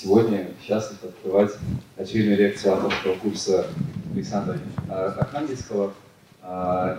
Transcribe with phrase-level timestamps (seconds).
[0.00, 1.52] сегодня счастлив открывать
[1.96, 3.66] очередную лекцию авторского курса
[4.14, 5.92] Александра Архангельского.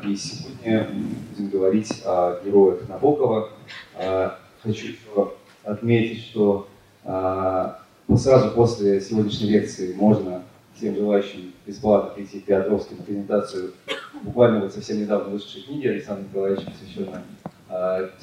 [0.03, 0.87] И сегодня
[1.31, 3.49] будем говорить о героях Набокова.
[4.61, 5.33] Хочу еще
[5.63, 6.67] отметить, что
[7.03, 10.43] сразу после сегодняшней лекции можно
[10.75, 13.73] всем желающим бесплатно прийти к Петровски на презентацию
[14.21, 17.21] буквально вот совсем недавно вышедшей книги Александра Николаевича, посвященной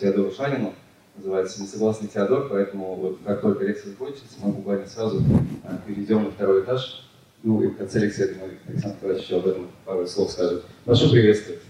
[0.00, 0.72] Теодору Шанину
[1.18, 6.30] называется «Несогласный Теодор», поэтому вот как только лекция закончится, мы буквально сразу э, перейдем на
[6.30, 7.04] второй этаж.
[7.42, 10.64] Ну и в конце лекции, я думаю, Александр Николаевич еще об этом пару слов скажет.
[10.84, 11.60] Прошу приветствовать.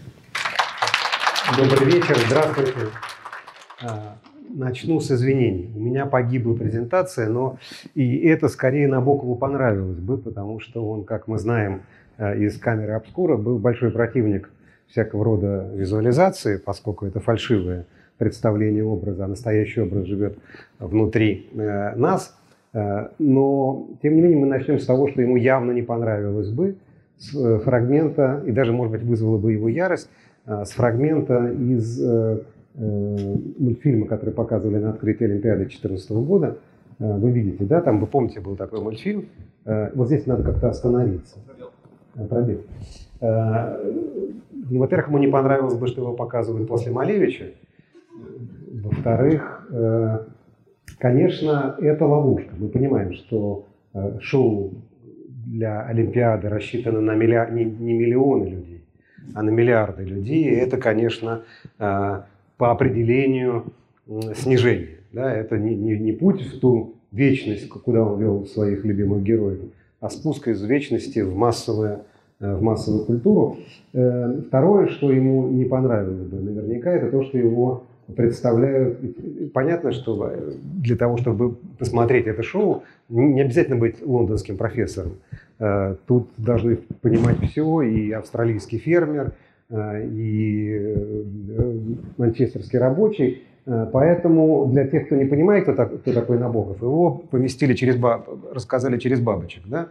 [1.56, 2.72] Добрый вечер, здравствуйте.
[3.82, 4.16] А,
[4.50, 5.70] начну с извинений.
[5.74, 7.58] У меня погибла презентация, но
[7.94, 11.82] и это скорее Набокову понравилось бы, потому что он, как мы знаем
[12.18, 14.50] э, из камеры обскура, был большой противник
[14.88, 17.86] всякого рода визуализации, поскольку это фальшивая
[18.18, 20.38] представление образа, а настоящий образ живет
[20.78, 22.36] внутри э, нас.
[22.74, 26.76] Э, но, тем не менее, мы начнем с того, что ему явно не понравилось бы,
[27.16, 30.10] с э, фрагмента, и даже, может быть, вызвало бы его ярость,
[30.46, 32.00] с фрагмента из
[32.74, 36.56] мультфильма, который показывали на открытии Олимпиады 2014 года.
[36.98, 39.28] Вы видите, да, там, вы помните, был такой мультфильм.
[39.66, 41.36] Вот здесь надо как-то остановиться.
[42.30, 42.62] Пробел.
[43.20, 47.48] Во-первых, ему не понравилось бы, что его показывают после Малевича.
[48.82, 50.18] Во-вторых, э,
[50.98, 52.50] конечно, это ловушка.
[52.58, 54.72] Мы понимаем, что э, шоу
[55.46, 57.52] для Олимпиады рассчитано на миллиар...
[57.52, 58.84] не, не миллионы людей,
[59.34, 60.44] а на миллиарды людей.
[60.44, 61.42] И это, конечно,
[61.78, 62.20] э,
[62.56, 63.72] по определению
[64.34, 64.98] снижение.
[65.12, 65.32] Да?
[65.32, 69.60] Это не, не, не путь в ту вечность, куда он вел своих любимых героев,
[70.00, 72.02] а спуск из вечности в массовое
[72.40, 73.56] в массовую культуру.
[73.90, 77.82] Второе, что ему не понравилось бы наверняка, это то, что его
[78.16, 78.98] представляют...
[79.52, 85.12] Понятно, что для того, чтобы посмотреть это шоу, не обязательно быть лондонским профессором.
[85.58, 89.32] Э, тут должны понимать все, и австралийский фермер,
[89.70, 91.78] э, и э,
[92.16, 93.42] манчестерский рабочий.
[93.92, 98.26] Поэтому для тех, кто не понимает, кто, кто такой Набоков, его поместили через баб...
[98.50, 99.88] рассказали через бабочек, да?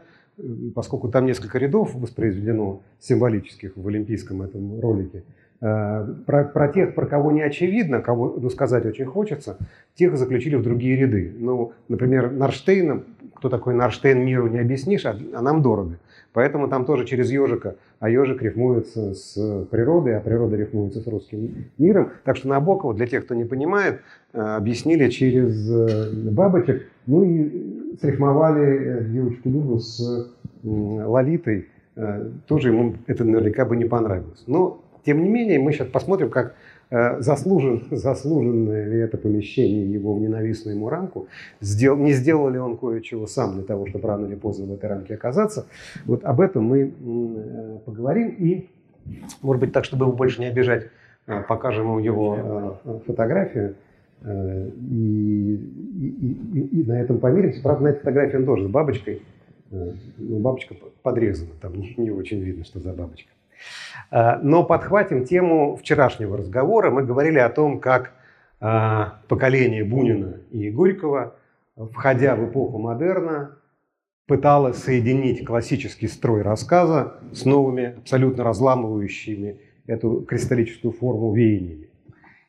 [0.74, 5.24] поскольку там несколько рядов воспроизведено символических в олимпийском этом ролике.
[5.60, 9.58] Э, про, про тех, про кого не очевидно, кого ну, сказать очень хочется,
[9.96, 11.34] тех заключили в другие ряды.
[11.36, 13.04] Ну, например, Нарштейна,
[13.34, 15.98] кто такой Нарштейн, миру не объяснишь, а, а нам дорого.
[16.34, 21.66] Поэтому там тоже через ежика, а ежик рифмуется с природой, а природа рифмуется с русским
[21.80, 22.12] миром.
[22.24, 24.02] Так что Набокова, для тех, кто не понимает,
[24.34, 30.32] э, объяснили через э, бабочек, ну и срифмовали девочку Любу с
[30.64, 31.70] Лолитой.
[32.46, 34.44] Тоже ему это наверняка бы не понравилось.
[34.46, 36.54] Но тем не менее, мы сейчас посмотрим, как
[36.90, 41.28] э, заслужен, заслуженное ли это помещение его в ненавистную ему рамку,
[41.62, 44.90] сделал, не сделал ли он кое-чего сам для того, чтобы рано или поздно в этой
[44.90, 45.66] рамке оказаться.
[46.04, 48.36] Вот об этом мы э, поговорим.
[48.38, 48.68] И,
[49.42, 50.90] может быть, так, чтобы его больше не обижать,
[51.26, 53.76] э, покажем ему его фотографию.
[54.26, 55.54] И,
[56.02, 57.62] и, и, и на этом помиримся.
[57.62, 59.22] Правда, на этой фотографии он тоже с бабочкой.
[59.70, 63.30] Бабочка подрезана, там не, не очень видно, что за бабочка.
[64.12, 66.92] Э, но подхватим тему вчерашнего разговора.
[66.92, 68.14] Мы говорили о том, как
[68.60, 71.36] э, поколение Бунина и Горького,
[71.76, 73.58] входя в эпоху модерна,
[74.28, 81.88] пыталось соединить классический строй рассказа с новыми, абсолютно разламывающими эту кристаллическую форму веяниями.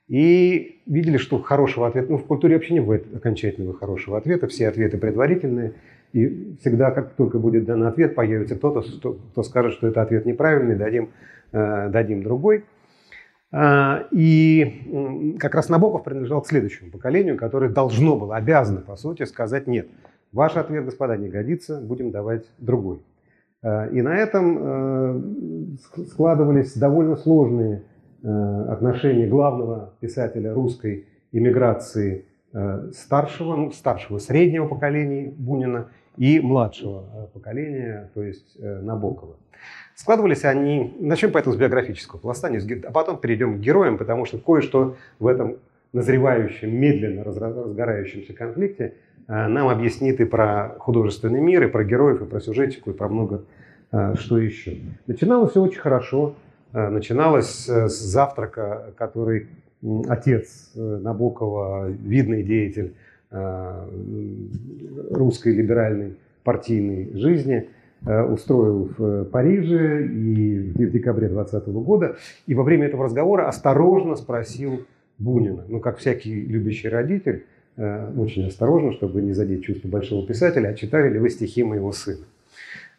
[0.08, 4.68] И видели, что хорошего ответа, ну в культуре вообще не бывает окончательного хорошего ответа, все
[4.68, 5.74] ответы предварительные–
[6.12, 8.82] и всегда, как только будет дан ответ, появится кто-то,
[9.32, 11.10] кто скажет, что это ответ неправильный, дадим,
[11.52, 12.64] э, дадим другой.
[13.50, 19.24] А, и как раз Набоков принадлежал к следующему поколению, которое должно было, обязано, по сути,
[19.24, 19.88] сказать «нет».
[20.32, 23.00] Ваш ответ, господа, не годится, будем давать другой.
[23.62, 25.76] А, и на этом э,
[26.10, 27.84] складывались довольно сложные
[28.22, 28.28] э,
[28.68, 32.24] отношения главного писателя русской иммиграции
[32.94, 39.36] старшего, ну, старшего среднего поколения Бунина и младшего э, поколения, то есть э, Набокова.
[39.94, 44.96] Складывались они, начнем поэтому с биографического пласта, а потом перейдем к героям, потому что кое-что
[45.18, 45.56] в этом
[45.92, 48.94] назревающем, медленно разгорающемся конфликте
[49.28, 53.08] э, нам объяснит и про художественный мир, и про героев, и про сюжетику, и про
[53.08, 53.44] много
[54.16, 54.76] что еще.
[55.06, 56.34] Начиналось все очень хорошо.
[56.74, 59.46] Начиналось с завтрака, который
[60.06, 62.92] отец Набокова, видный деятель
[65.10, 67.68] русской либеральной партийной жизни,
[68.06, 72.16] э, устроил в Париже и в декабре 2020 года.
[72.46, 74.86] И во время этого разговора осторожно спросил
[75.18, 77.44] Бунина, ну, как всякий любящий родитель,
[77.76, 82.24] очень осторожно, чтобы не задеть чувство большого писателя, а читали ли вы стихи моего сына.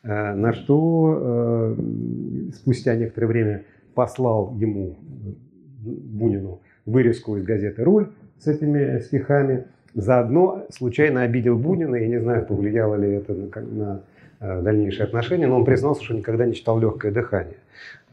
[0.04, 1.76] На что
[2.54, 4.96] спустя некоторое время послал ему,
[5.81, 9.66] Бунину, вырезку из газеты «Руль» с этими стихами.
[9.94, 14.02] Заодно случайно обидел Бунина, я не знаю, повлияло ли это на, на
[14.42, 17.58] Э, дальнейшие отношения, но он признался, что никогда не читал «Легкое дыхание».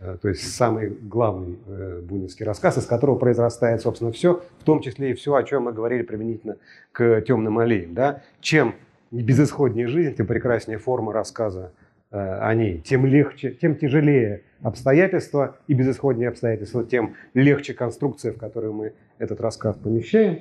[0.01, 4.81] Э, то есть самый главный э, бунинский рассказ, из которого произрастает, собственно, все, в том
[4.81, 6.57] числе и все, о чем мы говорили применительно
[6.91, 7.95] к «Темным аллеям».
[7.95, 8.23] Да?
[8.41, 8.75] Чем
[9.13, 11.71] безысходнее жизнь, тем прекраснее форма рассказа
[12.11, 18.73] о ней, тем легче, тем тяжелее обстоятельства и безысходнее обстоятельства, тем легче конструкция, в которую
[18.73, 20.41] мы этот рассказ помещаем.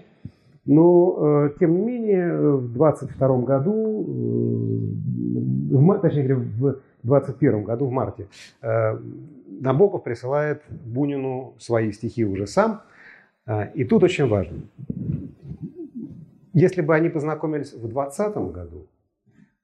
[0.66, 4.06] Но, тем не менее, в 22 году
[5.76, 8.28] в, точнее говоря, в 21 году, в марте,
[8.62, 8.98] э,
[9.48, 12.82] Набоков присылает Бунину свои стихи уже сам.
[13.46, 14.58] Э, и тут очень важно.
[16.54, 18.88] Если бы они познакомились в 20 году,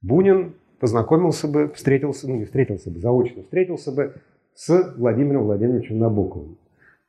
[0.02, 4.16] Бунин познакомился бы, встретился, ну не встретился бы, заочно встретился бы
[4.54, 6.58] с Владимиром Владимировичем Набоковым.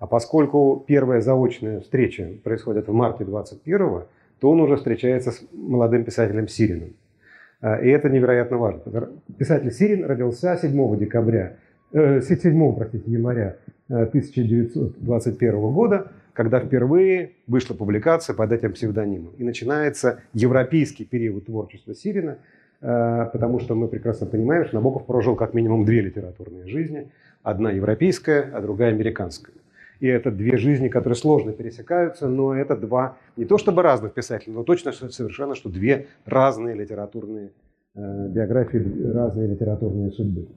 [0.02, 4.02] А поскольку первая заочная встреча происходит в марте 21
[4.40, 6.96] то он уже встречается с молодым писателем Сириным.
[7.60, 8.80] А, и это невероятно важно.
[9.38, 11.54] Писатель Сирин родился 7 декабря,
[11.92, 13.58] 7 э, простите, января
[13.88, 19.30] 1921 э, года, когда впервые вышла публикация под этим псевдонимом.
[19.38, 22.38] И начинается европейский период творчества Сирина,
[22.80, 27.08] э, потому что мы прекрасно понимаем, что Набоков прожил как минимум две литературные жизни.
[27.44, 29.61] Одна европейская, а другая американская.
[30.02, 34.52] И это две жизни, которые сложно пересекаются, но это два, не то чтобы разных писателей,
[34.52, 37.52] но точно совершенно, что две разные литературные
[37.94, 40.48] э, биографии, разные литературные судьбы.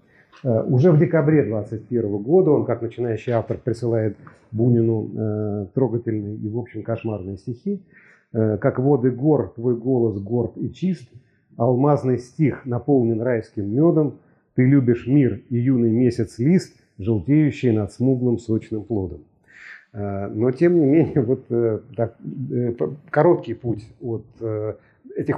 [0.43, 4.17] Э, уже в декабре 2021 года он, как начинающий автор, присылает
[4.51, 7.83] Бунину э, трогательные и, в общем, кошмарные стихи.
[8.31, 11.07] «Как воды гор, твой голос горд и чист,
[11.55, 14.15] алмазный стих наполнен райским медом,
[14.55, 19.21] ты любишь мир и юный месяц лист, желтеющий над смуглым сочным плодом».
[19.95, 22.15] Э, но, тем не менее, вот э, так,
[22.51, 22.73] э,
[23.09, 24.25] короткий путь от
[25.15, 25.37] этих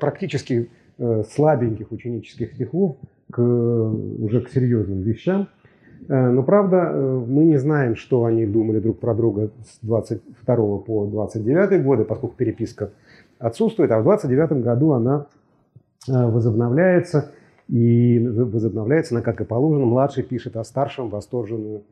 [0.00, 2.96] практически слабеньких ученических стихов
[3.30, 5.48] к, уже к серьезным вещам.
[6.08, 6.90] Но, правда,
[7.26, 12.36] мы не знаем, что они думали друг про друга с 22 по 29 годы, поскольку
[12.36, 12.92] переписка
[13.38, 15.26] отсутствует, а в 29 году она
[16.06, 17.32] возобновляется,
[17.68, 21.82] и возобновляется она, как и положено, младший пишет о старшем восторженную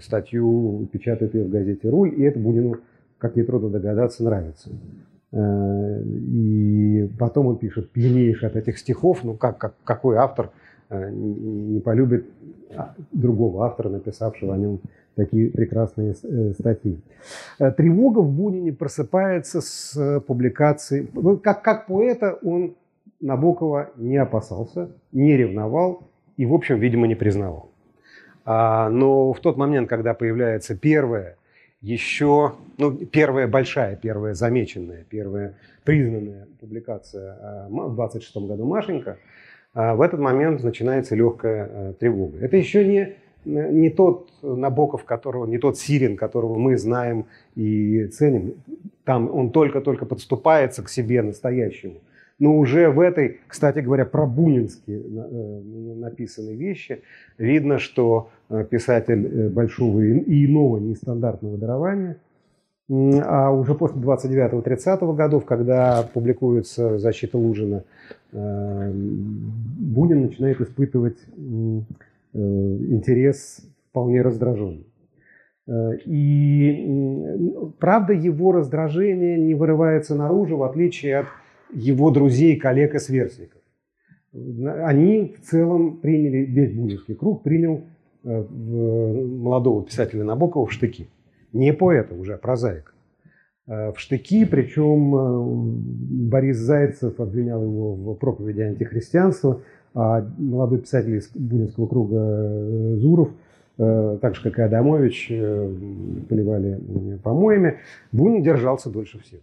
[0.00, 2.76] статью печатает ее в газете «Руль», и это Бунину,
[3.18, 4.70] как нетрудно догадаться, нравится.
[5.32, 10.50] Э, и потом он пишет пьянейший от этих стихов, ну как, как какой автор
[10.88, 12.26] э, не полюбит
[13.12, 14.80] другого автора, написавшего о нем
[15.14, 17.00] такие прекрасные э, статьи.
[17.58, 21.08] Тревога в Бунине просыпается с публикации.
[21.42, 22.74] Как, как поэта он
[23.20, 27.69] Набокова не опасался, не ревновал и, в общем, видимо, не признавал.
[28.52, 31.36] А, но в тот момент, когда появляется первая,
[31.80, 35.54] еще, ну, первая большая, первая замеченная, первая
[35.84, 39.18] признанная публикация а, в 26 году Машенька,
[39.72, 42.38] а, в этот момент начинается легкая тревога.
[42.40, 43.14] Это еще не,
[43.44, 48.54] не тот Набоков, которого, не тот Сирин, которого мы знаем и ценим.
[49.04, 52.00] Там он только-только подступается к себе настоящему.
[52.40, 55.60] Но уже в этой, кстати говоря, про бунинские э,
[55.96, 57.02] написанные вещи
[57.36, 62.16] видно, что э, писатель э, большого и иного нестандартного дарования.
[62.88, 67.84] А уже после 29-30 годов, когда публикуется «Защита Лужина»,
[68.32, 71.18] Бунин начинает испытывать
[72.32, 74.86] интерес вполне раздраженный.
[76.04, 77.14] И
[77.78, 81.26] правда, его раздражение не вырывается наружу, в отличие от
[81.72, 83.60] его друзей, коллег и сверстников.
[84.32, 87.82] Они в целом приняли, весь бунинский круг принял
[88.22, 91.08] э, молодого писателя Набокова в штыки.
[91.52, 92.92] Не поэта уже, а прозаика.
[93.66, 99.62] Э, в штыки, причем э, Борис Зайцев обвинял его в проповеди антихристианства,
[99.94, 103.30] а молодой писатель из бунинского круга Зуров,
[103.76, 105.28] так же, как и Адамович,
[106.28, 107.78] поливали помоями.
[108.12, 109.40] Бунин держался дольше всех.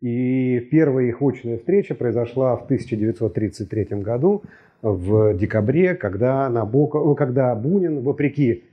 [0.00, 4.42] И первая их очная встреча произошла в 1933 году,
[4.82, 8.64] в декабре, когда, Набоков, когда Бунин, вопреки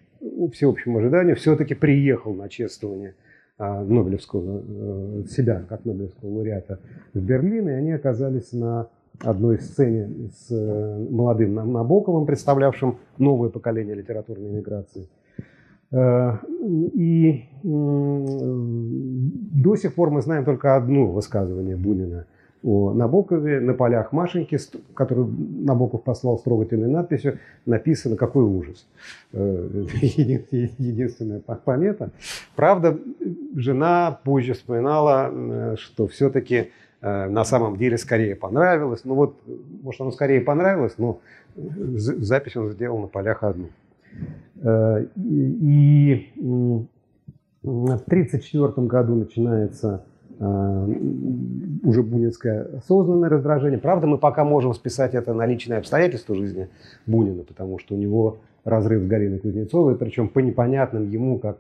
[0.52, 3.16] всеобщему ожиданию, все-таки приехал на чествование
[3.58, 6.80] а, Нобелевского, э, себя как Нобелевского лауреата
[7.14, 8.88] в Берлин, и они оказались на
[9.20, 15.08] одной сцене с э, молодым Набоковым, представлявшим новое поколение литературной миграции.
[15.94, 22.26] И до сих пор мы знаем только одно высказывание Бунина
[22.64, 23.60] о Набокове.
[23.60, 24.58] На полях Машеньки,
[24.94, 28.88] которую Набоков послал с трогательной надписью, написано «Какой ужас».
[29.34, 32.12] Единственная помета.
[32.56, 32.98] Правда,
[33.56, 36.70] жена позже вспоминала, что все-таки
[37.02, 39.02] Э, на самом деле скорее понравилось.
[39.04, 39.36] Ну вот,
[39.82, 41.20] может, оно скорее понравилось, но
[41.56, 43.70] запись он сделал на полях одну.
[44.64, 46.86] Э, и в
[47.64, 50.06] 1934 году начинается
[50.40, 50.88] э,
[51.84, 53.80] уже бунинское осознанное раздражение.
[53.80, 56.70] Правда, мы пока можем списать это на личные обстоятельства жизни
[57.06, 61.58] Бунина, потому что у него разрыв с Галиной Кузнецовой, причем по непонятным ему, как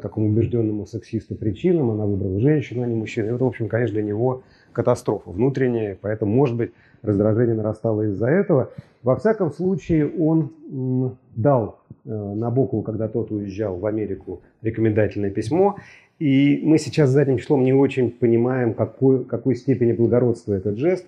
[0.00, 3.28] такому убежденному сексисту причинам, она выбрала женщину, а не мужчину.
[3.28, 6.72] И это, в общем, конечно, для него катастрофа внутренняя, поэтому, может быть,
[7.02, 8.70] раздражение нарастало из-за этого.
[9.02, 15.76] Во всяком случае, он дал э, Набокову, когда тот уезжал в Америку, рекомендательное письмо.
[16.18, 21.06] И мы сейчас задним числом не очень понимаем, какой, какой степени благородства этот жест,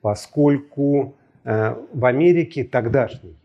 [0.00, 1.14] поскольку
[1.44, 3.36] э, в Америке тогдашний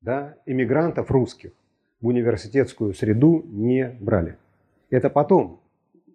[0.00, 1.52] да, иммигрантов русских
[2.00, 4.36] в университетскую среду не брали.
[4.90, 5.60] Это потом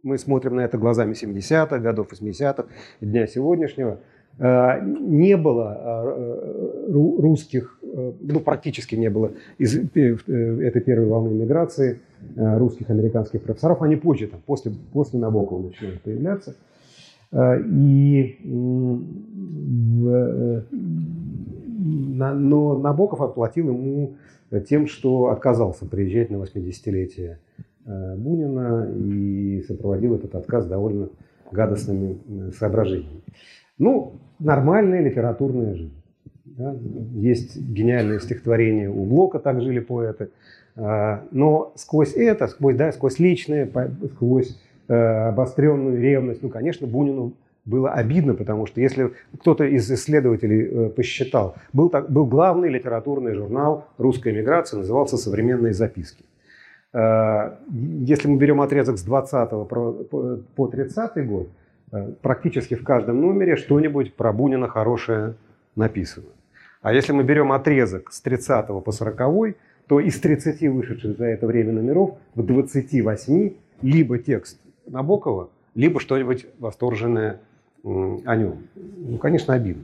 [0.03, 2.65] мы смотрим на это глазами 70-х годов, 80-х,
[2.99, 3.99] дня сегодняшнего,
[4.37, 6.03] э, не было
[6.89, 11.99] русских, ну практически не было из этой первой волны миграции
[12.35, 16.55] русских американских профессоров, они позже, там, после, после Набокова начинают появляться.
[17.33, 18.99] И, но
[22.77, 24.15] Набоков отплатил ему
[24.67, 27.37] тем, что отказался приезжать на 80-летие
[27.85, 31.09] Э, Бунина и сопроводил этот отказ довольно
[31.51, 33.21] гадостными э, соображениями.
[33.77, 36.00] Ну, нормальная литературная жизнь.
[36.61, 36.75] Да?
[37.13, 40.29] Есть гениальное стихотворение у Блока, так жили поэты.
[40.75, 43.69] А, но сквозь это, сквозь, да, сквозь личное,
[44.15, 47.33] сквозь э, обостренную ревность, ну, конечно, Бунину
[47.65, 53.87] было обидно, потому что если кто-то из исследователей посчитал, был, так, был главный литературный журнал
[53.97, 56.23] русской эмиграции, назывался «Современные записки».
[56.93, 59.49] Э, если мы берем отрезок с 20
[60.55, 61.49] по 30 год,
[61.91, 65.35] э, практически в каждом номере что-нибудь про Бунина хорошее
[65.75, 66.27] написано.
[66.81, 69.55] А если мы берем отрезок с 30 по 40,
[69.87, 76.47] то из 30 вышедших за это время номеров в 28 либо текст Набокова, либо что-нибудь
[76.59, 77.39] восторженное
[77.83, 78.67] о нем.
[78.75, 79.83] Ну, конечно, обидно.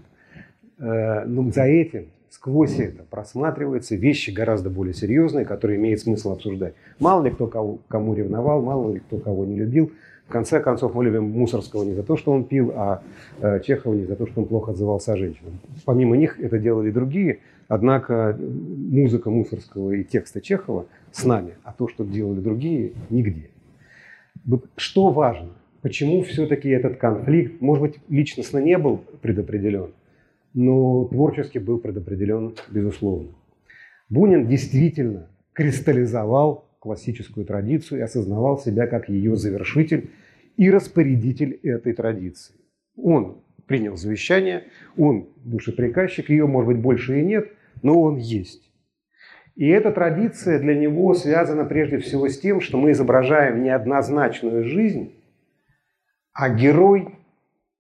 [0.80, 6.74] Э, но за этим сквозь это просматриваются вещи гораздо более серьезные, которые имеет смысл обсуждать.
[7.00, 9.92] Мало ли кто кого, кому ревновал, мало ли кто кого не любил.
[10.28, 13.02] В конце концов, мы любим Мусорского не за то, что он пил, а
[13.40, 15.54] э, Чехова не за то, что он плохо отзывался о женщинах.
[15.86, 21.88] Помимо них это делали другие, однако музыка Мусорского и тексты Чехова с нами, а то,
[21.88, 23.52] что делали другие, нигде.
[24.76, 25.52] Что важно?
[25.82, 29.94] Почему все-таки этот конфликт, может быть, личностно не был предопределен,
[30.54, 33.30] но творчески был предопределен, безусловно.
[34.10, 40.10] Бунин действительно кристаллизовал классическую традицию и осознавал себя как ее завершитель
[40.56, 42.56] и распорядитель этой традиции.
[42.96, 44.64] Он принял завещание,
[44.98, 47.52] он душеприказчик, ее, может быть, больше и нет,
[47.84, 48.72] но он есть.
[49.58, 55.12] И эта традиция для него связана прежде всего с тем, что мы изображаем неоднозначную жизнь,
[56.32, 57.10] а герой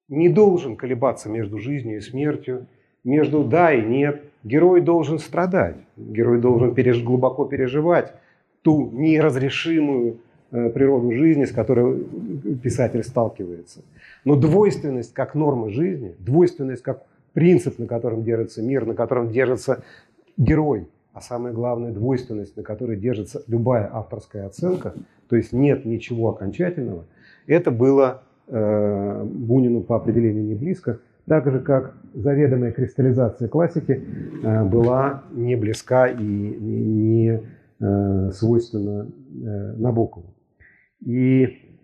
[0.10, 2.68] не должен колебаться между жизнью и смертью,
[3.06, 4.22] между да и нет.
[4.44, 7.02] Герой должен страдать, герой должен переж...
[7.02, 8.14] глубоко переживать
[8.68, 10.18] ту неразрешимую
[10.52, 12.04] э, природу жизни, с которой
[12.62, 13.80] писатель сталкивается.
[14.26, 19.86] Но двойственность как норма жизни, двойственность как принцип, на котором держится мир, на котором держится
[20.36, 24.94] герой, а самое главное двойственность, на которой держится любая авторская оценка,
[25.30, 27.06] то есть нет ничего окончательного,
[27.48, 34.02] это было Э, Бунину по определению не близко, так же как заведомая кристаллизация классики
[34.42, 37.40] э, была не близка и не э,
[37.80, 39.08] свойственна
[39.78, 40.34] Набокову.
[41.06, 41.76] И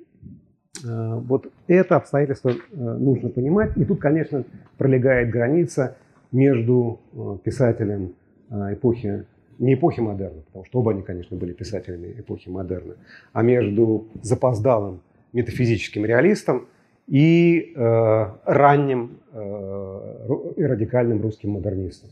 [0.84, 3.78] вот это обстоятельство нужно понимать.
[3.78, 4.44] И тут, конечно,
[4.78, 5.98] пролегает граница
[6.32, 7.00] между
[7.44, 8.16] писателем
[8.50, 9.26] эпохи,
[9.60, 12.96] не эпохи модерна, потому что оба они, конечно, были писателями эпохи модерна,
[13.32, 16.68] а между запоздалым метафизическим реалистом
[17.08, 22.10] и э, ранним э, и радикальным русским модернистом.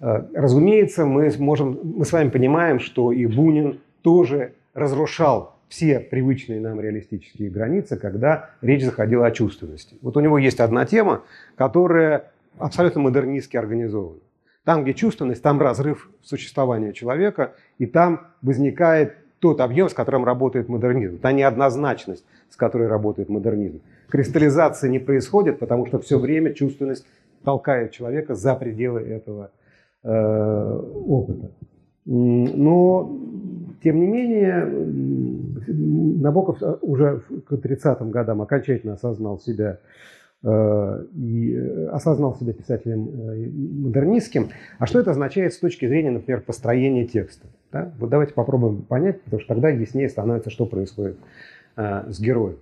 [0.00, 6.60] Э, разумеется, мы, можем, мы с вами понимаем, что и Бунин тоже разрушал все привычные
[6.60, 9.96] нам реалистические границы, когда речь заходила о чувственности.
[10.02, 11.22] Вот у него есть одна тема,
[11.56, 14.20] которая абсолютно модернистски организована.
[14.64, 20.68] Там, где чувственность, там разрыв существования человека, и там возникает тот объем, с которым работает
[20.68, 23.80] модернизм, та неоднозначность, с которой работает модернизм.
[24.08, 27.06] Кристаллизация не происходит, потому что все время чувственность
[27.44, 29.50] толкает человека за пределы этого
[30.06, 31.50] опыта.
[32.06, 33.18] Но,
[33.82, 34.64] тем не менее,
[35.68, 39.78] Набоков уже к 30-м годам окончательно осознал себя
[40.42, 44.50] э, и э, осознал себя писателем э, модернистским.
[44.78, 47.48] А что это означает с точки зрения, например, построения текста?
[47.72, 47.92] Да?
[47.98, 51.18] Вот давайте попробуем понять, потому что тогда яснее становится, что происходит
[51.76, 52.56] с героем.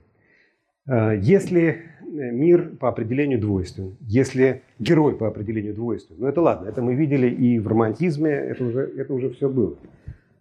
[0.87, 6.95] Если мир по определению двойствен, если герой по определению двойствен, ну это ладно, это мы
[6.95, 9.77] видели и в романтизме, это уже, это уже все было.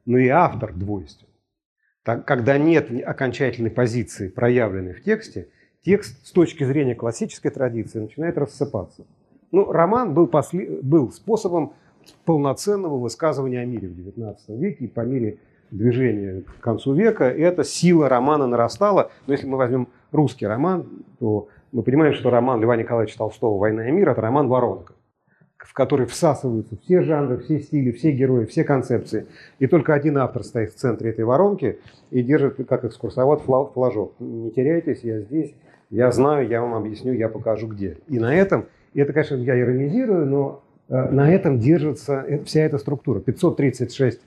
[0.06, 1.28] Но и автор двойствен.
[2.04, 5.48] Так, когда нет окончательной позиции, проявленной в тексте,
[5.84, 9.06] текст с точки зрения классической традиции начинает рассыпаться.
[9.52, 11.74] Ну, роман был, после, был способом
[12.26, 15.40] полноценного высказывания о мире в XIX веке и по мере
[15.72, 19.12] движения к концу века эта сила романа нарастала.
[19.26, 20.88] Но если мы возьмем русский роман,
[21.20, 24.94] то мы понимаем, что роман Льва Николаевича Толстого «Война и мир»– это роман «Воронка»,
[25.58, 29.26] в который всасываются все жанры, все стили, все герои, все концепции.
[29.60, 31.80] И только один автор стоит в центре этой воронки
[32.12, 34.14] и держит, как экскурсовод, флажок.
[34.20, 35.56] Не теряйтесь, я здесь,
[35.90, 37.98] я знаю, я вам объясню, я покажу где.
[38.08, 42.78] И на этом, и это, конечно, я иронизирую, но э, на этом держится вся эта
[42.78, 43.20] структура.
[43.20, 44.22] 536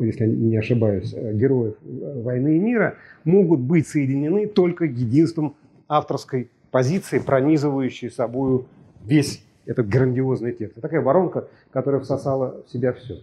[0.00, 5.56] если не ошибаюсь, э, героев э, войны и мира, могут быть соединены только единством
[5.88, 8.64] авторской позиции, пронизывающей собой
[9.04, 10.80] весь этот грандиозный текст.
[10.80, 13.18] такая воронка, которая всосала в себя все.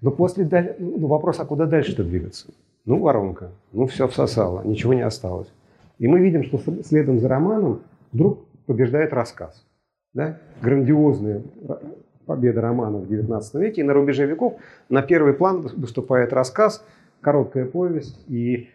[0.00, 2.48] Но после ну, вопрос, а куда дальше-то двигаться?
[2.86, 5.48] Ну, воронка, ну, все всосало, ничего не осталось.
[5.98, 9.64] И мы видим, что следом за романом вдруг побеждает рассказ.
[10.14, 10.38] Да?
[10.62, 11.42] Грандиозная
[12.30, 13.80] победа романа в XIX веке.
[13.80, 14.54] И на рубеже веков
[14.88, 16.84] на первый план выступает рассказ,
[17.20, 18.68] короткая повесть, и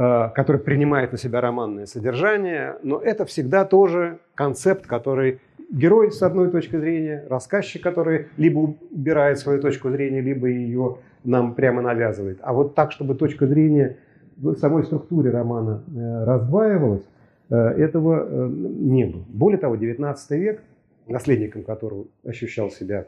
[0.00, 5.40] Э, который принимает на себя романное содержание, но это всегда тоже концепт, который
[5.72, 11.52] герой с одной точки зрения, рассказчик, который либо убирает свою точку зрения, либо ее нам
[11.54, 12.38] прямо навязывает.
[12.42, 13.96] А вот так, чтобы точка зрения
[14.36, 17.02] в самой структуре романа э, раздваивалась,
[17.50, 19.24] э, этого не было.
[19.26, 20.62] Более того, XIX век,
[21.08, 23.06] наследником которого ощущал себя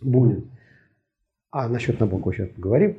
[0.00, 0.50] Бунин,
[1.50, 2.98] а насчет Набокова сейчас поговорим,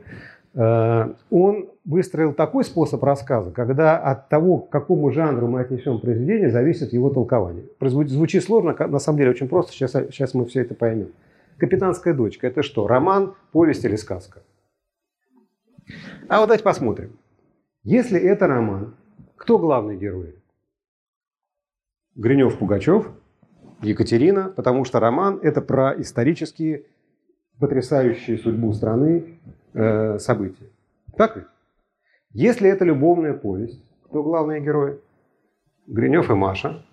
[0.53, 6.49] Э, он выстроил такой способ рассказа, когда от того, к какому жанру мы отнесем произведение,
[6.49, 7.65] зависит его толкование.
[7.79, 11.09] Звучит сложно, на самом деле очень просто, сейчас, сейчас мы все это поймем.
[11.57, 14.41] «Капитанская дочка»– это что, роман, повесть или сказка?
[16.29, 17.17] А вот давайте посмотрим.
[17.83, 18.95] Если это роман,
[19.35, 20.35] кто главный герой?
[22.15, 23.11] Гринев-Пугачев,
[23.81, 26.83] Екатерина, потому что роман– это про исторические,
[27.59, 29.39] потрясающие судьбу страны
[29.73, 30.65] э, события.
[31.17, 31.45] Так ведь?
[32.33, 34.99] Если это любовная повесть, то главные герои?
[35.87, 36.83] Гринев и Маша.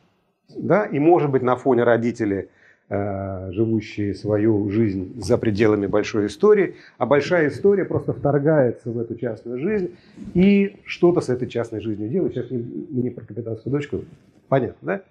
[0.57, 0.87] Да?
[0.87, 2.49] И может быть на фоне родителей,
[2.89, 9.17] э, живущие свою жизнь за пределами большой истории, а большая история просто вторгается в эту
[9.17, 9.97] частную жизнь
[10.35, 12.35] и что-то с этой частной жизнью делает.
[12.35, 12.59] Сейчас не,
[13.03, 14.05] не про капитанскую дочку,
[14.49, 15.03] понятно, да?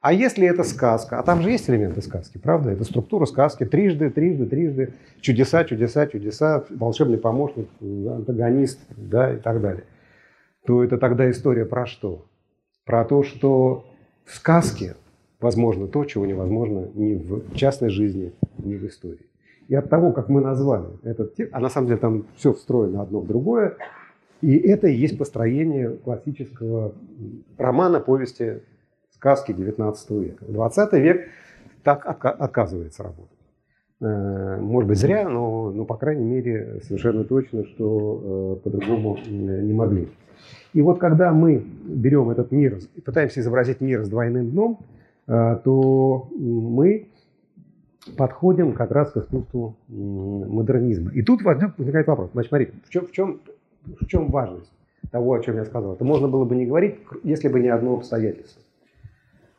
[0.00, 2.70] А если это сказка, а там же есть элементы сказки, правда?
[2.70, 9.60] Это структура сказки, трижды, трижды, трижды, чудеса, чудеса, чудеса, волшебный помощник, антагонист, да, и так
[9.60, 9.84] далее.
[10.66, 12.26] То это тогда история про что?
[12.84, 13.86] Про то, что
[14.24, 14.94] в сказке
[15.40, 19.26] возможно то, чего невозможно ни в частной жизни, ни в истории.
[19.66, 23.02] И от того, как мы назвали этот текст, а на самом деле там все встроено
[23.02, 23.76] одно в другое,
[24.40, 26.94] и это и есть построение классического
[27.56, 28.60] романа, повести
[29.18, 30.44] сказки XIX века.
[30.46, 31.28] В XX век
[31.82, 33.38] так отказывается работать.
[34.00, 39.72] Э, может быть, зря, но, но, по крайней мере, совершенно точно, что э, по-другому не
[39.72, 40.08] могли.
[40.72, 44.78] И вот когда мы берем этот мир, пытаемся изобразить мир с двойным дном,
[45.26, 47.08] э, то мы
[48.16, 51.10] подходим как раз к искусству модернизма.
[51.12, 52.30] И тут возникает вопрос.
[52.32, 53.40] Значит, смотрите, в чем, в чем,
[54.00, 54.72] в чем важность
[55.10, 55.94] того, о чем я сказал?
[55.94, 58.62] Это можно было бы не говорить, если бы не одно обстоятельство.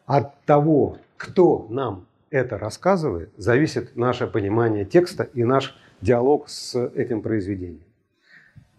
[0.10, 7.22] От того, кто нам это рассказывает, зависит наше понимание текста и наш диалог с этим
[7.22, 7.84] произведением.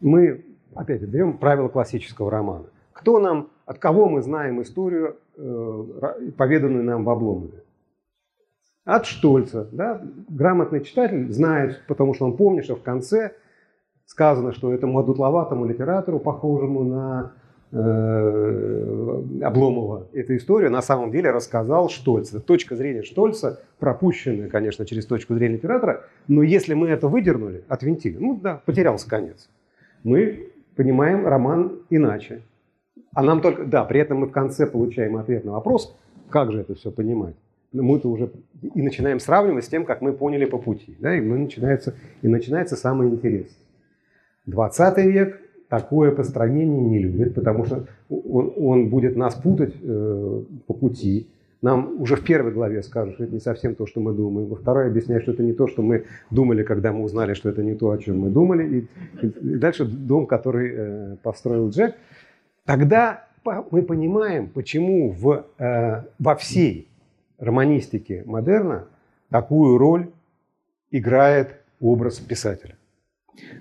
[0.00, 2.64] Мы, опять берем правила классического романа.
[2.92, 7.62] Кто нам, от кого мы знаем историю, э, поведанную нам в Обломове?
[8.84, 9.68] От Штольца.
[9.70, 10.02] Да?
[10.28, 13.36] Грамотный читатель знает, потому что он помнит, что в конце
[14.04, 17.34] сказано, что этому одутловатому литератору, похожему на
[19.42, 22.30] Обломова эту историю на самом деле рассказал Штольц.
[22.30, 28.16] Точка зрения Штольца, пропущенная, конечно, через точку зрения оператора, но если мы это выдернули, отвинтили,
[28.18, 29.48] ну да, потерялся конец.
[30.02, 32.42] Мы понимаем роман иначе.
[33.14, 35.96] А нам только, да, при этом мы в конце получаем ответ на вопрос,
[36.28, 37.36] как же это все понимать.
[37.72, 38.32] Мы это уже
[38.74, 40.96] и начинаем сравнивать с тем, как мы поняли по пути.
[40.98, 43.54] Да, и, мы начинается, и начинается самое интересное.
[44.46, 50.74] 20 век такое построение не любит, потому что он, он будет нас путать э, по
[50.74, 51.28] пути.
[51.62, 54.48] Нам уже в первой главе скажут, что это не совсем то, что мы думаем.
[54.48, 57.62] Во второй объясняют, что это не то, что мы думали, когда мы узнали, что это
[57.62, 58.88] не то, о чем мы думали.
[59.22, 61.94] И, и дальше дом, который э, построил Джек.
[62.64, 66.88] Тогда мы понимаем, почему в, э, во всей
[67.38, 68.86] романистике модерна
[69.28, 70.08] такую роль
[70.90, 72.74] играет образ писателя.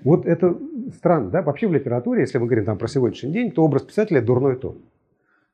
[0.04, 0.56] Вот это
[0.94, 1.42] странно, да?
[1.42, 4.78] Вообще в литературе, если мы говорим там про сегодняшний день, то образ писателя– дурной тон.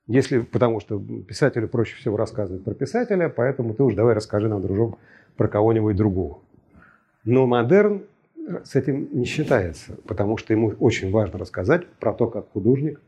[0.06, 4.62] Если, потому что писателю проще всего рассказывать про писателя, поэтому ты уж давай расскажи нам,
[4.62, 4.98] дружок,
[5.36, 6.38] про кого-нибудь другого.
[7.24, 8.02] Но модерн
[8.64, 13.00] с этим не считается, потому что ему очень важно рассказать про то, как художник,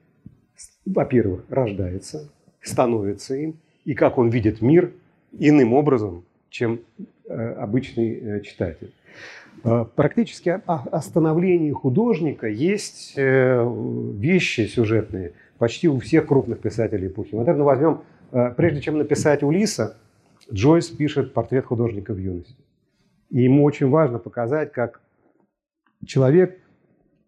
[0.84, 2.28] во-первых, рождается,
[2.60, 4.92] становится им, и как он видит мир
[5.38, 6.80] иным образом, чем
[7.28, 8.92] э, обычный э, читатель.
[9.64, 17.64] Э, практически о становлении художника есть вещи сюжетные почти у всех крупных писателей эпохи модерна.
[17.64, 18.00] Возьмем,
[18.56, 19.96] прежде чем написать Улиса,
[20.52, 22.56] Джойс пишет портрет художника в юности.
[23.30, 25.00] И ему очень важно показать, как
[26.06, 26.58] человек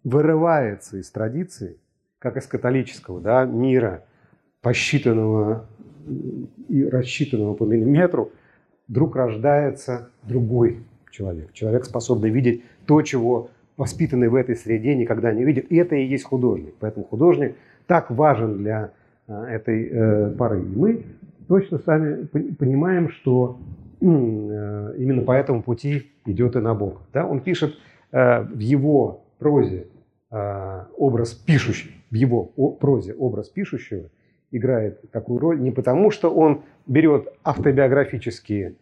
[0.04, 1.78] вырывается из традиции,
[2.18, 4.04] как из католического да, мира,
[4.62, 5.66] посчитанного
[6.68, 8.32] и рассчитанного по миллиметру,
[8.88, 11.52] вдруг рождается другой человек.
[11.52, 15.70] Человек, способный видеть то, чего воспитанный в этой среде никогда не видит.
[15.70, 16.74] И это и есть художник.
[16.80, 18.92] Поэтому художник так важен для
[19.26, 20.62] а, этой э, поры.
[20.62, 21.04] И мы
[21.48, 23.58] точно сами понимаем, что
[24.00, 27.02] э, именно по этому пути идет и Набоков.
[27.12, 27.26] Да?
[27.26, 27.74] Он пишет
[28.12, 29.86] э, в его прозе
[30.96, 32.44] образ пишущий, в его
[32.78, 34.04] прозе образ пишущего–
[34.50, 38.74] играет такую роль не потому, что он берет автобиографические,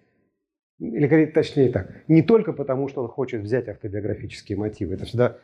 [0.78, 4.94] или точнее так, не только потому, что он хочет взять автобиографические мотивы.
[4.94, 5.38] Это всегда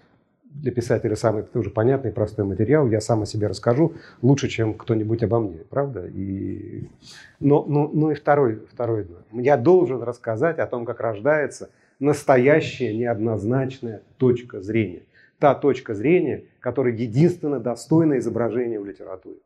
[0.55, 2.89] для писателя самый тоже понятный, простой материал.
[2.89, 6.07] Я сам о себе расскажу лучше, чем кто-нибудь обо мне, правда?
[6.07, 6.89] И...
[7.41, 9.09] Но, но, но и второй, второй.
[9.33, 15.03] Я должен рассказать о том, как рождается настоящая неоднозначная точка зрения.
[15.41, 19.39] Та точка зрения, которая единственно достойна изображения в литературе.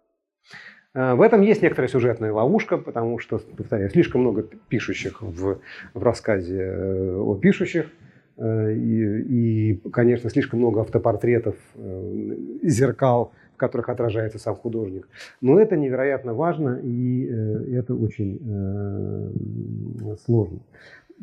[0.94, 5.59] Э, в этом есть некоторая сюжетная ловушка, потому что, повторяю, слишком много пишущих в,
[5.94, 7.90] в рассказе э, о пишущих.
[8.37, 11.57] Э, и, и, конечно, слишком много автопортретов,
[12.62, 15.09] зеркал, в которых отражается сам художник.
[15.40, 17.24] Но это невероятно важно, и
[17.74, 18.38] это очень
[20.24, 20.61] сложно.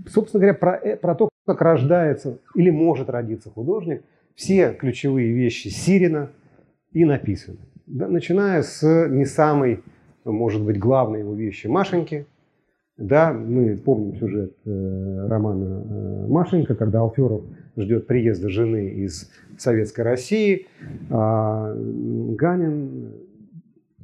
[0.07, 4.03] Собственно говоря, про, про то, как рождается или может родиться художник,
[4.35, 6.31] все ключевые вещи Сирина
[6.91, 9.81] и написаны да, начиная с не самой,
[10.23, 12.25] может быть, главной его вещи Машеньки.
[12.97, 17.41] Да, мы помним сюжет э, романа э, Машенька, когда Алферов
[17.75, 20.67] ждет приезда жены из Советской России,
[21.09, 23.11] а Ганин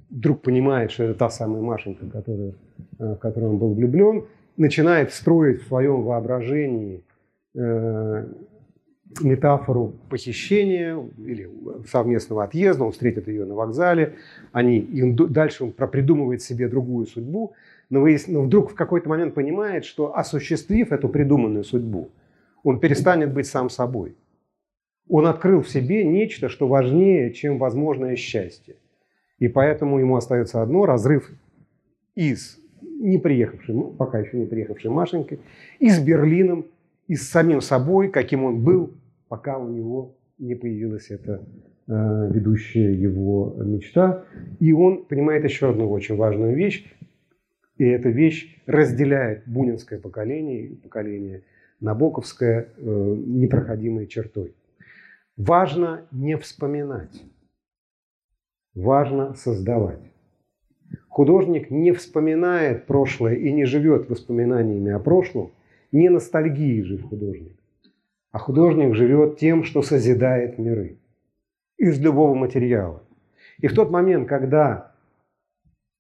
[0.10, 2.54] вдруг понимает, что это та самая Машенька, которая,
[3.00, 4.26] э, в которую он был влюблен,
[4.58, 7.02] начинает строить в своем воображении
[7.56, 8.26] э,
[9.20, 11.50] метафору похищения или
[11.88, 14.16] совместного отъезда, он встретит ее на вокзале,
[14.52, 17.54] они, и дальше он придумывает себе другую судьбу,
[17.90, 22.10] но, вы, но вдруг в какой-то момент понимает, что осуществив эту придуманную судьбу,
[22.64, 24.16] он перестанет быть сам собой.
[25.10, 28.76] Он открыл в себе нечто, что важнее, чем возможное счастье.
[29.40, 31.30] И поэтому ему остается одно– разрыв
[32.16, 35.40] из не приехавшей, пока еще не приехавшей Машенькой,
[35.80, 36.66] и с Берлином,
[37.08, 38.94] и с самим собой, каким он был
[39.32, 41.42] пока у него не появилась эта
[41.88, 44.26] э, ведущая его мечта.
[44.60, 46.94] И он понимает еще одну очень важную вещь,
[47.78, 51.44] и эта вещь разделяет бунинское поколение и поколение
[51.80, 54.54] Набоковское э, непроходимой чертой.
[55.38, 57.24] Важно не вспоминать,
[58.76, 60.12] важно создавать.
[61.08, 65.52] Художник не вспоминает прошлое и не живет воспоминаниями о прошлом,
[65.94, 67.61] не ностальгией жив художник,
[68.32, 70.98] а художник живет тем, что созидает миры
[71.78, 73.04] из любого материала.
[73.60, 74.92] И в тот момент, когда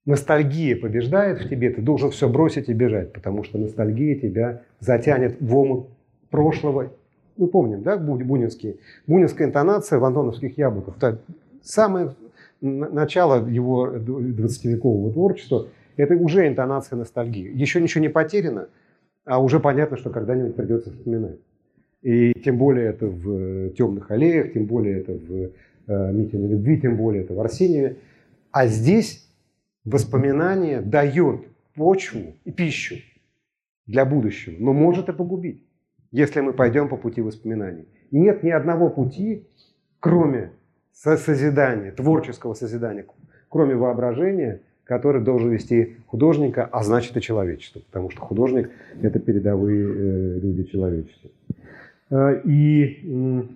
[0.05, 5.39] ностальгия побеждает в тебе, ты должен все бросить и бежать, потому что ностальгия тебя затянет
[5.39, 5.87] в омут
[6.29, 6.91] прошлого.
[7.37, 10.97] Мы помним, да, бунинские, бунинская интонация в антоновских яблоках.
[10.97, 11.21] Это
[11.61, 12.15] самое
[12.61, 15.67] начало его 20-векового творчества–
[15.97, 17.51] это уже интонация ностальгии.
[17.53, 18.69] Еще ничего не потеряно,
[19.25, 21.37] а уже понятно, что когда-нибудь придется вспоминать.
[22.01, 25.51] И тем более это в темных аллеях, тем более это в
[26.13, 27.97] митинга любви, тем более это в Арсеньеве.
[28.51, 29.27] А здесь
[29.85, 32.95] воспоминание дает почву и пищу
[33.85, 35.63] для будущего, но может и погубить,
[36.11, 37.85] если мы пойдем по пути воспоминаний.
[38.11, 39.47] Нет ни одного пути,
[39.99, 40.51] кроме
[40.93, 43.05] созидания, творческого созидания,
[43.49, 48.69] кроме воображения, который должен вести художника, а значит и человечество, потому что художник–
[49.01, 51.29] это передовые э, люди человечества.
[52.11, 53.47] Э, и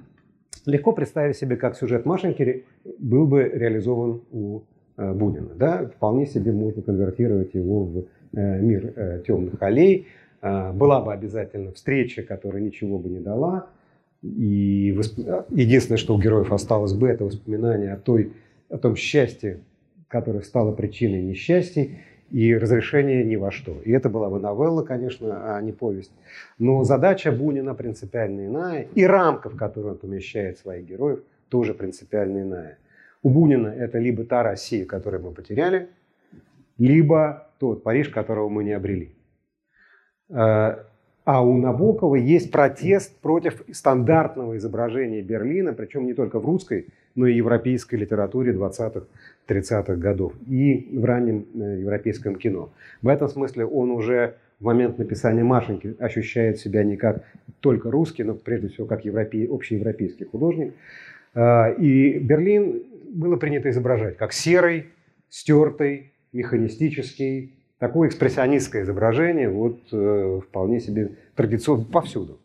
[0.65, 2.65] легко представить себе, как сюжет Машеньки
[2.98, 4.62] был бы реализован у
[4.98, 5.54] э, Бунина.
[5.56, 5.86] Да?
[5.96, 10.08] Вполне себе можно конвертировать его в мир темных аллей.
[10.41, 13.70] Была бы обязательно встреча, которая ничего бы не дала.
[14.22, 14.94] И
[15.52, 18.34] единственное, что у героев осталось бы, это воспоминание о, той,
[18.70, 19.62] о том счастье,
[20.10, 22.00] которая стала причиной несчастий
[22.32, 23.80] и разрешения ни во что.
[23.84, 26.12] И это была бы новелла, конечно, а не повесть.
[26.58, 32.42] Но задача Бунина принципиально иная, и рамка, в которую он помещает своих героев, тоже принципиально
[32.42, 32.78] иная.
[33.24, 35.90] У Бунина это либо та Россия, которую мы потеряли,
[36.78, 39.16] либо тот Париж, которого мы не обрели.
[40.30, 40.84] Э,
[41.26, 47.26] а у Набокова есть протест против стандартного изображения Берлина, причем не только в русской, но
[47.26, 49.08] и европейской литературе 20-х,
[49.47, 52.71] 30-х годов и в раннем э, европейском кино.
[53.01, 57.23] В этом смысле он уже в момент написания Машеньки ощущает себя не как
[57.60, 60.73] только русский, но прежде всего как европей, общеевропейский художник.
[61.34, 64.88] А, и Берлин было принято изображать как серый,
[65.29, 72.39] стертый, механистический, такое экспрессионистское изображение, вот э, вполне себе традиционно повсюду.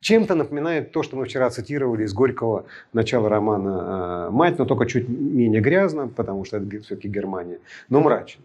[0.00, 4.86] Чем-то напоминает то, что мы вчера цитировали из Горького начала романа э, «Мать», но только
[4.86, 7.58] чуть менее грязно, потому что это все-таки Германия,
[7.88, 8.44] но мрачно.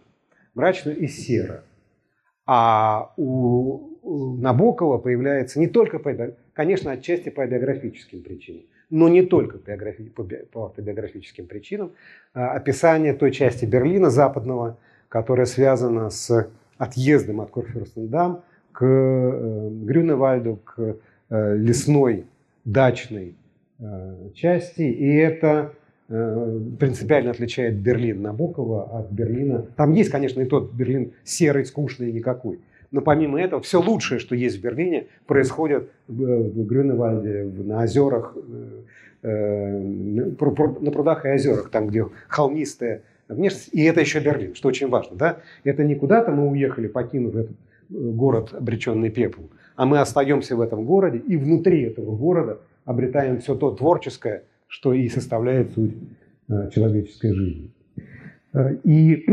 [0.54, 1.62] Мрачно и серо.
[2.46, 6.12] А у Набокова появляется не только, по,
[6.52, 10.12] конечно, отчасти по биографическим причинам, но не только по, биографи,
[10.52, 11.92] по автобиографическим причинам,
[12.34, 14.76] а описание той части Берлина западного,
[15.08, 20.96] которая связана с отъездом от Корфюрстендам к э, Грюневальду, к
[21.30, 22.26] лесной
[22.64, 23.34] дачной
[23.78, 25.72] э, части, и это
[26.08, 29.66] э, принципиально отличает Берлин Набокова от Берлина.
[29.76, 32.60] Там есть, конечно, и тот Берлин серый, скучный никакой.
[32.90, 38.36] Но помимо этого, все лучшее, что есть в Берлине, происходит в Грюневальде, на озерах,
[39.22, 43.70] на прудах и озерах, там, где холмистая внешность.
[43.72, 45.16] И это еще Берлин, что очень важно.
[45.16, 45.38] Да?
[45.64, 47.56] Это не куда-то мы уехали, покинув этот
[47.88, 53.54] город, обреченный пеплом, а мы остаемся в этом городе и внутри этого города обретаем все
[53.54, 55.94] то творческое, что и составляет суть
[56.48, 57.70] э, человеческой жизни.
[58.52, 59.24] Э, и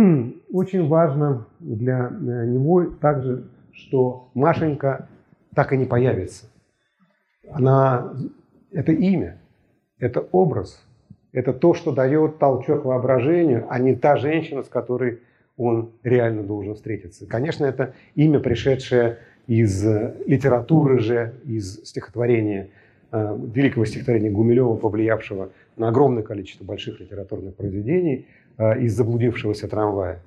[0.51, 5.07] очень важно для э, него также, что Машенька
[5.53, 6.45] так и не появится.
[7.49, 8.13] Она–
[8.71, 9.41] это имя,
[9.99, 10.83] это образ,
[11.31, 15.19] это то, что дает толчок воображению, а не та женщина, с которой
[15.57, 17.27] он реально должен встретиться.
[17.27, 19.19] Конечно, это имя, пришедшее
[19.51, 22.69] из э, литературы же, из стихотворения,
[23.11, 30.21] э, великого стихотворения Гумилева, повлиявшего на огромное количество больших литературных произведений, э, из заблудившегося трамвая.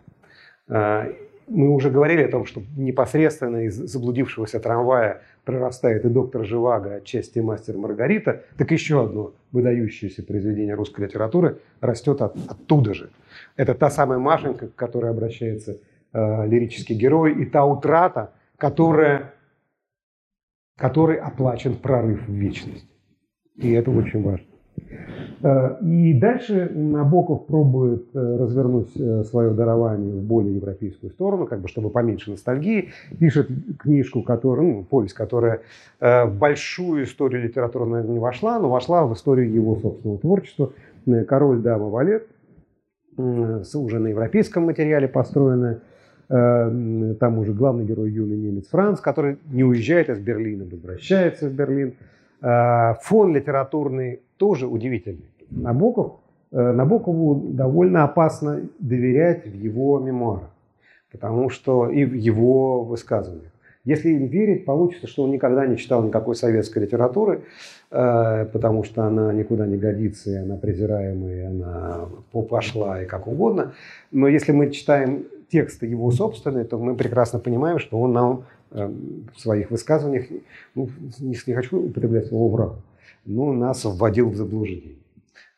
[1.47, 7.39] Мы уже говорили о том, что непосредственно из заблудившегося трамвая прорастает и доктор Живаго, отчасти
[7.39, 13.11] мастер Маргарита, так еще одно выдающееся произведение русской литературы растет от, оттуда же.
[13.57, 15.77] Это та самая Машенька, к которой обращается
[16.15, 19.35] э, лирический герой, и та утрата, которая,
[20.77, 22.87] которой оплачен прорыв в вечность.
[23.57, 24.47] И это очень важно.
[25.43, 31.61] Э, и дальше Набоков пробует э, развернуть э, свое дарование в более европейскую сторону, как
[31.61, 32.91] бы чтобы поменьше ностальгии.
[33.19, 35.61] Пишет книжку, которая, ну, повесть, которая
[36.01, 40.73] в большую историю литературы, наверное, не вошла, но вошла в историю его собственного творчества.
[41.29, 42.27] «Король, дама, валет»,
[43.17, 45.81] уже на европейском материале построенная.
[46.29, 51.95] Там уже главный герой юный немец Франц, который не уезжает из Берлина, возвращается в Берлин.
[52.41, 55.25] Фон литературный тоже удивительный.
[55.51, 56.21] Набоков,
[56.53, 60.51] э, Набокову довольно опасно доверять в его мемуарах,
[61.13, 63.51] потому что и в его высказываниях.
[63.85, 67.43] Если им верить, получится, что он никогда не читал никакой советской литературы,
[67.91, 72.09] э, потому что она никуда не годится, и она презираемая, и она
[72.49, 73.75] пошла, и как угодно.
[74.11, 78.93] Но если мы читаем тексты его собственные, то мы прекрасно понимаем, что он нам э,
[79.33, 80.27] в своих высказываниях,
[80.75, 80.89] ну,
[81.21, 82.73] не хочу употреблять слово «враг»,
[83.25, 84.97] но нас вводил в заблуждение.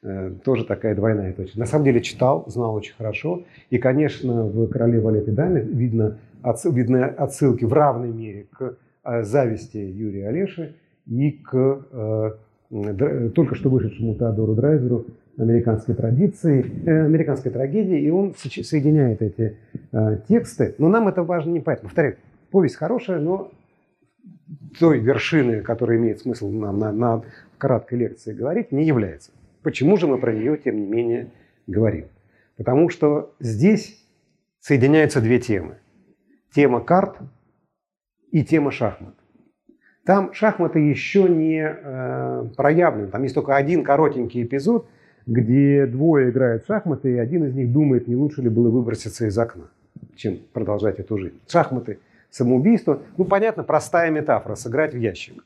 [0.03, 1.59] Э, тоже такая двойная точка.
[1.59, 3.45] На самом деле читал, знал очень хорошо.
[3.71, 6.19] И, конечно, в «Короле Валете Даме» видно,
[6.65, 10.75] видны отсылки в равной мере к э, зависти Юрия Олеши
[11.07, 12.37] и к
[12.69, 15.07] только что вышедшему Теодору Драйзеру
[15.39, 19.57] американской традиции, э, американской трагедии, и он соединяет эти
[19.93, 20.75] э, тексты.
[20.79, 21.89] Но нам это важно не поэтому.
[21.89, 22.17] Повторяю,
[22.51, 23.51] повесть хорошая, но
[24.79, 27.23] той вершины, которая имеет смысл нам на, на
[27.59, 29.31] краткой лекции говорить, не является.
[29.63, 31.31] Почему же мы про нее, тем не менее,
[31.67, 32.07] говорим?
[32.57, 34.03] Потому что здесь
[34.61, 35.75] соединяются две темы.
[36.55, 37.19] Тема карт
[38.31, 39.15] и тема шахмат.
[40.05, 43.09] Там шахматы еще не э, проявлены.
[43.09, 44.89] Там есть только один коротенький эпизод,
[45.27, 49.27] где двое играют в шахматы, и один из них думает, не лучше ли было выброситься
[49.27, 49.65] из окна,
[50.15, 51.39] чем продолжать эту жизнь.
[51.49, 51.99] Шахматы–
[52.31, 53.03] самоубийство.
[53.17, 55.45] Ну, понятно, простая метафора– сыграть в ящик.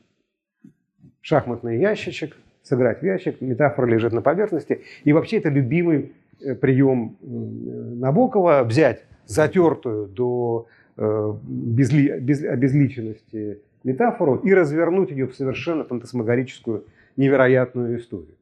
[1.21, 4.81] Шахматный ящичек, сыграть в ящик, метафора лежит на поверхности.
[5.03, 10.67] И вообще это любимый э, прием э, Набокова– взять затертую до
[10.97, 16.85] э, безли, без, обезличенности метафору и развернуть ее в совершенно фантасмагорическую,
[17.17, 18.35] невероятную историю.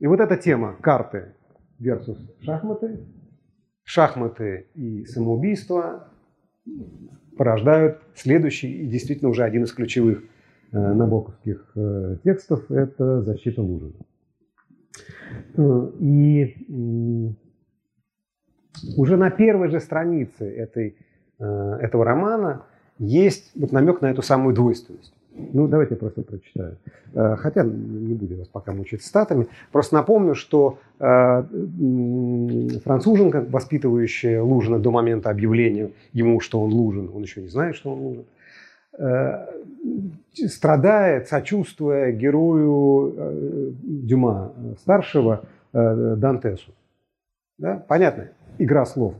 [0.00, 1.34] И вот эта тема карты
[1.80, 3.00] versus шахматы,
[3.84, 6.08] шахматы и самоубийство
[7.36, 10.22] порождают следующий и действительно уже один из ключевых
[10.72, 13.94] э, набоковских э, текстов– это «Защита Лужина».
[15.56, 17.34] Э, и
[18.96, 20.96] уже на первой же странице этой,
[21.38, 22.64] этого романа
[22.98, 25.13] есть вот намек на эту самую двойственность.
[25.36, 26.76] Ну, давайте я просто прочитаю.
[27.12, 29.48] Э, хотя не буду вас пока мучить статами.
[29.72, 31.42] Просто напомню, что э,
[32.84, 37.92] француженка, воспитывающая Лужина до момента объявления ему, что он Лужин, он еще не знает, что
[37.92, 38.24] он Лужин,
[38.98, 39.46] э,
[40.46, 46.72] страдает, сочувствуя герою Дюма старшего Дантесу.
[47.58, 47.84] Да?
[47.88, 49.14] Понятно, игра слов,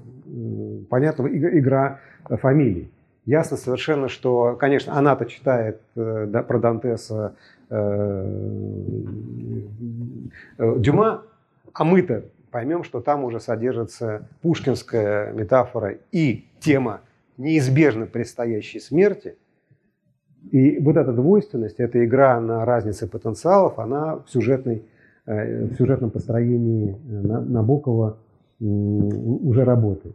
[0.90, 2.90] понятно, игра фамилий.
[3.27, 7.35] Ясно совершенно, что, конечно, она-то читает э, да, про Дантеса
[7.71, 8.31] э,
[10.59, 11.23] э, Дюма,
[11.73, 17.01] а мы-то поймем, что там уже содержится пушкинская метафора и тема
[17.39, 19.37] неизбежно предстоящей смерти.
[20.51, 24.83] И вот эта двойственность, эта игра на разнице потенциалов, она в, сюжетной,
[25.25, 28.19] в сюжетном построении Набокова
[28.61, 30.15] уже работает.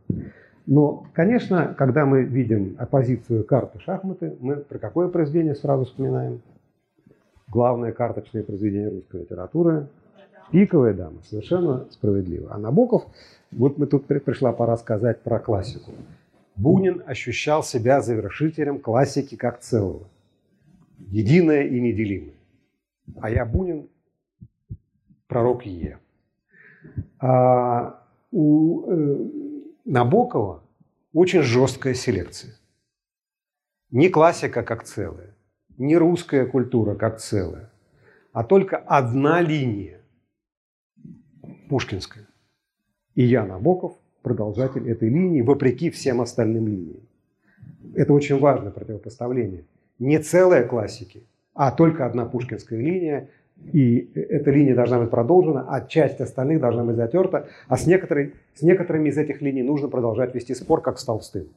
[0.70, 6.44] Но, конечно, когда мы видим оппозицию карты шахматы, мы про какое произведение сразу вспоминаем?
[7.48, 9.88] Главное карточное произведение русской литературы
[10.52, 11.24] «Пиковая дама».
[11.24, 12.54] Совершенно справедливо.
[12.54, 13.08] А Набоков,
[13.52, 15.92] вот мы тут пришла пора сказать про классику.
[16.56, 20.08] Бунин ощущал себя завершителем классики как целого.
[21.00, 22.36] Единое и неделимое.
[23.20, 23.90] А я Бунин,
[25.28, 25.98] пророк Е.
[27.20, 29.49] А у э,
[29.92, 30.62] Набокова
[31.14, 32.54] очень жесткая селекция.
[33.90, 35.36] Не классика как целая,
[35.80, 37.72] не русская культура как целая,
[38.32, 40.02] а только одна линия
[41.70, 42.28] пушкинская.
[43.16, 47.02] И я, Набоков, продолжатель этой линии, вопреки всем остальным линиям.
[47.96, 49.66] Это очень важное противопоставление.
[49.98, 51.24] Не целая классики,
[51.56, 53.32] а только одна пушкинская линия,
[53.72, 58.34] и эта линия должна быть продолжена, а часть остальных должна быть затерта, а с, некоторой,
[58.56, 61.48] с некоторыми из этих линий нужно продолжать вести спор, как с Толстым.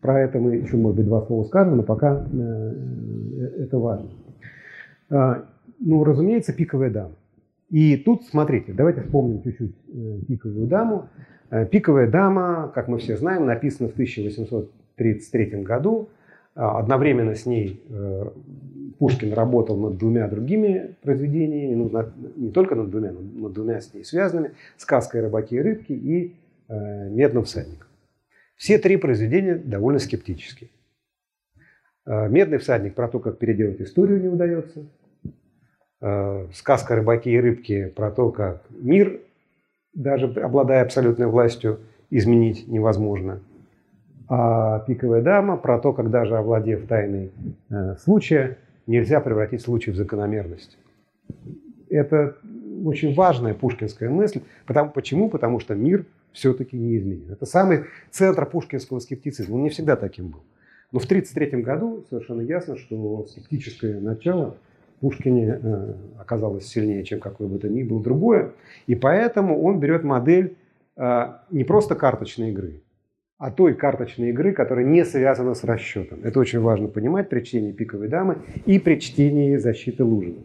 [0.00, 2.72] Про это мы еще, может быть, два слова скажем, но пока э,
[3.60, 4.10] это важно.
[5.10, 5.44] А,
[5.78, 7.14] ну, разумеется, пиковая дама.
[7.70, 11.08] И тут, смотрите, давайте вспомним чуть-чуть э, пиковую даму.
[11.50, 16.08] Э, пиковая дама, как мы все знаем, написана в 1833 году.
[16.54, 17.82] А, одновременно с ней
[18.98, 23.80] Пушкин работал над двумя другими произведениями, ну, над, не только над двумя, но над двумя
[23.80, 26.36] с ней связанными, «Сказкой рыбаки и рыбки» и
[26.68, 27.88] э, «Медным всадником».
[28.56, 30.70] Все три произведения довольно скептические.
[32.06, 34.86] Э, «Медный всадник» про то, как переделать историю не удается.
[36.00, 39.20] Э, «Сказка рыбаки и рыбки» про то, как мир,
[39.94, 43.40] даже обладая абсолютной властью, изменить невозможно.
[44.28, 47.32] А «Пиковая дама» про то, как даже овладев тайной
[47.70, 50.78] э, случая, нельзя превратить случай в закономерность.
[51.88, 52.36] Это
[52.84, 54.40] очень важная пушкинская мысль.
[54.66, 55.28] Потому, почему?
[55.28, 57.32] Потому что мир все-таки не изменен.
[57.32, 59.56] Это самый центр пушкинского скептицизма.
[59.56, 60.40] Он не всегда таким был.
[60.90, 64.56] Но в 1933 году совершенно ясно, что скептическое начало
[65.02, 68.52] Пушкине э, оказалось сильнее, чем какое бы то ни было другое.
[68.86, 70.56] И поэтому он берет модель
[70.96, 72.82] э, не просто карточной игры,
[73.42, 76.20] а той карточной игры, которая не связана с расчетом.
[76.22, 80.44] Это очень важно понимать при чтении «Пиковой дамы» и при чтении «Защиты Лужина».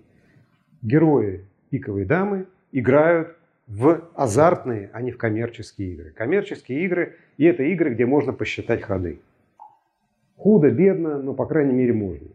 [0.82, 3.36] Герои «Пиковой дамы» играют
[3.68, 6.10] в азартные, а не в коммерческие игры.
[6.10, 9.20] Коммерческие игры– и это игры, где можно посчитать ходы.
[10.36, 12.30] Худо, бедно, но, по крайней мере, можно.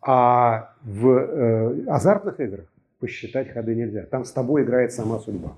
[0.00, 4.02] А в э, азартных играх посчитать ходы нельзя.
[4.04, 5.56] Там с тобой играет сама судьба.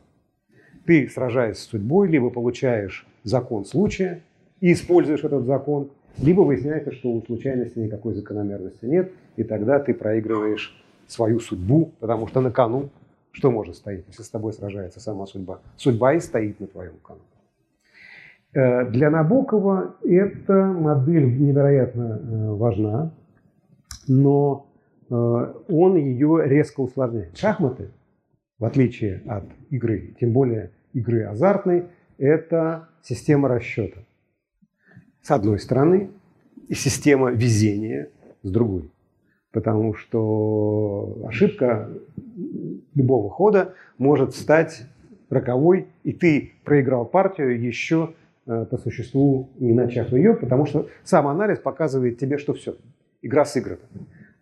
[0.86, 4.22] Ты, сражаясь с судьбой, либо получаешь закон случая
[4.60, 9.92] и используешь этот закон, либо выясняется, что у случайности никакой закономерности нет, и тогда ты
[9.92, 12.90] проигрываешь свою судьбу, потому что на кону
[13.34, 15.58] что может стоять, если с тобой сражается сама судьба?
[15.76, 17.20] Судьба и стоит на твоем кону.
[18.54, 23.12] Э, для Набокова эта модель невероятно э, важна,
[24.06, 24.68] но
[25.10, 27.36] э, он ее резко усложняет.
[27.36, 27.90] Шахматы,
[28.60, 31.86] в отличие от игры, тем более игры азартной,
[32.18, 34.00] это система расчета.
[35.22, 36.10] С одной стороны,
[36.68, 38.08] и система везения
[38.42, 38.90] с другой.
[39.52, 41.88] Потому что ошибка
[42.96, 44.82] любого хода может стать
[45.30, 48.14] роковой, и ты проиграл партию еще
[48.46, 52.76] Э, по существу, не начав ее, потому что сам анализ показывает тебе, что все,
[53.22, 53.80] игра сыграна.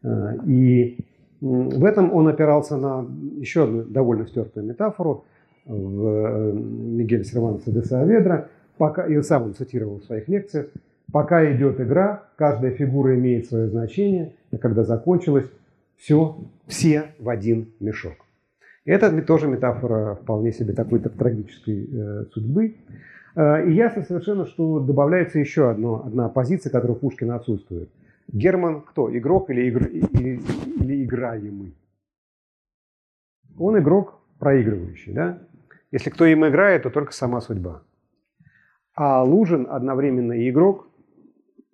[0.03, 0.99] Э, и
[1.41, 3.07] в этом он опирался на
[3.37, 5.25] еще одну довольно стертую метафору
[5.67, 8.49] в э, Мигель Серванса де Сааведра,
[8.79, 10.67] пока, и сам он цитировал в своих лекциях,
[11.13, 15.47] пока идет игра, каждая фигура имеет свое значение, и когда закончилась,
[15.97, 16.37] все,
[16.67, 18.15] все в один мешок.
[18.85, 22.77] Это тоже метафора вполне себе такой трагической э, судьбы.
[23.37, 27.91] Э, и ясно совершенно, что добавляется еще одно, одна позиция, которая у Пушкина отсутствует.
[28.33, 29.17] Герман кто?
[29.17, 30.41] Игрок или, игр, или,
[30.81, 31.75] или играемый?
[33.59, 35.39] Он игрок проигрывающий, да?
[35.93, 37.83] Если кто им играет, то только сама судьба.
[38.95, 40.89] А Лужин одновременно и игрок,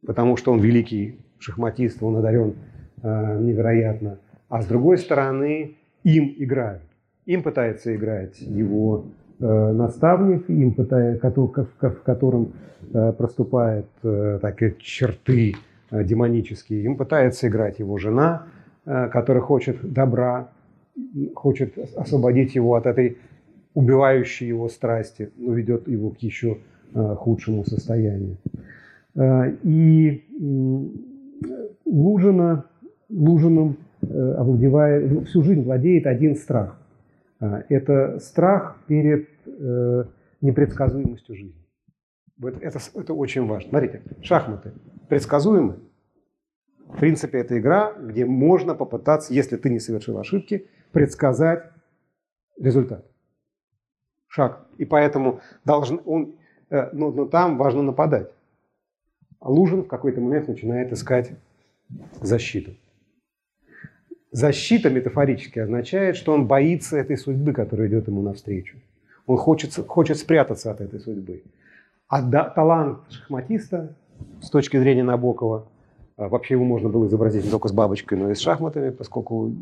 [0.07, 2.55] потому что он великий шахматист, он одарен
[3.03, 4.19] э, невероятно.
[4.49, 6.83] А с другой стороны, им играют.
[7.25, 9.07] Им пытается играть его
[9.41, 12.55] Э, наставник, им пытая, в котором
[12.93, 15.55] э, проступают э, такие черты
[15.93, 16.83] демонические.
[16.83, 18.49] Им пытается играть его жена,
[18.85, 20.49] которая хочет добра,
[21.35, 23.19] хочет освободить его от этой
[23.75, 26.59] убивающей его страсти, но ведет его к еще
[26.93, 28.39] худшему состоянию.
[29.63, 30.25] И
[31.85, 32.65] Лужина,
[33.09, 36.81] Лужином овладевает, всю жизнь владеет один страх–
[37.41, 40.05] это страх перед э,
[40.41, 41.65] непредсказуемостью жизни.
[42.37, 43.71] Вот это, это очень важно.
[43.71, 44.73] Смотрите, шахматы
[45.09, 45.77] предсказуемы.
[46.89, 51.71] В принципе, это игра, где можно попытаться, если ты не совершил ошибки, предсказать
[52.59, 53.05] результат.
[54.29, 54.67] Шаг.
[54.79, 56.35] И поэтому должен он,
[56.71, 58.31] э, но, но там важно нападать.
[59.41, 61.33] А Лужин в какой-то момент начинает искать
[62.21, 62.73] защиту.
[64.31, 68.77] Защита метафорически означает, что он боится этой судьбы, которая идет ему навстречу.
[69.27, 71.43] Он хочет, хочет спрятаться от этой судьбы.
[72.09, 73.95] А да, талант шахматиста
[74.43, 75.69] с точки зрения Набокова,
[76.19, 79.53] вообще его можно было изобразить не только с бабочкой, но и с шахматами, поскольку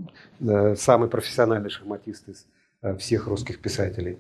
[0.41, 2.47] э, самый профессиональный шахматист из
[2.83, 4.19] э, всех русских писателей.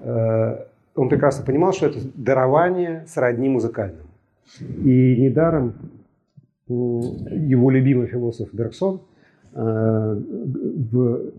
[0.00, 0.64] Э,
[0.96, 4.08] он прекрасно понимал, что это дарование сродни музыкальному.
[4.60, 5.74] И недаром
[6.66, 9.00] его любимый философ Бергсон–
[9.54, 11.32] в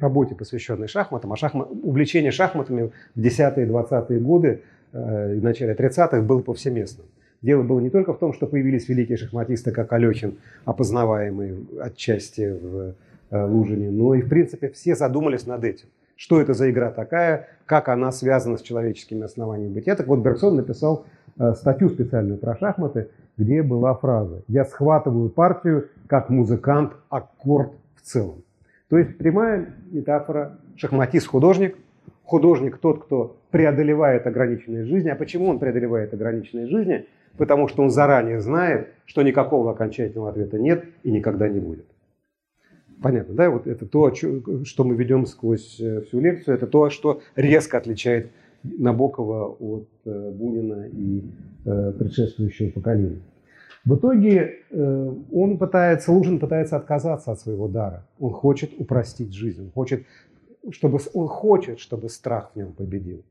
[0.00, 6.40] работе, посвященной шахматам, а шахмат, увлечение шахматами в 10-е 20-е годы и начале 30-х было
[6.40, 7.06] повсеместным.
[7.42, 12.94] Дело было не только в том, что появились великие шахматисты, как Алехин, опознаваемые отчасти в
[13.30, 15.88] э, Лужине, но и, в принципе, все задумались над этим.
[16.16, 19.96] Что это за игра такая, как она связана с человеческими основаниями бытия.
[19.96, 21.04] Так вот, Бергсон написал
[21.56, 28.42] статью специальную про шахматы, где была фраза «Я схватываю партию как музыкант аккорд в целом».
[28.88, 31.76] То есть прямая метафора шахматист-художник.
[32.24, 35.10] Художник тот, кто преодолевает ограниченные жизни.
[35.10, 37.06] А почему он преодолевает ограниченные жизни?
[37.36, 41.86] Потому что он заранее знает, что никакого окончательного ответа нет и никогда не будет.
[43.02, 43.50] Понятно, да?
[43.50, 48.30] Вот это то, что мы ведем сквозь э, всю лекцию, это то, что резко отличает
[48.62, 51.22] Набокова от э, Бунина и
[51.64, 53.20] э, предшествующего поколения.
[53.84, 54.62] В итоге
[55.32, 58.04] он пытается, Лужин пытается отказаться от своего дара.
[58.18, 60.02] Он хочет упростить жизнь, он хочет,
[60.70, 63.22] чтобы, он хочет, чтобы страх в нем победил.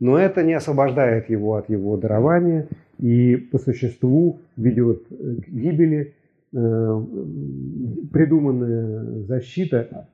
[0.00, 2.68] Но это не освобождает его от его дарования
[2.98, 6.14] и по существу ведет к гибели.
[8.12, 10.08] Придуманная защита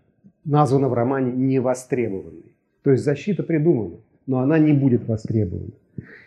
[0.45, 2.53] названа в романе невостребованной.
[2.83, 5.73] То есть защита придумана но она не будет востребована.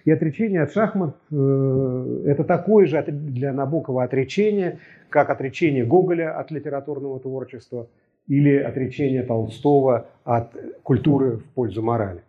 [0.05, 4.79] И отречение от шахмат э,– это такое же для Набокова отречение,
[5.09, 7.87] как отречение Гоголя от литературного творчества
[8.27, 12.21] или отречение Толстого от культуры в пользу морали.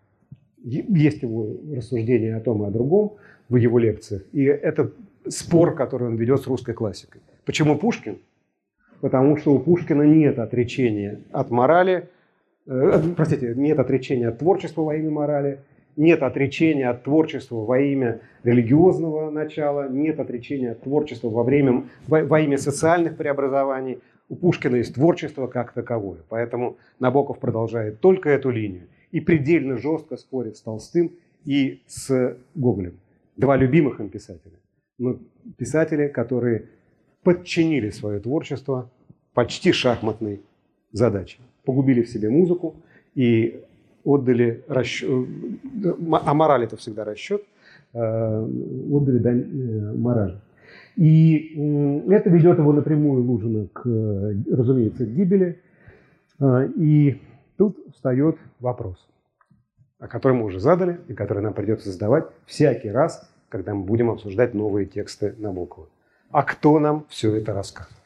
[0.63, 3.17] Есть его рассуждения о том и о другом
[3.49, 4.23] в его лекциях.
[4.33, 4.91] И это
[5.29, 7.21] спор, который он ведет с русской классикой.
[7.45, 8.19] Почему Пушкин?
[9.01, 12.09] Потому что у Пушкина нет отречения от морали,
[12.67, 15.61] э, простите, нет отречения от творчества во имя морали,
[15.97, 22.25] нет отречения от творчества во имя религиозного начала, нет отречения от творчества во, время, во,
[22.25, 24.01] во имя социальных преобразований.
[24.29, 26.19] У Пушкина есть творчество как таковое.
[26.29, 31.13] Поэтому Набоков продолжает только эту линию и предельно жестко спорит с Толстым
[31.45, 32.99] и с Гоголем.
[33.37, 34.59] Два любимых им писателя.
[34.99, 35.19] Но
[35.57, 36.67] писатели, которые
[37.23, 38.91] подчинили свое творчество
[39.35, 40.41] почти шахматной
[40.93, 41.39] задаче.
[41.65, 42.77] Погубили в себе музыку
[43.15, 43.63] и
[44.05, 45.29] отдали расчет,
[46.13, 47.43] а мораль это всегда расчет,
[47.93, 50.41] э, отдали э, морали.
[50.97, 51.55] И
[52.09, 53.85] это ведет его напрямую Лужина к,
[54.51, 55.61] разумеется, к гибели.
[56.41, 57.21] Э, и
[57.59, 59.07] тут встает вопрос,
[59.99, 64.11] о котором мы уже задали и который нам придется задавать всякий раз, когда мы будем
[64.11, 65.89] обсуждать новые тексты Набокова.
[66.31, 67.97] А кто нам все это рассказывает?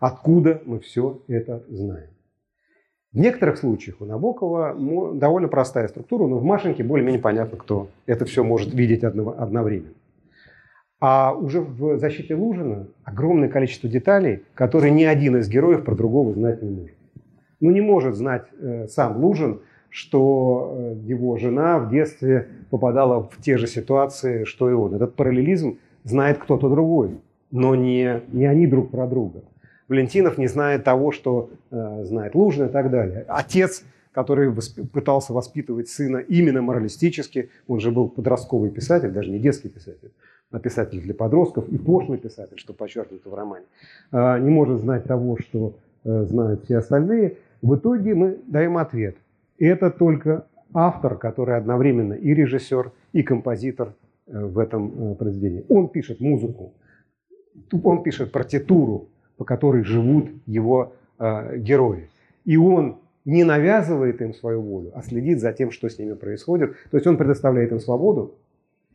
[0.00, 2.10] Откуда мы все это знаем?
[3.12, 4.74] В некоторых случаях у Набокова
[5.14, 9.94] довольно простая структура, но в Машеньке более-менее понятно, кто это все может видеть одновременно.
[10.98, 16.32] А уже в «Защите Лужина» огромное количество деталей, которые ни один из героев про другого
[16.32, 17.01] знать не может.
[17.62, 23.40] Ну не может знать э, сам Лужин, что э, его жена в детстве попадала в
[23.40, 24.94] те же ситуации, что и он.
[24.94, 29.42] Этот параллелизм знает кто-то другой, но не, не они друг про друга.
[29.86, 33.24] Валентинов не знает того, что э, знает Лужин и так далее.
[33.28, 34.80] Отец, который восп...
[34.90, 40.10] пытался воспитывать сына именно моралистически, он же был подростковый писатель, даже не детский писатель,
[40.50, 43.66] а писатель для подростков и пошлый писатель, что подчеркнуто в романе,
[44.10, 47.36] э, не может знать того, что э, знают все остальные.
[47.62, 49.16] В итоге мы даем ответ.
[49.58, 53.94] Это только автор, который одновременно и режиссер, и композитор
[54.26, 55.64] э, в этом э, произведении.
[55.68, 56.72] Он пишет музыку,
[57.84, 62.08] он пишет партитуру, по которой живут его э, герои.
[62.44, 66.74] И он не навязывает им свою волю, а следит за тем, что с ними происходит.
[66.90, 68.34] То есть он предоставляет им свободу,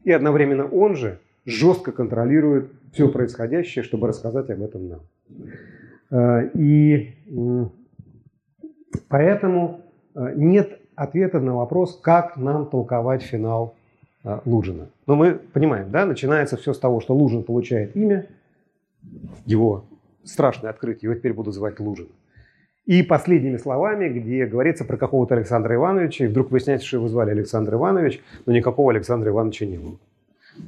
[0.03, 6.49] и одновременно он же жестко контролирует все происходящее, чтобы рассказать об этом нам.
[6.53, 7.13] И
[9.08, 9.82] поэтому
[10.16, 13.76] э, нет ответа на вопрос, как нам толковать финал
[14.24, 14.89] э, Лужина.
[15.06, 18.28] Но мы понимаем, да, начинается все с того, что Лужин получает имя,
[19.45, 19.86] его
[20.24, 22.08] страшное открытие, его теперь буду звать Лужин.
[22.86, 27.32] И последними словами, где говорится про какого-то Александра Ивановича, и вдруг выясняется, что его звали
[27.32, 29.98] Александр Иванович, но никакого Александра Ивановича не было.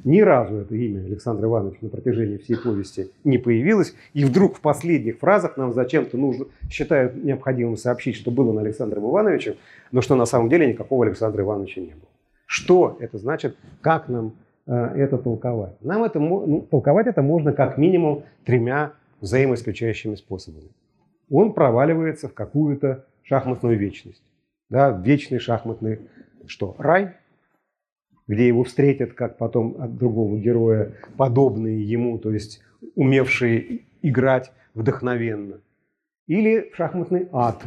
[0.04, 3.94] Ни разу это имя Александра Ивановича на протяжении всей повести не появилось.
[4.14, 9.00] И вдруг в последних фразах нам зачем-то нужно, считают необходимым сообщить, что было на Александре
[9.00, 9.56] Ивановиче,
[9.92, 12.08] но что на самом деле никакого Александра Ивановича не было.
[12.46, 13.56] Что это значит?
[13.80, 14.34] Как нам
[14.66, 15.76] э, это толковать?
[15.82, 20.70] Нам это, ну, толковать это можно как минимум тремя взаимоисключающими способами.
[21.30, 24.22] Он проваливается в какую-то шахматную вечность.
[24.68, 26.00] Да, вечный шахматный
[26.46, 26.74] что?
[26.78, 27.14] Рай,
[28.30, 32.62] где его встретят, как потом от другого героя, подобные ему, то есть
[32.94, 35.56] умевшие играть вдохновенно.
[36.28, 37.64] Или шахматный ад,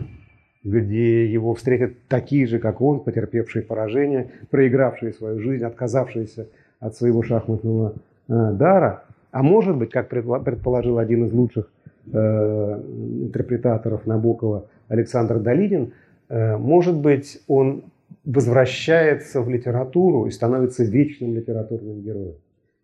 [0.64, 6.48] где его встретят такие же, как он, потерпевшие поражение, проигравшие свою жизнь, отказавшиеся
[6.80, 7.96] от своего шахматного
[8.30, 9.04] э, дара.
[9.32, 11.70] А может быть, как предположил один из лучших
[12.10, 12.82] э,
[13.26, 15.92] интерпретаторов Набокова Александр Долинин,
[16.30, 17.84] э, может быть, он
[18.26, 22.36] возвращается в литературу и становится вечным литературным героем.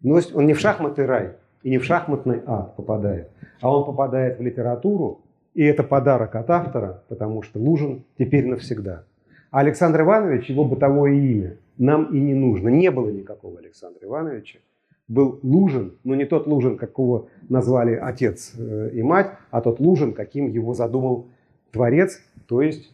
[0.02, 1.32] Но он не в шахматный рай
[1.64, 3.30] и не в шахматный ад попадает,
[3.62, 5.22] а он попадает в литературу,
[5.54, 9.04] и это подарок от автора, потому что Лужин теперь навсегда.
[9.52, 12.70] А Александр Иванович, его бытовое имя, нам и не нужно.
[12.70, 14.60] Не было никакого Александра Ивановича
[15.10, 20.14] был Лужин, но не тот Лужин, какого назвали отец э, и мать, а тот Лужин,
[20.14, 21.28] каким его задумал
[21.72, 22.94] творец, то есть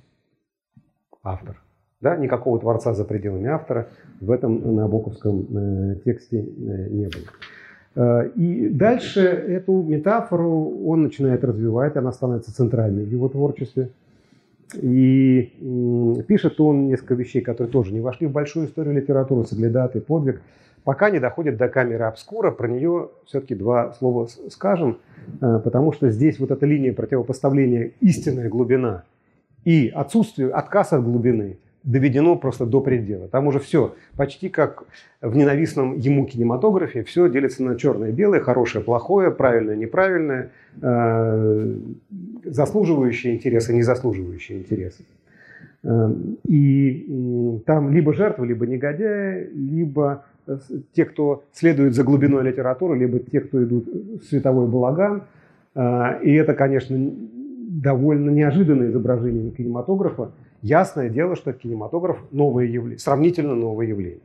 [1.22, 1.62] автор.
[2.06, 3.88] Да, никакого творца за пределами автора
[4.22, 8.30] в этом набоковском э, тексте э, не было.
[8.36, 13.90] И дальше эту метафору он начинает развивать, она становится центральной в его творчестве.
[14.76, 20.42] И пишет он несколько вещей, которые тоже не вошли в большую историю литературы, соглядатый подвиг
[20.84, 25.00] пока не доходит до камеры обскура, про нее все-таки два слова скажем,
[25.42, 29.06] э, потому что здесь вот эта линия противопоставления истинная глубина
[29.64, 33.28] и отсутствие, отказ от глубины доведено просто до предела.
[33.28, 34.84] Там уже все, почти как
[35.22, 41.76] в ненавистном ему кинематографе, все делится на черное и белое, хорошее, плохое, правильное, неправильное, э,
[42.44, 45.04] заслуживающие интересы, не заслуживающие интересы.
[45.84, 46.12] Э,
[46.48, 50.26] и там либо жертва, либо негодяй, либо
[50.94, 55.24] те, кто следует за глубиной литературы, либо те, кто идут в световой балаган.
[55.74, 56.98] А, и это, конечно,
[57.68, 60.32] довольно неожиданное изображение кинематографа.
[60.66, 64.24] Ясное дело, что кинематограф новое явление, сравнительно новое явление.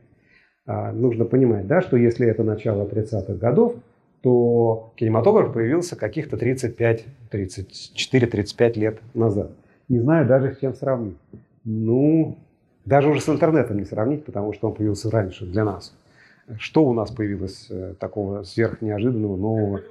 [0.65, 3.75] А, нужно понимать, да, что если это начало 30-х годов,
[4.23, 9.51] то кинематограф появился каких-то 35, 34-35 лет назад.
[9.87, 11.17] Не знаю даже с чем сравнить.
[11.63, 12.39] Ну,
[12.85, 15.93] даже уже с интернетом не сравнить, потому что он появился раньше для нас.
[16.57, 19.81] Что у нас появилось э, такого сверхнеожиданного, нового?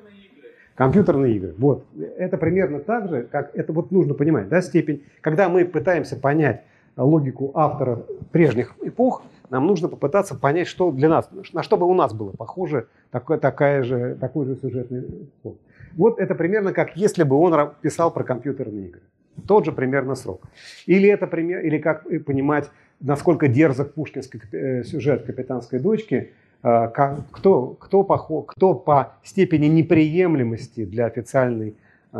[0.81, 1.55] Компьютерные игры.
[1.59, 1.85] Вот.
[2.16, 5.05] Это примерно так же, как это вот нужно понимать, да, степень.
[5.20, 6.62] Когда мы пытаемся понять
[6.97, 11.93] логику автора прежних эпох, нам нужно попытаться понять, что для нас, на что бы у
[11.93, 15.59] нас было похоже такой, такая же, такой же сюжетный ход.
[15.99, 19.03] Вот это примерно как если бы он писал про компьютерные игры.
[19.47, 20.45] Тот же примерно срок.
[20.87, 22.70] Или это пример, или как понимать,
[23.01, 26.31] насколько дерзок пушкинский э, сюжет капитанской дочки,
[26.63, 31.75] кто, кто, по, кто по степени неприемлемости для официальной
[32.13, 32.19] э,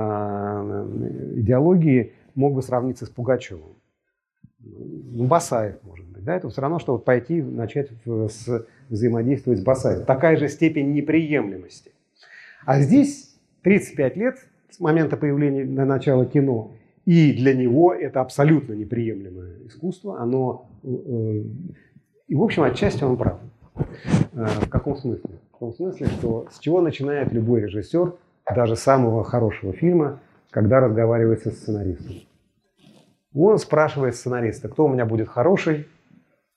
[1.37, 3.77] идеологии мог бы сравниться с Пугачевым.
[4.63, 6.25] Ну, Басаев, может быть.
[6.25, 6.37] Да?
[6.37, 10.05] Это все равно, что вот пойти начать с, взаимодействовать с Басаевым.
[10.07, 11.93] Такая же степень неприемлемости.
[12.65, 14.39] А здесь 35 лет
[14.71, 16.73] с момента появления на начало кино,
[17.07, 20.21] и для него это абсолютно неприемлемое искусство.
[20.21, 21.43] Оно, э,
[22.29, 23.41] и, в общем, отчасти он прав.
[23.77, 25.31] Э, в каком смысле?
[25.55, 28.15] В том смысле, что с чего начинает любой режиссер,
[28.55, 32.17] даже самого хорошего фильма, когда разговаривает со сценаристом.
[33.35, 35.87] Он спрашивает сценариста, кто у меня будет хороший,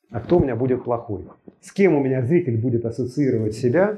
[0.10, 1.28] а кто у меня будет плохой.
[1.62, 3.98] С кем у меня зритель будет ассоциировать себя,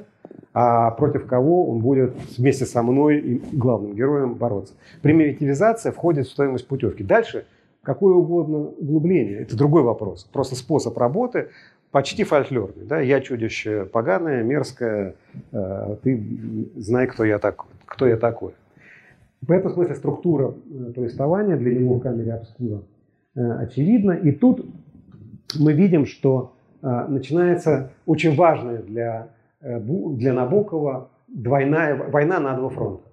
[0.54, 4.74] а против кого он будет вместе со мной и главным героем бороться.
[5.02, 7.04] Примитивизация входит в стоимость путевки.
[7.04, 7.46] Дальше
[7.86, 9.40] какое угодно углубление.
[9.40, 10.28] Это другой вопрос.
[10.32, 11.50] Просто способ работы
[11.96, 12.84] почти фольклорный.
[12.84, 13.00] Да?
[13.00, 15.16] Я чудище поганое, мерзкое,
[15.54, 16.22] э, ты
[16.76, 18.52] знай, кто я, так, кто я такой.
[19.40, 22.82] В этом смысле структура э, повествования для него в камере обскура
[23.36, 24.12] э, очевидна.
[24.12, 24.66] И тут
[25.58, 29.30] мы видим, что начинается очень важная для,
[29.62, 33.08] для Набокова двойная, война на два фронта.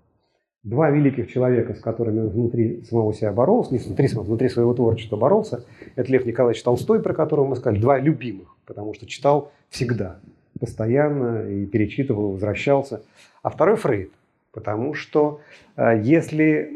[0.63, 5.17] Два великих человека, с которыми он внутри самого себя боролся, не внутри, внутри своего творчества
[5.17, 5.65] боролся,
[5.97, 10.21] это Лев Николаевич Толстой, про которого мы сказали, два любимых, потому что читал всегда,
[10.61, 13.03] постоянно и перечитывал, возвращался.
[13.43, 14.13] А второй Фрейд,
[14.53, 15.41] Потому что
[15.77, 16.71] э, если...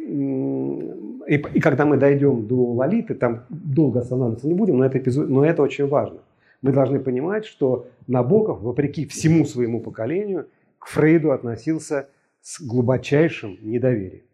[1.28, 5.28] И, и когда мы дойдем до Лолиты, там долго останавливаться не будем, но это, эпизод,
[5.28, 6.18] но это очень важно.
[6.62, 10.46] Мы должны понимать, что Набоков, вопреки всему своему поколению,
[10.78, 12.08] к Фрейду относился
[12.46, 14.24] с глубочайшим недоверием.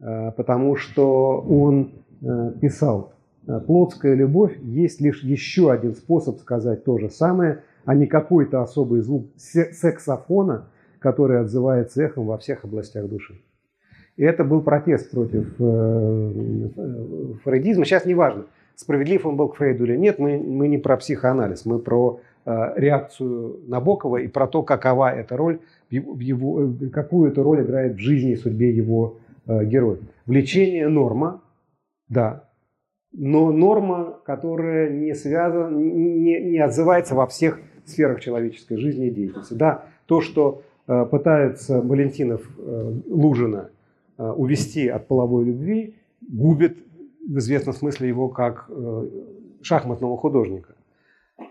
[0.00, 3.12] Э, потому что он э, писал,
[3.66, 9.00] плотская любовь есть лишь еще один способ сказать то же самое, а не какой-то особый
[9.00, 13.40] звук сексофона– который отзывается эхом во всех областях души.
[14.16, 16.68] И это был протест против э,
[17.44, 17.84] фрейдизма.
[17.84, 21.64] Сейчас не важно, справедлив он был к Фрейду или нет, мы, мы не про психоанализ,
[21.64, 25.60] мы про э, реакцию Набокова и про то, какова эта роль,
[25.90, 29.98] его, э, какую эту роль играет в жизни и судьбе его э, героя.
[30.26, 31.42] Влечение– норма,
[32.08, 32.44] да,
[33.12, 39.54] но норма, которая не связана, не, не отзывается во всех сферах человеческой жизни и деятельности.
[39.54, 43.70] Да, то, что Э, пытается Валентинов э, Лужина
[44.16, 46.78] э, увести от половой любви, губит
[47.28, 48.70] в известном смысле его как
[49.60, 50.74] шахматного художника.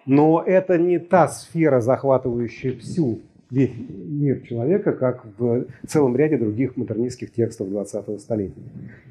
[0.07, 3.19] Но это не та сфера, захватывающая всю
[3.49, 8.61] весь мир человека, как в целом ряде других модернистских текстов 20-го столетия.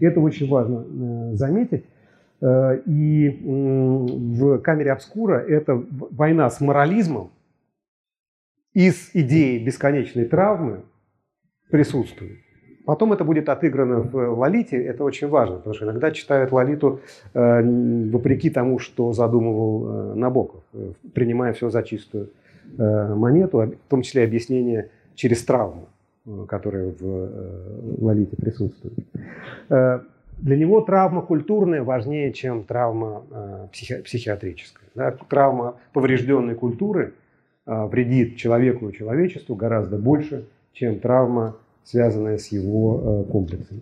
[0.00, 1.84] Это очень важно заметить.
[2.42, 7.30] И в камере обскура это война с морализмом,
[8.74, 10.82] из идеи бесконечной травмы
[11.70, 12.40] присутствует.
[12.84, 17.00] Потом это будет отыграно в Лолите, это очень важно, потому что иногда читают Лолиту
[17.34, 17.62] э,
[18.10, 22.28] вопреки тому, что задумывал э, Набоков, э, принимая все за чистую э,
[22.78, 25.88] монету, в том числе объяснение через травму,
[26.26, 28.94] э, которая в э, Лолите присутствует.
[29.68, 30.00] Э,
[30.38, 35.16] для него травма культурная важнее, чем травма э, психи- психиатрическая.
[35.28, 37.14] Травма поврежденной культуры–
[37.66, 43.80] вредит человеку и человечеству гораздо больше, чем травма, связанная с его э, комплексами.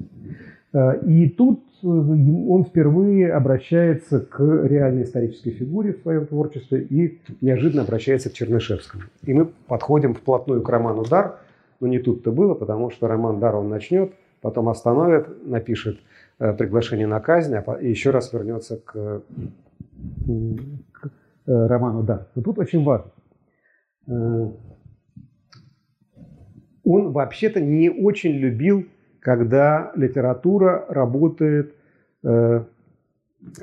[0.73, 7.21] Э, и тут э, он впервые обращается к реальной исторической фигуре в своем творчестве и
[7.41, 9.05] неожиданно обращается к Чернышевскому.
[9.23, 11.41] И мы подходим вплотную к роману «Дар»,
[11.81, 16.01] но не тут-то было, потому что роман «Дар» он начнет, потом остановит, напишет
[16.39, 19.23] приглашение на казнь, а еще раз вернется к,
[20.93, 21.11] к
[21.47, 22.29] роману «Дар».
[22.35, 23.11] Но тут очень важно.
[24.07, 24.49] Э,
[26.85, 28.87] он вообще-то не очень любил
[29.25, 31.75] когда литература работает
[32.23, 32.63] э,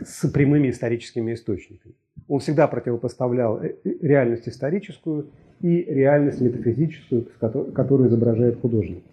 [0.03, 1.93] с прямыми историческими источниками.
[2.27, 5.27] Он всегда противопоставлял э, э, реальность историческую
[5.61, 7.27] и реальность метафизическую,
[7.75, 9.03] которую изображает художник.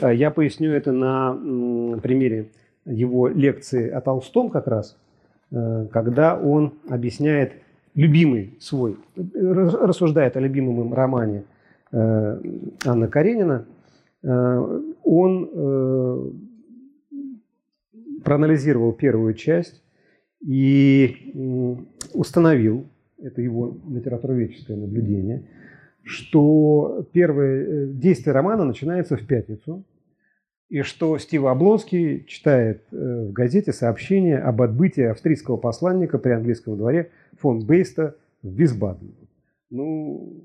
[0.00, 2.46] Я поясню это на примере
[2.86, 4.96] его лекции о Толстом как раз,
[5.50, 7.52] когда он объясняет
[7.94, 8.96] любимый свой,
[9.34, 11.42] рассуждает о любимом им романе
[11.92, 13.66] Анна Каренина,
[14.22, 16.40] он
[18.22, 19.82] проанализировал первую часть
[20.46, 21.32] и
[22.12, 22.86] установил,
[23.18, 25.48] это его литературоведческое наблюдение,
[26.02, 29.84] что первое э, действие романа начинается в пятницу,
[30.68, 36.76] и что Стив Облонский читает э, в газете сообщение об отбытии австрийского посланника при английском
[36.76, 39.14] дворе фон Бейста в Висбаден.
[39.68, 40.42] Ну,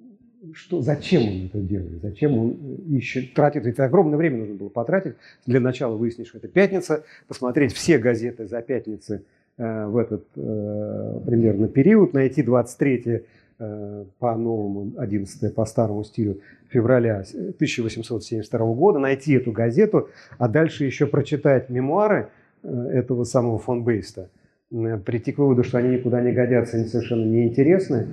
[0.53, 2.01] что, зачем он это делает?
[2.01, 2.51] Зачем он
[2.89, 3.65] ищет, тратит?
[3.65, 5.15] Это огромное время нужно было потратить.
[5.45, 9.23] Для начала выяснить, что это пятница, посмотреть все газеты за пятницы
[9.57, 13.23] Э, в этот э, примерно период, найти 23
[13.57, 20.83] э, по новому, 11 по старому стилю февраля 1872 года, найти эту газету, а дальше
[20.83, 22.29] еще прочитать мемуары
[22.63, 24.29] этого самого фон Бейста,
[24.71, 28.07] прийти к выводу, что они никуда не годятся, они совершенно неинтересны,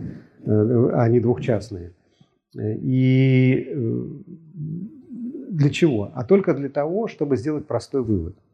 [0.92, 1.92] они двухчастные.
[2.58, 3.74] И
[5.50, 6.10] для чего?
[6.14, 8.36] А только для того, чтобы сделать простой вывод–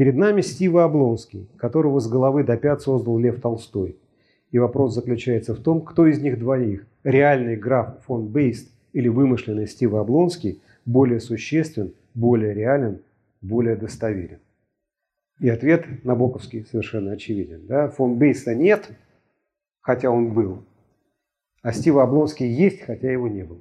[0.00, 3.98] Перед нами Стива Облонский, которого с головы до пят создал Лев Толстой.
[4.50, 9.66] И вопрос заключается в том, кто из них двоих, реальный граф фон Бейст или вымышленный
[9.68, 13.02] Стива Облонский, более существен, более реален,
[13.42, 14.38] более достоверен.
[15.38, 17.66] И ответ Набоковский совершенно очевиден.
[17.66, 17.90] Да?
[17.90, 18.88] Фон Бейста нет,
[19.82, 20.64] хотя он был.
[21.62, 23.60] А Стива Облонский есть, хотя его не было.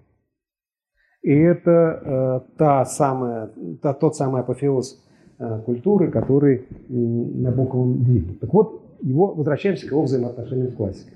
[1.21, 5.03] И это э, та самая, та, тот самый апофеоз
[5.41, 8.35] Э, культуры, который Набоковым двигал.
[8.41, 11.13] Так вот, его, возвращаемся к его взаимоотношениям с классикой.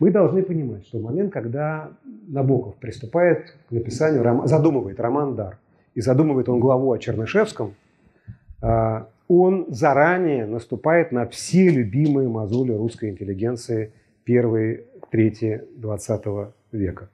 [0.00, 1.90] Мы должны понимать, что в момент, когда
[2.28, 5.58] Набоков приступает к написанию, задумывает роман «Дар»,
[5.94, 7.74] и задумывает он главу о Чернышевском,
[8.62, 13.92] э, он заранее наступает на все любимые мозоли русской интеллигенции
[14.24, 14.86] первой
[15.16, 17.08] трети XX века.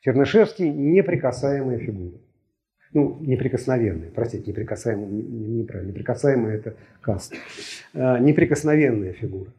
[0.00, 2.18] Чернышевский– неприкасаемая фигура
[2.92, 7.34] ну, неприкосновенные, простите, неприкасаемые, неправильно, неприкасаемая это каст,
[7.92, 9.50] а, неприкосновенная фигура.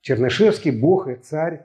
[0.00, 1.62] Чернышевский– бог и царь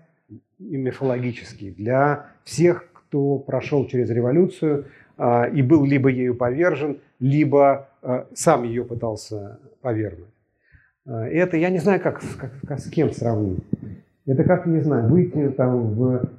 [0.58, 4.88] мифологический для всех, кто прошел через революцию
[5.18, 10.28] а, и был либо ею повержен, либо а, сам ее пытался повергнуть.
[11.06, 12.22] Это я не знаю, как,
[12.66, 13.64] как с кем сравнить.
[14.26, 16.30] Это как, не знаю, выйти там в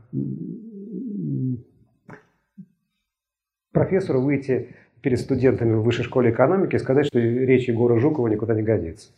[3.73, 4.69] профессору выйти
[5.03, 9.11] перед студентами в высшей школе экономики и сказать, что речь Егора Жукова никуда не годится.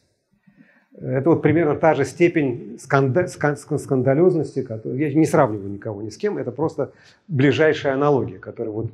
[0.99, 6.17] Это вот примерно та же степень сканда, скандалезности, которую, я не сравниваю никого ни с
[6.17, 6.91] кем, это просто
[7.29, 8.91] ближайшая аналогия, которая вот,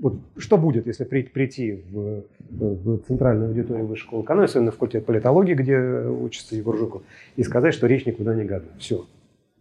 [0.00, 5.06] вот что будет, если прийти в, в центральную аудиторию высшей школы экономики, особенно в факультет
[5.06, 7.02] политологии, где учится Егор Жуков,
[7.36, 8.70] и сказать, что речь никуда не годна.
[8.78, 9.06] Все.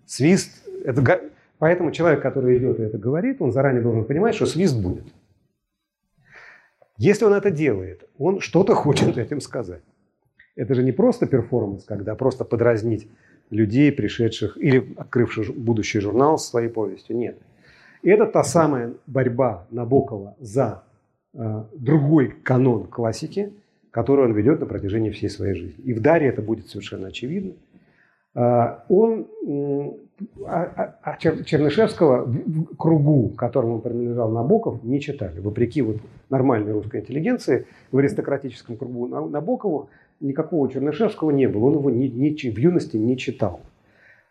[0.06, 1.22] Свист, это,
[1.58, 5.06] поэтому человек, который идет и это говорит, он заранее должен понимать, что свист будет.
[6.98, 9.84] Если он это делает, он что-то хочет этим сказать.
[10.56, 13.08] Это же не просто перформанс, когда просто подразнить
[13.50, 17.16] людей, пришедших или открывших будущий журнал с своей повестью.
[17.18, 17.38] Нет.
[18.04, 20.84] Это та самая борьба Набокова за
[21.34, 23.54] э, другой канон классики,
[23.92, 25.84] которую он ведет на протяжении всей своей жизни.
[25.84, 27.54] И в «Даре» это будет совершенно очевидно.
[28.36, 29.28] Э, он
[30.46, 35.40] а, а, а Чернышевского в кругу, которому принадлежал Набоков, не читали.
[35.40, 35.98] Вопреки вот
[36.30, 39.90] нормальной русской интеллигенции, в аристократическом кругу Набокову
[40.20, 41.66] никакого Чернышевского не было.
[41.66, 43.62] Он его ни, ни, в юности не читал.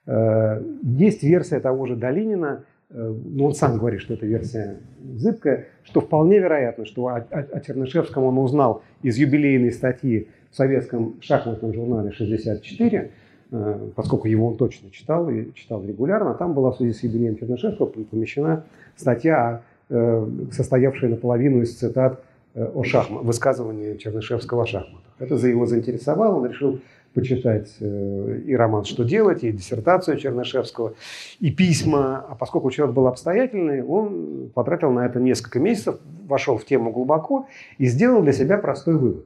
[0.06, 4.78] Э, есть версия того же Долинина, э, но он сам говорит, что эта версия
[5.16, 10.56] зыбкая, что вполне вероятно, что о, о, о Чернышевском он узнал из юбилейной статьи в
[10.56, 13.10] советском шахматном журнале «64»,
[13.52, 17.36] Э, поскольку его он точно читал и читал регулярно, там была в связи с юбилеем
[17.36, 18.64] Чернышевского помещена
[18.96, 22.20] статья, э, состоявшая наполовину из цитат
[22.54, 25.12] э, о шахмат, высказывании Чернышевского о шахматах.
[25.20, 26.80] Это его заинтересовало, он решил
[27.16, 30.94] почитать и роман «Что делать», и диссертацию Чернышевского,
[31.40, 32.18] и письма.
[32.28, 37.48] А поскольку человек был обстоятельный, он потратил на это несколько месяцев, вошел в тему глубоко
[37.78, 39.24] и сделал для себя простой вывод,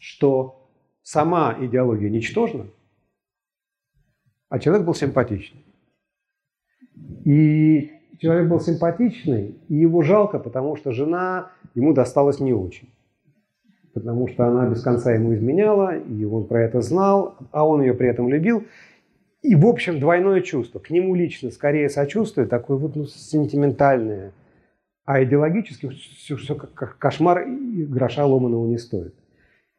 [0.00, 0.68] что
[1.02, 2.66] сама идеология ничтожна,
[4.48, 5.64] а человек был симпатичный.
[7.24, 12.88] И человек был симпатичный, и его жалко, потому что жена ему досталась не очень.
[13.94, 17.94] Потому что она без конца ему изменяла, и он про это знал, а он ее
[17.94, 18.64] при этом любил.
[19.42, 20.78] И, в общем, двойное чувство.
[20.78, 24.32] К нему лично скорее сочувствие, такое вот ну, сентиментальное.
[25.04, 29.14] А идеологически все, все как кошмар и гроша ломаного не стоит.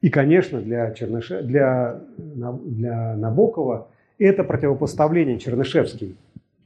[0.01, 1.43] И, конечно, для, Черныше...
[1.43, 3.88] для, для Набокова
[4.20, 6.18] это противопоставление Чернышевский.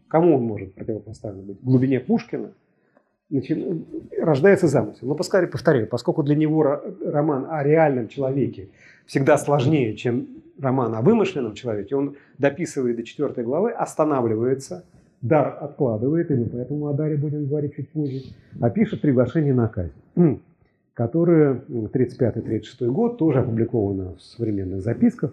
[0.07, 1.61] Кому он может противопоставлен быть?
[1.61, 2.51] В глубине Пушкина
[3.29, 3.57] значит,
[4.17, 5.07] рождается замысел.
[5.07, 8.69] Но, повторяю, повторяю, поскольку для него роман о реальном человеке
[9.05, 10.27] всегда сложнее, чем
[10.59, 14.85] роман о вымышленном человеке, он дописывает до четвертой главы, останавливается,
[15.21, 18.21] дар откладывает, и мы поэтому о даре будем говорить чуть позже,
[18.61, 19.91] а пишет приглашение на казнь
[20.97, 25.31] которое 35-36 год тоже опубликовано в современных записках.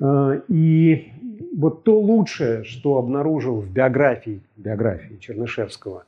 [0.00, 1.12] А, и
[1.54, 6.04] вот то лучшее, что обнаружил в биографии, биографии Чернышевского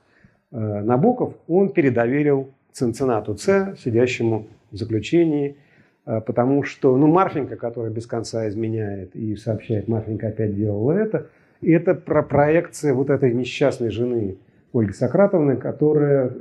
[0.56, 5.56] Набоков, он передоверил Цинциннату Ц, сидящему в заключении,
[6.04, 11.28] а, потому что, ну, Марфенька, которая без конца изменяет и сообщает, Марфенька опять делала это,
[11.62, 14.36] это про проекция вот этой несчастной жены
[14.72, 16.32] Ольги Сократовны, которая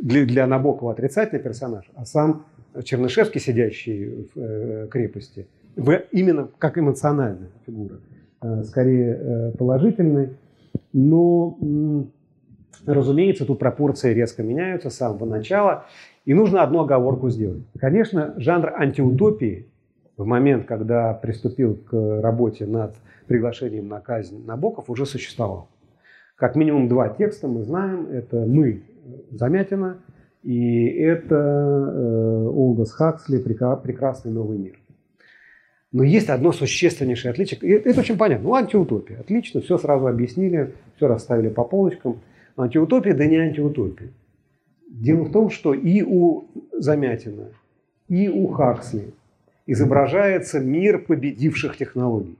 [0.00, 2.44] для, для Набокова отрицательный персонаж, а сам
[2.84, 5.46] Чернышевский, сидящий в э, крепости,
[5.76, 8.00] в, именно как эмоциональная фигура,
[8.42, 10.30] э, скорее э, положительный.
[10.92, 11.56] Но,
[12.86, 15.84] разумеется, тут пропорции резко меняются с самого начала,
[16.24, 17.62] и нужно одну оговорку сделать.
[17.78, 19.66] Конечно, жанр антиутопии
[20.16, 22.94] в момент, когда приступил к работе над
[23.26, 25.68] приглашением на казнь Набоков, уже существовал.
[26.36, 28.08] Как минимум два текста мы знаем.
[28.10, 28.82] Это «Мы»
[29.30, 29.98] Замятина,
[30.42, 34.78] и это э, Олдос Хаксли «Прекрасный новый мир».
[35.92, 37.60] Но есть одно существеннейшее отличие.
[37.60, 38.48] И это очень понятно.
[38.48, 39.18] Ну, антиутопия.
[39.18, 42.20] Отлично, все сразу объяснили, все расставили по полочкам.
[42.62, 44.10] Антиутопия, да не антиутопия.
[44.88, 47.48] Дело в том, что и у Замятина,
[48.08, 49.14] и у Хаксли
[49.66, 52.36] изображается мир победивших технологий.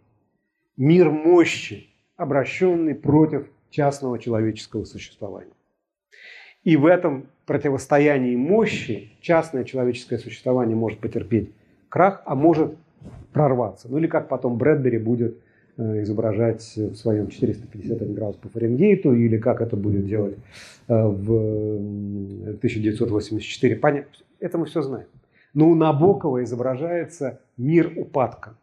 [0.76, 5.52] Мир мощи, обращенный против частного человеческого существования.
[6.64, 11.50] И в этом противостоянии мощи частное человеческое существование может потерпеть
[11.88, 12.76] крах, а может
[13.32, 13.88] прорваться.
[13.88, 15.38] Ну или как потом Брэдбери будет
[16.02, 20.36] изображать в своем 450 градусов по Фаренгейту, или как это будет делать
[20.88, 21.76] э, в
[22.56, 23.76] 1984.
[23.76, 25.06] Понятно, это мы все знаем.
[25.54, 28.56] Но у Набокова изображается мир упадка.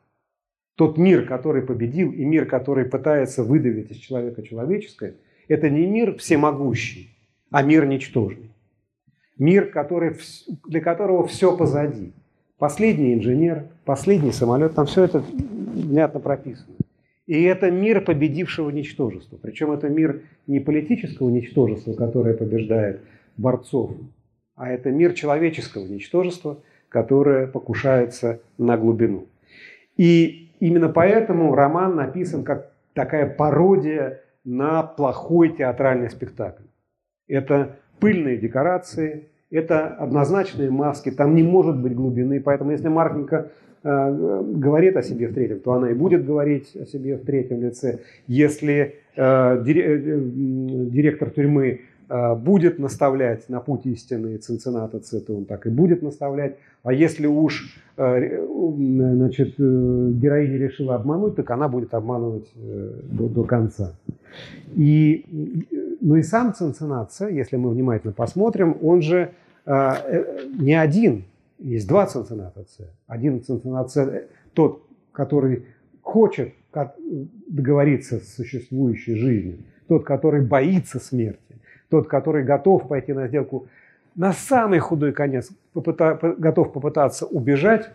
[0.75, 5.15] Тот мир, который победил, и мир, который пытается выдавить из человека человеческое,
[5.47, 7.15] это не мир всемогущий,
[7.49, 8.51] а мир ничтожный.
[9.39, 10.15] Мир, который,
[10.67, 12.13] для которого все позади.
[12.57, 16.73] Последний инженер, последний самолет, там все это внятно прописано.
[17.27, 19.37] И это мир победившего ничтожества.
[19.37, 23.01] Причем это мир не политического ничтожества, которое побеждает
[23.37, 23.91] борцов,
[24.55, 29.27] а это мир человеческого ничтожества, которое покушается на глубину.
[29.97, 36.63] И именно поэтому роман написан как такая пародия на плохой театральный спектакль
[37.27, 42.41] это пыльные декорации, это однозначные маски, там не может быть глубины.
[42.41, 43.51] Поэтому если Марфенька
[43.83, 47.61] э, говорит о себе в третьем, то она и будет говорить о себе в третьем
[47.61, 47.99] лице.
[48.27, 49.97] Если э, э
[50.89, 56.57] директор тюрьмы э, будет наставлять на путь истины Цинцината то он так и будет наставлять.
[56.83, 63.43] А если уж э, значит, э, героиня решила обмануть, так она будет обманывать до, до
[63.43, 63.93] конца.
[64.75, 65.25] И
[66.01, 69.31] ну и сам Цинциннат, если мы внимательно посмотрим, он же
[69.65, 71.25] э, э, не один,
[71.59, 72.65] есть два Цинцинната
[73.07, 73.91] Один Цинциннат
[74.53, 75.65] тот, который
[76.01, 76.53] хочет
[77.47, 83.67] договориться с существующей жизнью, тот, который боится смерти, тот, который готов пойти на сделку
[84.15, 87.89] на самый худой конец, попыта, готов попытаться убежать,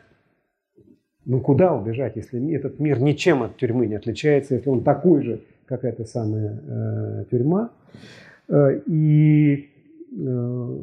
[1.24, 5.40] ну куда убежать, если этот мир ничем от тюрьмы не отличается, если он такой же,
[5.72, 7.70] как эта самая э, тюрьма.
[8.46, 9.70] Э, и,
[10.18, 10.78] э,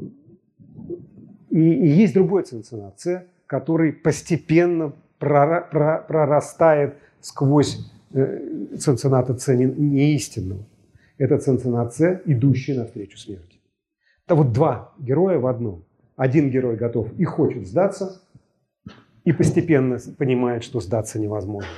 [1.52, 3.00] и, и есть другой цинциннат
[3.46, 7.78] который постепенно прорастает сквозь
[8.14, 10.66] э, цинцинната С неистинного.
[11.20, 13.60] Это цинциннат С, идущий навстречу смерти.
[14.26, 15.84] Это вот два героя в одном.
[16.16, 18.24] Один герой готов и хочет сдаться,
[19.24, 21.70] и постепенно понимает, что сдаться невозможно.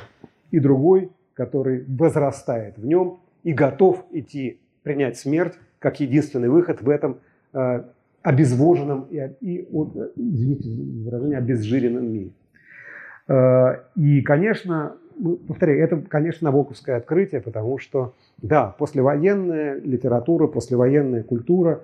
[0.51, 6.89] И другой который возрастает в нем и готов идти принять смерть как единственный выход в
[6.89, 7.19] этом
[7.53, 7.83] э,
[8.21, 9.67] обезвоженном и, и
[10.15, 10.69] извините
[11.03, 12.31] выражение, обезжиренном мире.
[13.27, 14.95] Э, и, конечно,
[15.47, 21.81] повторяю, это, конечно, набоковское открытие, потому что, да, послевоенная литература, послевоенная культура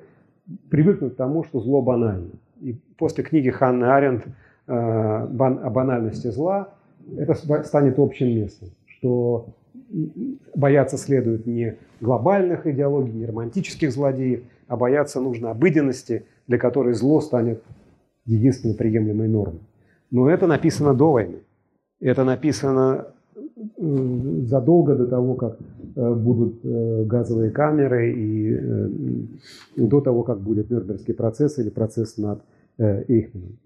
[0.69, 2.31] привыкнут к тому, что зло банально.
[2.61, 4.25] и после книги Ханны Аренд
[4.67, 5.25] о
[5.69, 6.73] банальности зла
[7.17, 7.33] это
[7.63, 9.49] станет общим местом, что
[10.55, 17.21] бояться следует не глобальных идеологий, не романтических злодеев, а бояться нужно обыденности, для которой зло
[17.21, 17.63] станет
[18.25, 19.61] единственной приемлемой нормой.
[20.11, 21.39] Но это написано до войны.
[21.99, 23.07] Это написано
[23.77, 25.57] задолго до того, как
[25.95, 28.89] э, будут э, газовые камеры и э,
[29.77, 32.41] до того, как будет Нюрнбергский процесс или процесс над
[32.77, 33.57] Эйхманом.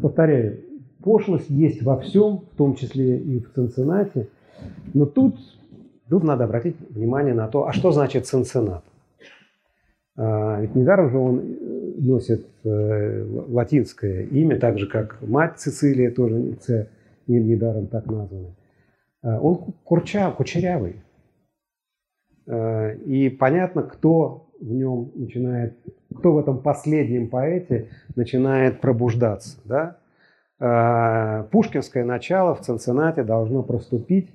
[0.00, 0.60] Повторяю,
[1.04, 4.28] пошлость есть во всем, в том числе и в Цинциннате,
[4.94, 5.36] но тут,
[6.08, 8.82] тут надо обратить внимание на то, а что значит Цинциннат?
[10.16, 11.42] А, ведь недаром же он
[11.98, 16.56] носит латинское имя, так же как мать Цицилия тоже
[17.26, 18.54] недаром так названы.
[19.24, 20.96] Э, он курчав, кучерявый.
[22.46, 25.78] Э, и понятно, кто в нем начинает,
[26.14, 29.58] кто в этом последнем поэте начинает пробуждаться.
[29.64, 29.98] Да?
[30.60, 34.30] Э, пушкинское начало в Цинциннате должно проступить,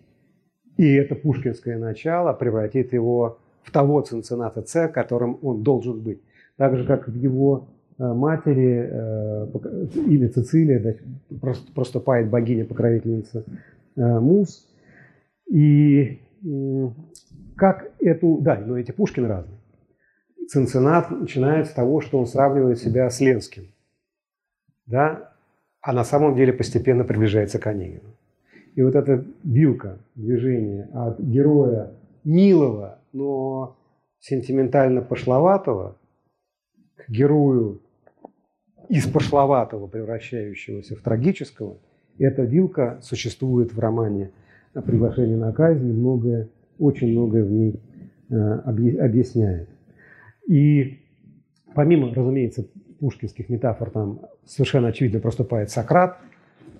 [0.77, 6.21] и это пушкинское начало превратит его в того Цинцинната Ц, которым он должен быть.
[6.57, 7.67] Так же, как в его
[7.99, 9.47] Э, матери, э,
[10.07, 10.97] имя Цицилия,
[11.75, 13.43] проступает богиня-покровительница
[13.95, 14.65] Мус.
[15.51, 16.21] И
[17.57, 18.37] как эту...
[18.41, 19.59] Да, но эти Пушкин разные.
[20.47, 23.65] Цинциннат начинает с того, что он сравнивает себя с Ленским.
[24.85, 25.28] Да?
[25.81, 28.15] А на самом деле постепенно приближается к Онегину.
[28.75, 31.91] И вот эта вилка движения от героя
[32.23, 33.77] милого, но
[34.19, 35.97] сентиментально пошловатого
[36.95, 37.81] к герою
[38.89, 41.77] из пошловатого, превращающегося в трагического,
[42.17, 44.31] эта вилка существует в романе
[44.73, 47.81] «Приглашение на казнь», многое, очень многое в ней
[48.29, 49.69] э, объясняет.
[50.47, 50.99] И
[51.75, 52.67] помимо, разумеется,
[52.99, 56.17] пушкинских метафор, там совершенно очевидно проступает Сократ,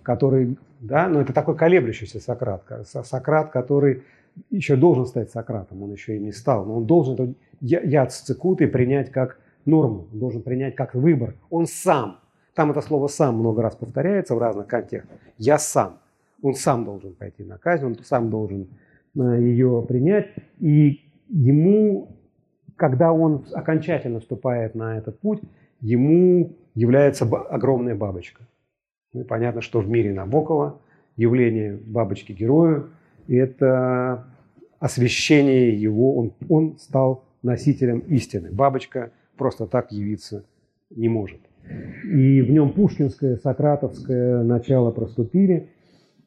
[0.03, 4.03] который, да, но это такой колеблющийся Сократ, Сократ, который
[4.49, 8.22] еще должен стать Сократом, он еще и не стал, но он должен этот яд с
[8.22, 11.36] цикутой принять как норму, он должен принять как выбор.
[11.49, 12.20] Он сам.
[12.55, 15.17] Там это слово «сам» много раз повторяется в разных контекстах.
[15.38, 15.99] «Я сам».
[16.41, 18.70] Он сам должен пойти на казнь, он сам должен
[19.15, 20.28] э, ее принять.
[20.59, 22.15] И ему,
[22.76, 25.41] когда он окончательно вступает на этот путь,
[25.82, 28.47] ему является огромная бабочка.
[29.13, 30.80] Ну, и понятно, что в мире Набокова
[31.15, 32.89] явление бабочки-герою–
[33.27, 34.27] это
[34.80, 38.51] освещение его, он, он стал носителем истины.
[38.51, 40.45] Бабочка просто так явиться
[40.89, 41.39] не может.
[42.03, 45.69] И в нем пушкинское, сократовское начало проступили,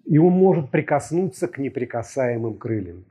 [0.05, 3.05] и он может прикоснуться к неприкасаемым крыльям.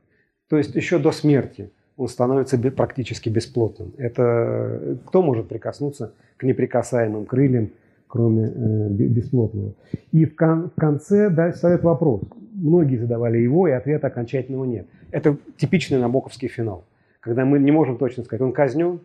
[0.48, 1.70] То есть еще до смерти
[2.02, 3.92] он становится практически бесплотным.
[3.96, 7.70] Это кто может прикоснуться к неприкасаемым крыльям,
[8.08, 9.74] кроме э, бесплотного?
[10.10, 12.22] И в, кон, в конце да, ставят вопрос.
[12.54, 14.86] Многие задавали его, и ответа окончательного нет.
[15.10, 16.84] Это типичный набоковский финал,
[17.20, 19.00] когда мы не можем точно сказать, он казнен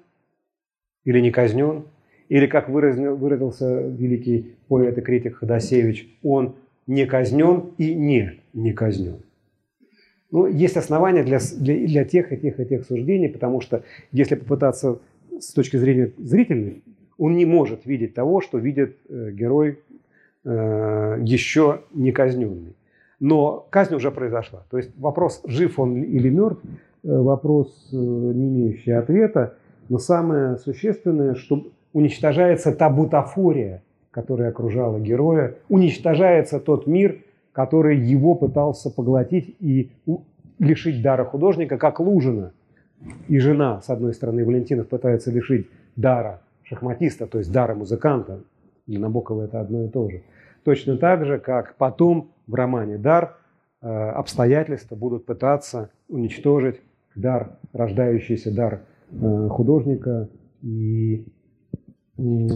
[1.05, 1.83] или не казнен,
[2.29, 6.55] или, как выразился великий поэт и критик Ходосевич, он
[6.87, 9.19] не казнен и не не казнен.
[10.31, 14.35] Ну, есть основания для, для, для тех и тех и тех суждений, потому что если
[14.35, 14.99] попытаться
[15.39, 16.83] с точки зрения зрительной,
[17.17, 19.79] он не может видеть того, что видит э, герой
[20.43, 22.75] э, еще не казненный.
[23.19, 24.65] Но казнь уже произошла.
[24.69, 26.67] То есть вопрос, жив он или мертв, э,
[27.03, 29.55] вопрос, э, не имеющий ответа,
[29.89, 37.23] но самое существенное, что уничтожается та бутафория, которая окружала героя, уничтожается тот мир,
[37.57, 39.89] который его пытался поглотить и
[40.59, 42.53] лишить дара художника, как Лужина.
[43.27, 48.43] И жена, с одной стороны, Валентинов пытается лишить дара шахматиста, то есть дара музыканта.
[48.85, 50.21] Для Набокова это одно и то же.
[50.63, 53.37] Точно так же, как потом в романе «Дар»
[53.81, 56.79] э, обстоятельства будут пытаться уничтожить
[57.15, 60.27] дар, рождающийся дар Э, художника,
[60.61, 61.25] и
[62.17, 62.47] э,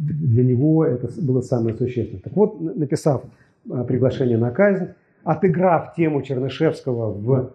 [0.00, 2.22] для него это было самое существенное.
[2.22, 3.22] Так вот, написав
[3.70, 4.88] э, приглашение на казнь,
[5.24, 7.52] отыграв тему Чернышевского в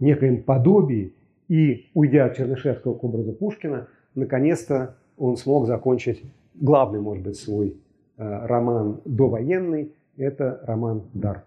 [0.00, 1.12] некоем подобии
[1.48, 6.22] и уйдя от Чернышевского к образу Пушкина, наконец-то он смог закончить
[6.54, 7.76] главный, может быть, свой
[8.16, 11.44] роман довоенный, это роман «Дар».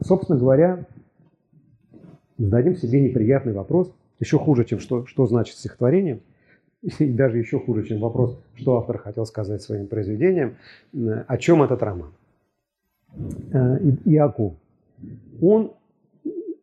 [0.00, 0.86] Собственно говоря,
[2.38, 6.20] зададим себе неприятный вопрос, еще хуже, чем что, что значит стихотворение,
[6.98, 10.56] и даже еще хуже, чем вопрос, что автор хотел сказать своим произведением,
[10.92, 12.12] о чем этот роман.
[13.52, 14.56] Э, и, о ком?
[15.40, 15.72] Он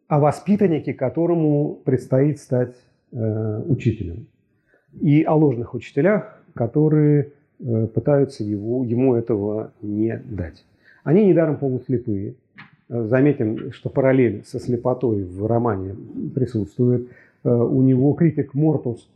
[0.07, 2.75] о воспитаннике, которому предстоит стать
[3.13, 4.27] э, учителем.
[4.99, 10.65] и о ложных учителях, которые э, пытаются его, ему этого не дать.
[11.03, 12.35] Они недаром полуслепые.
[12.89, 15.95] Заметим, что параллель со слепотой в романе
[16.35, 17.07] присутствует.
[17.41, 19.09] У него критик Мортус,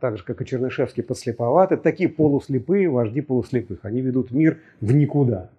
[0.00, 1.76] так же, как и Чернышевский, подслеповаты.
[1.76, 3.80] Такие полуслепые вожди полуслепых.
[3.84, 5.50] Они ведут мир в никуда.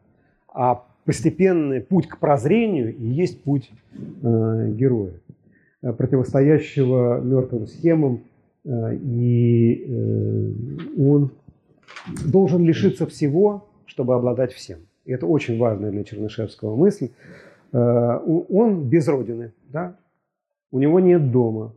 [0.53, 5.13] А постепенный путь к прозрению и есть путь э, героя,
[5.81, 8.21] э, противостоящего мертвым схемам,
[8.63, 11.31] э, и э, он
[12.25, 14.79] должен лишиться всего, чтобы обладать всем.
[15.05, 17.09] И это очень важная для Чернышевского мысль.
[17.73, 19.95] Э, он без родины, да?
[20.71, 21.73] у него нет дома,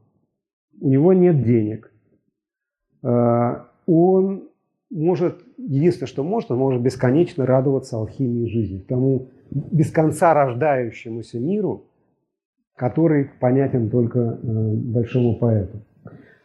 [0.81, 1.91] у него нет денег.
[3.05, 4.49] Э, он
[4.91, 11.85] может, единственное, что может, он может бесконечно радоваться алхимии жизни, тому без конца рождающемуся миру,
[12.77, 15.79] который понятен только э, большому поэту.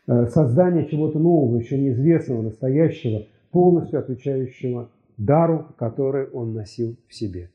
[0.08, 7.50] Э, создание чего-то нового, еще неизвестного, настоящего, полностью отвечающего дару, который он носил в себе.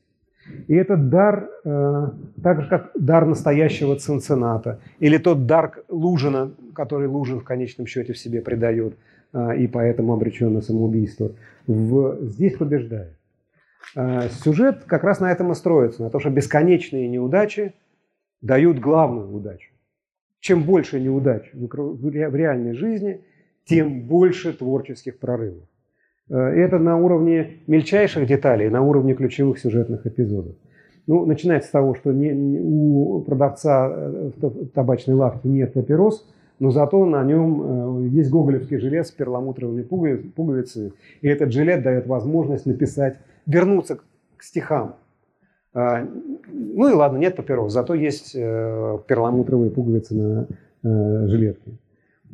[0.67, 2.09] И этот дар, э,
[2.43, 8.13] так же как дар настоящего цинцината, или тот дар Лужина, который Лужин в конечном счете
[8.13, 8.95] в себе придает–
[9.35, 11.33] а, и поэтому обречен на самоубийство,
[11.67, 13.17] в, здесь побеждает.
[13.93, 17.73] А, сюжет как раз на этом и строится, на том, что бесконечные неудачи
[18.41, 19.71] дают главную удачу.
[20.39, 23.25] Чем больше неудач в реальной жизни,
[23.65, 25.67] тем больше творческих прорывов.
[26.29, 30.55] А, это на уровне мельчайших деталей, на уровне ключевых сюжетных эпизодов.
[31.07, 36.27] Ну, начинается с того, что не, у продавца э, в табачной лавке нет папирос,
[36.59, 42.07] но зато на нем э, есть гоголевский жилет с перламутровыми пуговицами, и этот жилет дает
[42.07, 43.99] возможность написать, вернуться
[44.37, 44.95] к стихам.
[45.73, 46.07] А,
[46.51, 50.47] ну и ладно, нет папирос, зато есть э, перламутровые пуговицы на
[50.83, 51.71] э, жилетке.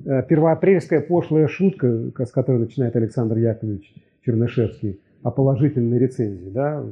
[0.03, 3.93] Первоапрельская пошлая шутка, с которой начинает Александр Яковлевич
[4.25, 6.49] Чернышевский, о положительной рецензии.
[6.49, 6.83] Да?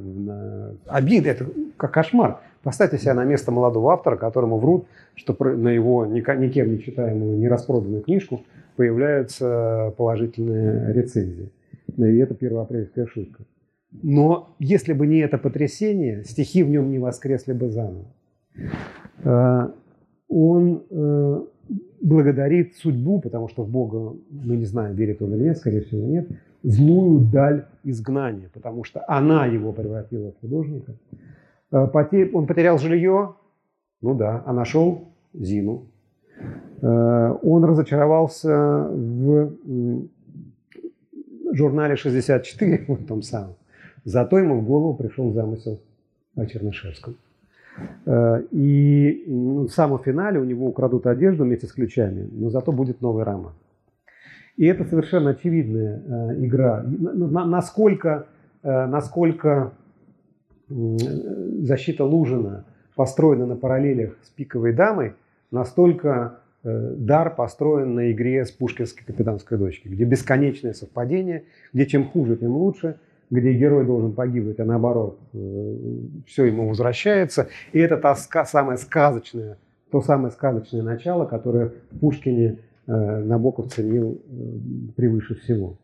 [0.86, 1.46] Обида– это
[1.76, 2.40] как кошмар.
[2.62, 7.48] Поставьте себя на место молодого автора, которому врут, что на его никем не читаемую, не
[7.48, 8.42] распроданную книжку
[8.76, 11.50] появляются положительные рецензии.
[11.96, 13.44] И это первоапрельская шутка.
[14.02, 18.04] Но если бы не это потрясение, стихи в нем не воскресли бы заново.
[19.24, 19.72] А,
[20.28, 21.40] он э,
[22.00, 26.06] благодарит судьбу, потому что в Бога, мы не знаем, верит он или нет, скорее всего
[26.06, 26.28] нет,
[26.62, 30.94] злую даль изгнания, потому что она его превратила в художника.
[31.70, 31.86] Э,
[32.32, 33.34] он потерял жилье,
[34.00, 35.86] ну да, а нашел Зину.
[36.82, 39.52] Э, он разочаровался в
[41.52, 43.54] журнале 64, вот том самом.
[44.04, 45.78] Зато ему в голову пришел замысел
[46.34, 47.16] о Чернышевском.
[48.06, 52.72] Э, и ну, в самом финале у него украдут одежду вместе с ключами, но зато
[52.72, 53.52] будет новый роман.
[54.56, 56.84] И это совершенно очевидная игра.
[56.84, 58.26] Насколько,
[58.62, 59.72] насколько
[60.68, 62.64] защита Лужина
[62.94, 65.14] построена на параллелях с «Пиковой дамой»,
[65.50, 72.04] настолько э, дар построен на игре с пушкинской капитанской дочкой, где бесконечное совпадение, где чем
[72.04, 72.98] хуже, тем лучше,
[73.30, 75.76] где герой должен погибнуть, а наоборот, э,
[76.26, 77.48] все ему возвращается.
[77.72, 78.14] И это та
[78.44, 79.58] самая сказочная,
[79.90, 84.20] то самое сказочное начало, которое в Пушкине э, Набоков ценил
[84.96, 85.76] превыше всего.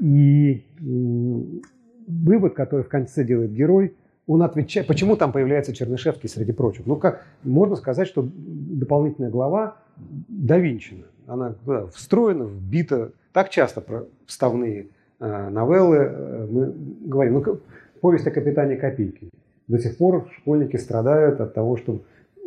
[0.00, 3.94] И вывод, который в конце делает герой,
[4.26, 6.86] он отвечает, почему там появляется Чернышевский среди прочих.
[6.86, 11.04] Ну, как можно сказать, что дополнительная глава довинчена.
[11.26, 11.54] Она
[11.94, 13.12] встроена, вбита.
[13.32, 13.84] Так часто
[14.26, 14.86] вставные э,
[15.20, 16.74] новеллы э, мы
[17.06, 17.34] говорим.
[17.34, 17.60] Ну,
[18.00, 19.30] повесть о капитане Копейки.
[19.68, 22.02] До сих пор школьники страдают от того, что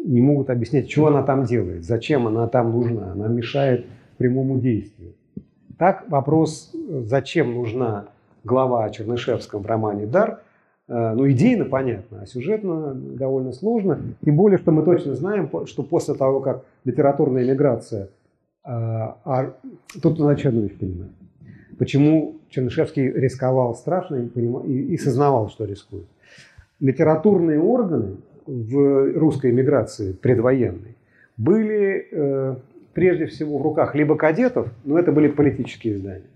[0.05, 3.11] не могут объяснять, что она там делает, зачем она там нужна.
[3.11, 3.85] Она мешает
[4.17, 5.13] прямому действию.
[5.77, 6.73] Так вопрос,
[7.05, 8.07] зачем нужна
[8.43, 10.41] глава о Чернышевском в романе «Дар»,
[10.87, 13.99] э, ну, идейно понятно, а сюжетно довольно сложно.
[14.23, 18.07] Тем более, что мы точно знаем, что после того, как литературная миграция, э,
[18.65, 19.53] а,
[20.01, 21.11] тут одну вещь понимать.
[21.77, 26.05] Почему Чернышевский рисковал страшно и, понимал, и, и сознавал, что рискует.
[26.79, 30.95] Литературные органы в русской миграции предвоенной
[31.37, 32.55] были э,
[32.93, 36.29] прежде всего в руках либо кадетов, но это были политические издания,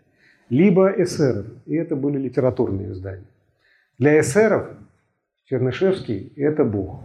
[0.49, 3.25] либо эсеров, и это были литературные издания.
[3.97, 4.67] Для эсеров
[5.45, 7.01] Чернышевский– это Бог.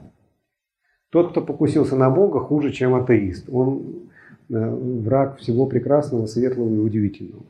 [1.10, 3.48] Тот, кто покусился на Бога, хуже, чем атеист.
[3.50, 4.08] Он
[4.50, 7.44] э, враг всего прекрасного, светлого и удивительного.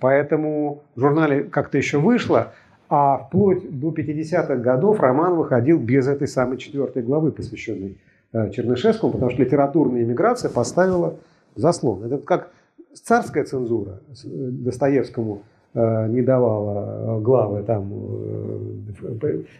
[0.00, 2.52] Поэтому в журнале как-то еще вышло,
[2.88, 7.98] а вплоть до 50-х годов роман выходил без этой самой четвертой главы, посвященной
[8.32, 11.16] э, Чернышевскому, потому что литературная иммиграция поставила
[11.54, 12.04] заслон.
[12.04, 12.50] Это как
[12.92, 15.42] царская цензура Достоевскому
[15.74, 17.92] не давала главы там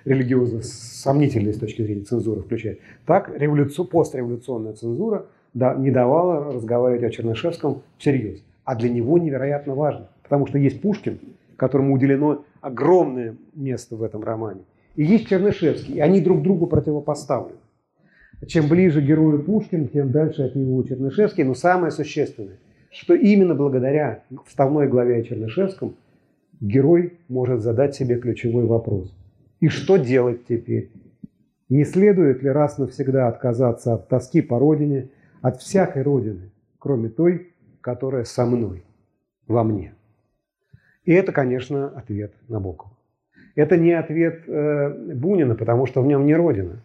[0.05, 7.05] религиозно сомнительные с точки зрения цензуры включает, так революцию, постреволюционная цензура да, не давала разговаривать
[7.05, 8.43] о Чернышевском всерьез.
[8.65, 11.21] А для него невероятно важно, потому что есть Пушкин,
[11.57, 14.63] которому уделено огромное место в этом романе,
[14.97, 17.59] и есть Чернышевский, и они друг другу противопоставлены.
[18.47, 21.45] Чем ближе герою Пушкин, тем дальше от него Чернышевский.
[21.45, 22.59] Но самое существенное,
[22.91, 25.97] что именно благодаря вставной главе о Чернышевском
[26.61, 29.17] герой может задать себе ключевой вопрос.
[29.61, 30.91] И что делать теперь?
[31.69, 35.09] Не следует ли раз навсегда отказаться от тоски по родине,
[35.41, 38.85] от всякой родины, кроме той, которая со мной,
[39.47, 39.95] во мне?
[41.05, 42.93] И это, конечно, ответ Набокова.
[43.55, 46.81] Это не ответ э, Бунина, потому что в нем не родина.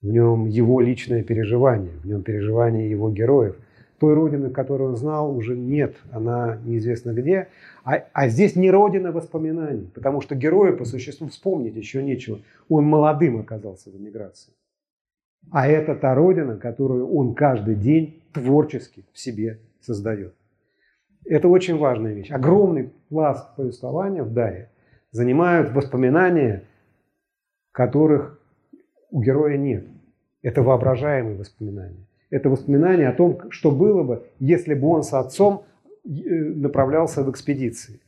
[0.00, 3.56] В нем его личное переживание, в нем переживание его героев.
[3.98, 7.48] Той родины, которую он знал, уже нет, она неизвестно где.
[7.84, 12.40] А, а здесь не родина воспоминаний, потому что герою по существу вспомнить еще нечего.
[12.68, 14.52] Он молодым оказался в эмиграции.
[15.50, 20.34] А это та родина, которую он каждый день творчески в себе создает.
[21.24, 22.30] Это очень важная вещь.
[22.30, 24.70] Огромный пласт повествования в Даре
[25.10, 26.64] занимают воспоминания,
[27.72, 28.40] которых
[29.10, 29.86] у героя нет.
[30.42, 32.06] Это воображаемые воспоминания.
[32.30, 35.64] Это воспоминания о том, что было бы, если бы он с отцом
[36.04, 38.00] э, направлялся в экспедиции.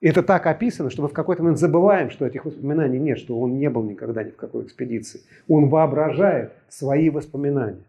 [0.00, 3.58] Это так описано, что мы в какой-то момент забываем, что этих воспоминаний нет, что он
[3.58, 5.20] не был никогда ни в какой экспедиции.
[5.48, 7.84] Он воображает свои воспоминания.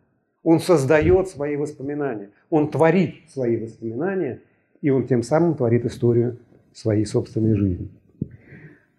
[0.45, 2.29] Он создает свои воспоминания.
[2.51, 4.41] Он творит свои воспоминания,
[4.79, 6.37] и он тем самым творит историю
[6.71, 7.89] своей собственной жизни.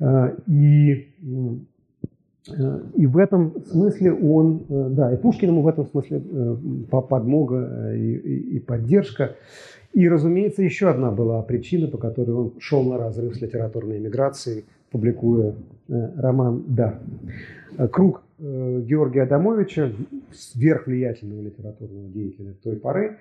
[0.00, 1.06] А, и,
[2.48, 6.56] э, и в этом смысле он, э, да, и Пушкин ему в этом смысле э,
[6.90, 9.36] подмога и, и, и поддержка.
[9.92, 14.64] И, разумеется, еще одна была причина, по которой он шел на разрыв с литературной эмиграцией,
[14.90, 15.54] публикуя
[15.88, 16.98] роман «Да».
[17.92, 19.92] Круг Георгия Адамовича,
[20.32, 23.18] сверхвлиятельного литературного деятеля той поры,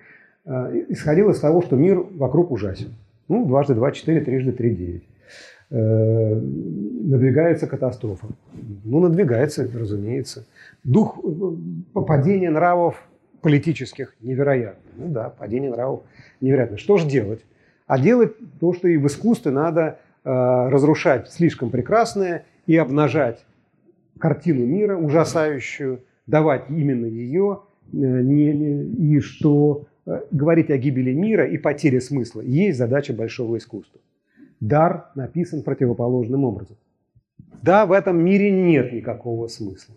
[0.88, 2.94] исходил из того, что мир вокруг ужасен.
[3.28, 5.02] Ну, дважды два– четыре, трижды три– девять.
[5.68, 8.28] Э, надвигается катастрофа.
[8.84, 10.46] Ну, надвигается, разумеется.
[10.84, 13.02] Дух э, падения нравов
[13.42, 14.90] политических невероятно.
[14.96, 16.02] Ну да, падение нравов
[16.40, 16.78] невероятно.
[16.78, 17.44] Что же делать?
[17.88, 23.44] А делать то, что и в искусстве надо э, разрушать слишком прекрасное и обнажать
[24.18, 27.62] картину мира ужасающую, давать именно ее,
[27.92, 34.00] э, и что э, говорить о гибели мира и потере смысла есть задача большого искусства
[34.60, 36.76] дар написан противоположным образом.
[37.62, 39.94] Да, в этом мире нет никакого смысла.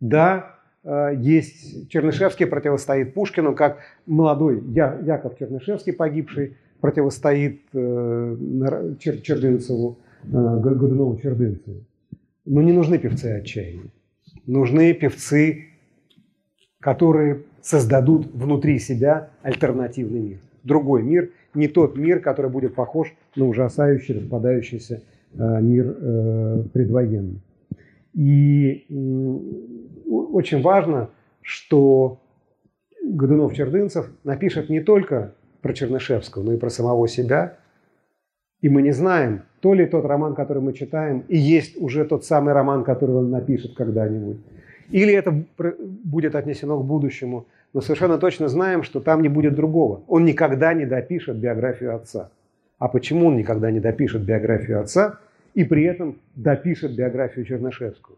[0.00, 8.36] Да, э, есть Чернышевский противостоит Пушкину, как молодой Я, Яков Чернышевский, погибший, противостоит э,
[9.00, 11.80] Чер, Чердынцеву, э, Годунову Чердынцеву.
[12.50, 13.90] Но не нужны певцы отчаяния.
[14.46, 15.66] Нужны певцы,
[16.80, 20.38] которые создадут внутри себя альтернативный мир.
[20.62, 25.02] Другой мир, не тот мир, который будет похож на ужасающий, распадающийся
[25.34, 27.42] э, мир э, предвоенный.
[28.14, 28.86] И
[30.06, 31.10] очень важно,
[31.42, 32.22] что
[33.04, 37.58] Годунов-Чердынцев напишет не только про Чернышевского, но и про самого себя.
[38.62, 42.24] И мы не знаем, то ли тот роман, который мы читаем, и есть уже тот
[42.24, 44.38] самый роман, который он напишет когда-нибудь.
[44.90, 45.44] Или это
[46.04, 50.02] будет отнесено к будущему– но совершенно точно знаем, что там не будет другого.
[50.08, 52.30] Он никогда не допишет биографию отца.
[52.78, 55.18] А почему он никогда не допишет биографию отца
[55.54, 58.16] и при этом допишет биографию Чернышевского?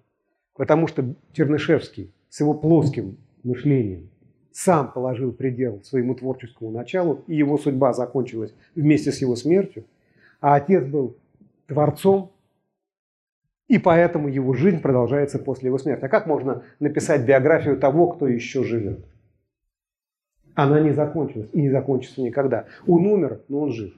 [0.56, 4.10] Потому что Чернышевский с его плоским мышлением
[4.52, 9.84] сам положил предел своему творческому началу, и его судьба закончилась вместе с его смертью,
[10.40, 11.16] а отец был
[11.70, 12.32] творцом,
[13.68, 16.04] и поэтому его жизнь продолжается после его смерти.
[16.04, 19.06] А как можно написать биографию того, кто еще живет?
[20.62, 22.66] она не закончилась и не закончится никогда.
[22.86, 23.94] Он умер, но он жив.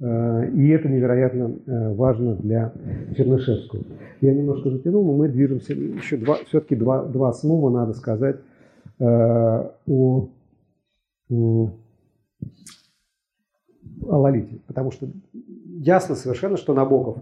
[0.00, 2.72] Э, и это невероятно э, важно для
[3.16, 3.84] Чернышевского.
[4.20, 8.36] Я немножко затянул, но мы движемся еще два, все-таки два, два слова надо сказать
[8.98, 10.28] э, о,
[11.28, 11.70] о
[14.00, 14.58] Лолите.
[14.66, 15.08] Потому что
[15.78, 17.18] ясно совершенно, что Набоков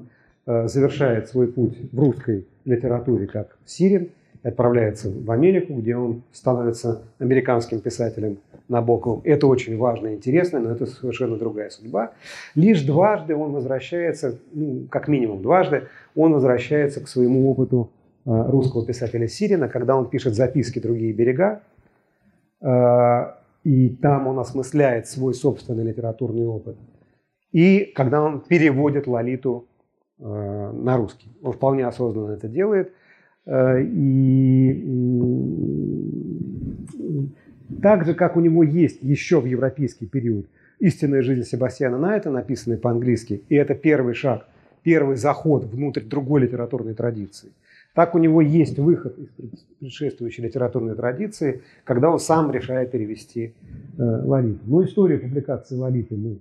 [0.47, 4.11] завершает свой путь в русской литературе как Сирин,
[4.43, 8.39] отправляется в Америку, где он становится американским писателем
[8.69, 9.20] Набоковым.
[9.25, 12.12] Это очень важно и интересно, но это совершенно другая судьба.
[12.55, 15.85] Лишь дважды он возвращается, ну, как минимум дважды,
[16.15, 17.91] он возвращается к своему опыту
[18.27, 21.62] а, русского писателя Сирина, когда он пишет записки «Другие берега».
[22.61, 26.77] А, и там он осмысляет свой собственный литературный опыт.
[27.53, 29.66] И когда он переводит Лолиту
[30.19, 31.29] э, на русский.
[31.43, 32.93] Он вполне осознанно это делает.
[33.47, 34.85] Э, и
[37.83, 40.47] так же, как у него есть еще в европейский период
[40.79, 44.47] «Истинная жизнь Себастьяна Найта», написанный по-английски, и это первый шаг,
[44.83, 47.51] первый заход внутрь другой литературной традиции.
[47.95, 49.29] Так у него есть выход из
[49.81, 53.55] предшествующей литературной традиции, когда он сам решает перевести
[53.99, 54.61] э, Лолиту.
[54.66, 56.39] Но историю публикации Лолиты мы э,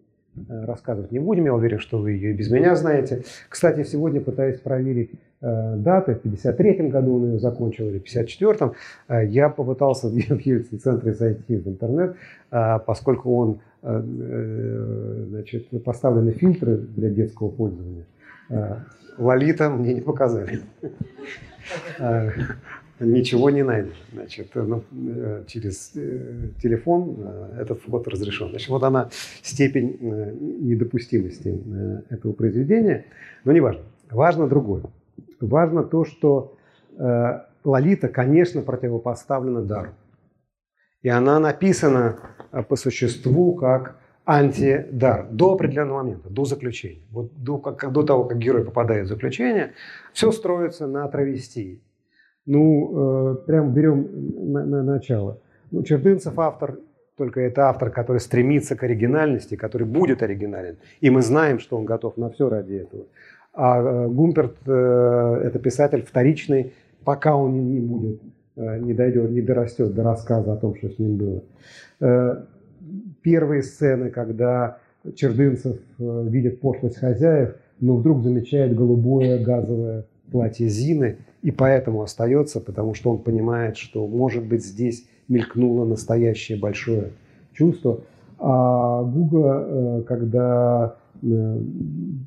[0.50, 3.24] рассказывать не будем, я уверен, что вы ее без меня знаете.
[3.50, 5.12] Кстати, сегодня пытаюсь проверить
[5.42, 8.72] э, даты, в 53 году он ее закончил или в 54
[9.08, 12.16] э, я попытался в Ельцин центре зайти в интернет,
[12.52, 18.06] э, поскольку он э, э значит, поставлены фильтры для детского пользования.
[18.50, 18.78] Э,
[19.18, 20.62] Лолита мне не показали.
[23.00, 23.94] Э, ничего не найдено.
[24.14, 25.92] Значит, ну, э, через
[26.62, 27.18] телефон
[27.58, 28.50] этот вход разрешен.
[28.50, 29.10] Значит, вот она
[29.42, 29.98] степень
[30.62, 31.62] недопустимости
[32.10, 33.06] этого произведения.
[33.44, 33.84] Но не важно.
[34.10, 34.84] Важно другое.
[35.40, 36.58] Важно то, что
[37.64, 39.92] Лолита, конечно, противопоставлена дару.
[41.04, 42.18] И она написана
[42.70, 47.02] по существу как антидар до определенного момента, до заключения.
[47.12, 49.72] Вот до, как, до того, как герой попадает в заключение,
[50.12, 51.82] все строится на травестии.
[52.48, 54.08] Ну, э, прям берем
[54.54, 55.40] на, на начало.
[55.70, 56.80] Ну, Чердынцев автор,
[57.18, 60.78] только это автор, который стремится к оригинальности, который будет оригинален.
[61.02, 63.04] И мы знаем, что он готов на все ради этого.
[63.54, 68.22] А э, Гумперт э, это писатель вторичный, пока он не будет,
[68.56, 72.46] не дойдет, не дорастет до рассказа о том, что с ним было.
[73.22, 74.80] Первые сцены, когда
[75.16, 82.94] Чердынцев видит пошлость хозяев, но вдруг замечает голубое газовое платье Зины, и поэтому остается, потому
[82.94, 87.12] что он понимает, что, может быть, здесь мелькнуло настоящее большое
[87.54, 88.02] чувство.
[88.40, 91.60] А Гуга, э, когда э,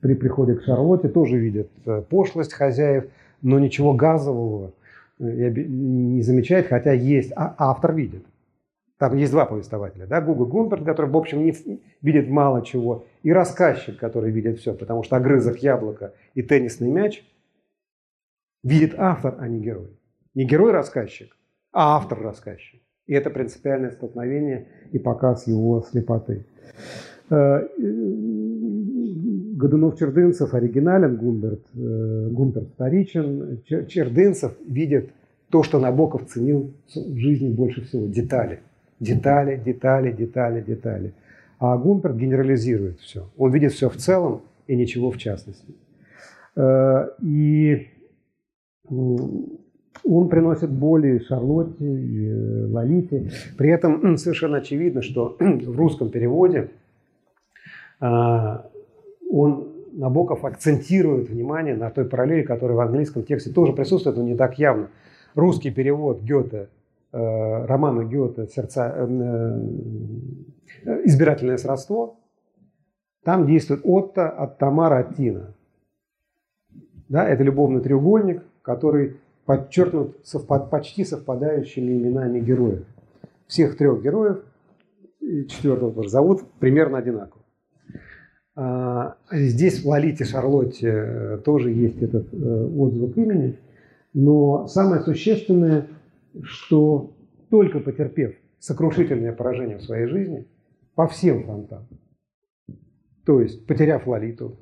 [0.03, 1.71] при приходе к Шарлотте, тоже видит
[2.09, 3.05] пошлость хозяев,
[3.43, 4.73] но ничего газового
[5.19, 8.25] не замечает, хотя есть, а автор видит.
[8.99, 11.55] Там есть два повествователя, да, Гуга Гумперт, который, в общем, не
[12.03, 17.25] видит мало чего, и рассказчик, который видит все, потому что огрызок яблока и теннисный мяч
[18.63, 19.91] видит автор, а не герой.
[20.35, 21.37] Не герой-рассказчик,
[21.73, 22.81] а автор-рассказчик.
[23.07, 26.47] И это принципиальное столкновение и показ его слепоты.
[27.31, 27.67] Э,
[29.57, 33.63] Годунов-Чердынцев оригинален, Гумберт, э, Гумберт вторичен.
[33.89, 35.11] Чердынцев видит
[35.51, 38.61] то, что Набоков ценил в жизни больше всего– детали–
[39.01, 41.15] Детали, детали, детали, детали.
[41.59, 43.31] А Гумперт генерализирует все.
[43.39, 45.75] Он видит все в целом и ничего в частности.
[46.55, 47.89] Э, и
[48.91, 53.31] он приносит боли Шарлотте, и э, Лолите.
[53.57, 56.71] При этом совершенно очевидно, что в русском переводе
[58.01, 58.59] э,
[59.31, 64.37] он Набоков акцентирует внимание на той параллели, которая в английском тексте тоже присутствует, но не
[64.37, 64.89] так явно.
[65.35, 66.69] Русский перевод Гёте
[67.13, 69.61] Э, романа Гёте «Сердца», э,
[71.07, 72.15] «Избирательное сродство»,
[73.25, 75.53] там действует Отто от Тамара от Тина.
[77.09, 79.17] Да, это любовный треугольник, который
[79.47, 82.87] подчеркнут совпад, почти совпадающими именами героев.
[83.47, 84.45] Всех трех героев,
[85.21, 87.43] четвертого тоже зовут примерно одинаково.
[88.57, 93.59] А, здесь в Лолите Шарлотте тоже есть этот отзвук имени,
[94.13, 95.87] но самое существенное–
[96.43, 97.13] что
[97.49, 100.47] только потерпев сокрушительное поражение в своей жизни
[100.95, 101.87] по всем фронтам,
[103.25, 104.57] то есть потеряв Лолиту,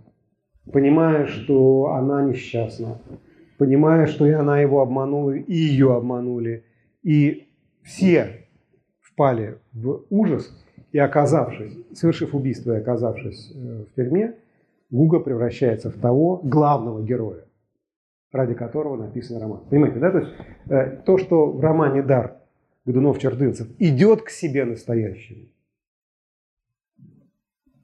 [0.72, 3.00] понимая, что она несчастна,
[3.58, 6.64] понимая, что и она его обманула, и ее обманули,
[7.02, 7.48] и
[7.82, 8.46] все
[9.00, 10.50] впали в ужас,
[10.92, 14.34] и оказавшись, совершив убийство и оказавшись э, в тюрьме,
[14.90, 17.44] Гуга превращается в того главного героя,
[18.32, 19.60] ради которого написан роман.
[19.68, 20.10] Понимаете, да?
[20.12, 20.32] То есть
[20.70, 22.38] э, то, что в романе «Дар»
[22.86, 25.46] Годунов-Чердынцев идет к себе настоящему,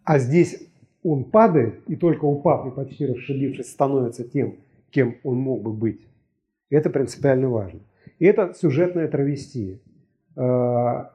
[0.04, 0.66] а здесь
[1.02, 4.56] он падает, и только упав и почти расшибившись, становится тем,
[4.94, 6.06] кем он мог бы быть.
[6.70, 7.80] Это принципиально важно.
[8.20, 9.80] И это сюжетная травестия.
[10.36, 11.06] Э,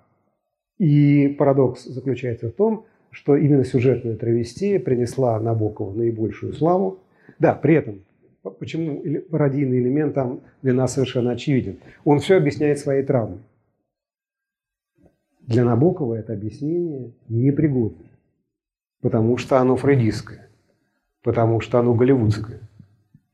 [0.77, 6.99] и парадокс заключается в том, что именно сюжетная травестия принесла Набокову наибольшую славу.
[7.39, 8.01] Да, при этом
[8.59, 11.79] почему пародийный элемент там для нас совершенно очевиден.
[12.03, 13.39] Он все объясняет своей травмой.
[15.41, 18.05] Для Набокова это объяснение непригодно,
[19.01, 20.47] потому что оно фрейдистское,
[21.23, 22.68] потому что оно голливудское,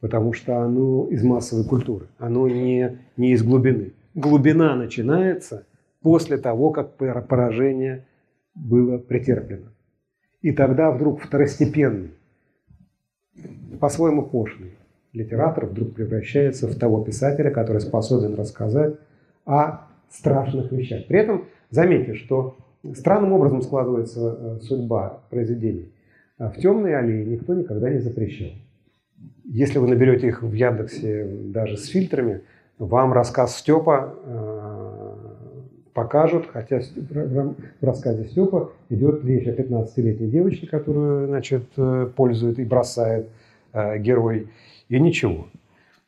[0.05, 3.93] потому что оно из массовой культуры, оно не, не из глубины.
[4.13, 5.65] Глубина начинается
[6.03, 8.05] после того, как поражение
[8.53, 9.71] было претерплено.
[10.43, 12.11] И тогда вдруг второстепенный,
[13.79, 14.73] по-своему пошлый
[15.11, 18.93] литератор вдруг превращается в того писателя, который способен рассказать
[19.43, 21.07] о страшных вещах.
[21.07, 22.57] При этом заметьте, что
[22.93, 25.91] странным образом складывается э, судьба произведений.
[26.37, 28.51] В «Темной аллее» никто никогда не запрещал.
[29.43, 32.41] Если вы наберете их в Яндексе даже с фильтрами,
[32.77, 34.95] вам рассказ Степа э,
[35.93, 42.65] покажут, хотя в рассказе Степа идет речь о 15-летней девочке, которую значит, э, пользует и
[42.65, 43.29] бросает
[43.71, 44.49] э, герой,
[44.89, 45.47] и ничего.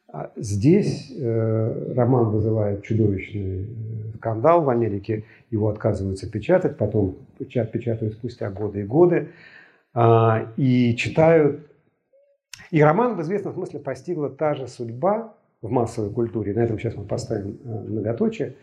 [0.10, 3.68] А здесь э, роман вызывает чудовищный
[4.16, 9.30] скандал в Америке, его отказываются печатать, потом печатают спустя годы и годы,
[9.94, 11.62] э, и читают.
[12.72, 16.96] И роман в известном смысле постигла та же судьба в массовой культуре, на этом сейчас
[16.96, 18.56] мы поставим э, многоточие,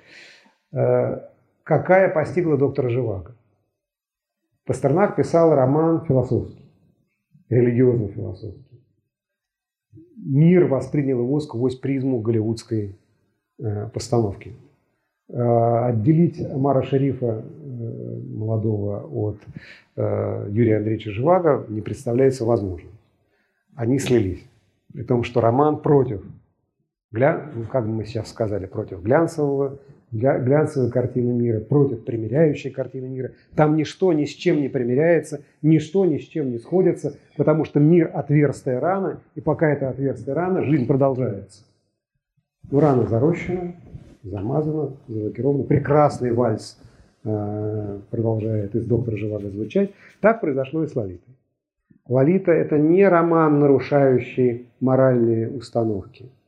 [0.74, 1.20] Э,
[1.62, 3.36] какая постигла доктора Живаго.
[4.66, 6.64] Пастернак писал роман философский,
[7.48, 8.82] религиозно-философский.
[10.16, 12.96] Мир воспринял его сквозь призму голливудской
[13.58, 14.54] э, постановки.
[15.26, 17.42] Отделить Мара Шерифа
[18.28, 19.38] молодого от
[19.96, 22.90] Юрия Андреевича Живаго не представляется возможным.
[23.74, 24.44] Они слились.
[24.92, 26.22] При том, что роман против,
[27.10, 27.50] гля...
[27.54, 29.78] Ну, как мы сейчас сказали, против глянцевого
[30.14, 33.32] глянцевой картины мира против примиряющей картины мира.
[33.54, 37.80] Там ничто ни с чем не примиряется, ничто ни с чем не сходится, потому что
[37.80, 41.64] мир– отверстая рана, и пока это отверстая рана, жизнь продолжается.
[42.70, 43.74] Но рана зарощена,
[44.22, 45.64] замазана, залакирована.
[45.64, 46.78] Прекрасный вальс
[47.24, 49.90] э, продолжает из «Доктора Живаго» звучать.
[50.20, 51.34] Так произошло и с Лолитой.
[52.08, 56.30] Лолита– это не роман, нарушающий моральные установки–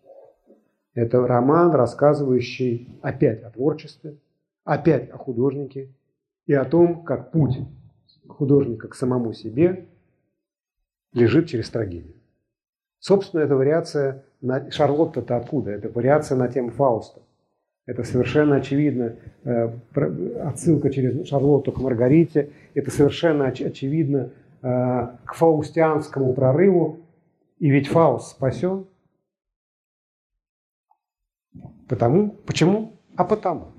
[0.97, 4.17] это роман, рассказывающий опять о творчестве,
[4.65, 5.91] опять о художнике
[6.47, 7.59] и о том, как путь
[8.27, 9.89] художника к самому себе
[11.13, 12.15] лежит через трагедию.
[12.99, 14.71] Собственно, это вариация на...
[14.71, 15.73] Шарлотта-то откуда?
[15.73, 17.21] Это вариация на тему Фауста.
[17.85, 19.71] Это совершенно очевидно э,
[20.43, 22.53] отсылка через Шарлотту к Маргарите.
[22.73, 24.31] Это совершенно оч- очевидно
[25.25, 27.01] к фаустианскому прорыву.
[27.59, 28.87] И ведь Фауст спасен,
[31.89, 32.93] Потому, почему?
[33.17, 33.73] А потому.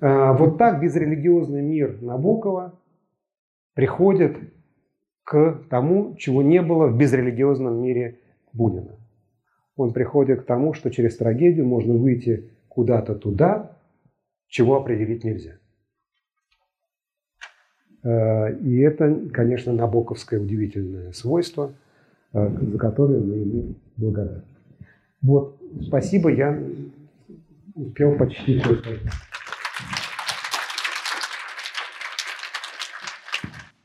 [0.00, 2.78] А, вот так безрелигиозный мир Набокова
[3.74, 4.36] приходит
[5.22, 8.18] к тому, чего не было в безрелигиозном мире
[8.52, 8.96] Бунина.
[9.76, 13.76] Он приходит к тому, что через трагедию можно выйти куда-то туда,
[14.48, 15.58] чего определить нельзя.
[18.02, 21.72] А, и это, конечно, набоковское удивительное свойство,
[22.32, 24.42] а, за которое мы ему благодарны.
[25.22, 26.58] Вот Спасибо, я
[27.74, 29.00] успел почти все сказать.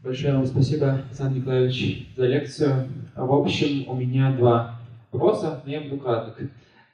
[0.04, 2.88] Большое вам спасибо, Александр Николаевич, за лекцию.
[3.16, 4.80] В общем, у меня два
[5.12, 6.40] вопроса, но я буду краток.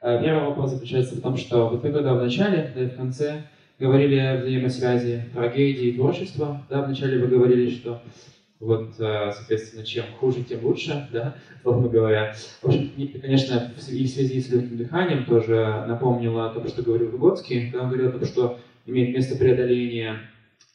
[0.01, 2.95] Э, первый вопрос заключается в том, что вот вы когда в начале, да и в
[2.95, 3.43] конце
[3.81, 7.99] говорили о взаимосвязи трагедии и творчества, да, вначале вы говорили, что
[8.59, 12.35] вот, э, соответственно, чем хуже, тем лучше, да, словно говоря.
[12.61, 17.71] В общем, конечно, и в связи с легким дыханием тоже напомнила то, что говорил Выгодский,
[17.71, 20.19] когда он говорил о том, что имеет место преодоление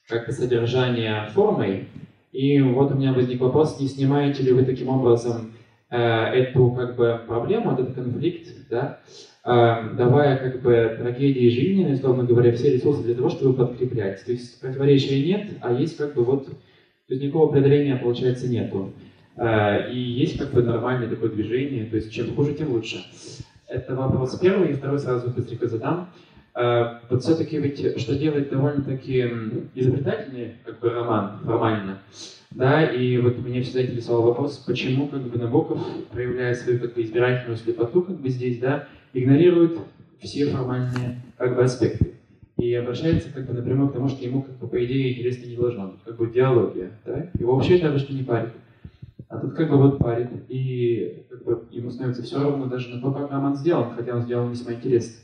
[0.08, 1.86] как бы содержания формой.
[2.32, 5.52] И вот у меня возник вопрос, не снимаете ли вы таким образом
[5.90, 8.98] э, эту как бы проблему, этот конфликт, да,
[9.46, 14.24] давая как бы трагедии жизненной, условно говоря, все ресурсы для того, чтобы подкреплять.
[14.24, 16.48] То есть противоречия нет, а есть как бы вот
[17.06, 18.92] то есть никакого преодоления, получается, нету.
[19.36, 23.04] А, и есть как бы нормальное такое движение, то есть чем хуже, тем лучше.
[23.68, 26.10] Это вопрос первый, и второй сразу быстренько задам.
[26.58, 29.28] А, вот все-таки ведь, что делает довольно-таки
[29.74, 31.98] изобретательный как бы роман формально,
[32.50, 37.02] да, и вот меня всегда интересовал вопрос, почему как бы Набоков, проявляя свою как бы
[37.02, 39.76] избирательную слепоту как бы здесь, да, игнорирует
[40.18, 42.14] все формальные как бы аспекты
[42.56, 45.56] и обращается как бы напрямую к тому, что ему, как бы, по идее, интересно не
[45.56, 47.28] должно быть, как бы диалогия, да?
[47.38, 48.52] Его вообще это обычно не парит.
[49.28, 53.02] А тут как бы вот парит, и как бы ему становится все равно даже на
[53.02, 55.16] то, как роман сделан, хотя он сделан весьма интересно.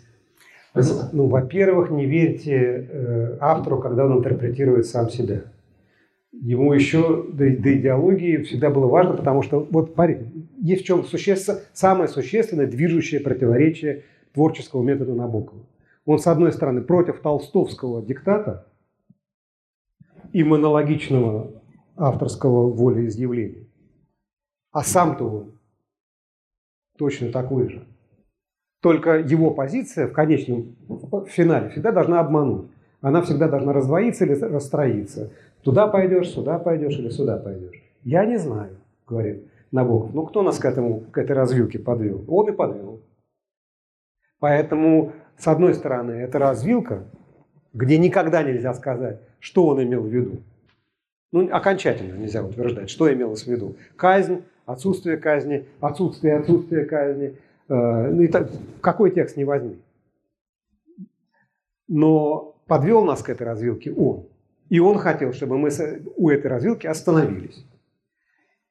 [0.72, 1.10] Спасибо.
[1.12, 5.42] Ну, во-первых, не верьте э, автору, когда он интерпретирует сам себя.
[6.32, 11.04] Ему еще до, до идеологии всегда было важно, потому что, вот, парень, есть в чем
[11.04, 15.62] существенно, самое существенное движущее противоречие творческого метода Набокова.
[16.06, 18.66] Он, с одной стороны, против толстовского диктата
[20.32, 21.62] и монологичного
[21.96, 23.66] авторского волеизъявления,
[24.72, 25.52] а сам-то он
[26.96, 27.86] точно такой же.
[28.82, 32.66] Только его позиция в конечном в финале всегда должна обмануть.
[33.00, 35.30] Она всегда должна раздвоиться или расстроиться.
[35.62, 37.80] Туда пойдешь, сюда пойдешь или сюда пойдешь.
[38.02, 38.76] Я не знаю,
[39.06, 40.12] говорит Набоков.
[40.12, 42.24] Ну кто нас к, этому, к этой развилке подвел?
[42.26, 43.00] Он и подвел.
[44.40, 47.04] Поэтому, с одной стороны, это развилка,
[47.72, 50.38] где никогда нельзя сказать, что он имел в виду.
[51.30, 53.76] Ну, окончательно нельзя утверждать, что имелось в виду.
[53.94, 57.36] Казнь, отсутствие казни, отсутствие отсутствие казни.
[57.68, 58.30] Э, ну, и
[58.80, 59.78] какой текст не возьми.
[61.88, 64.26] Но подвел нас к этой развилке он.
[64.68, 65.70] И он хотел, чтобы мы
[66.16, 67.64] у этой развилки остановились.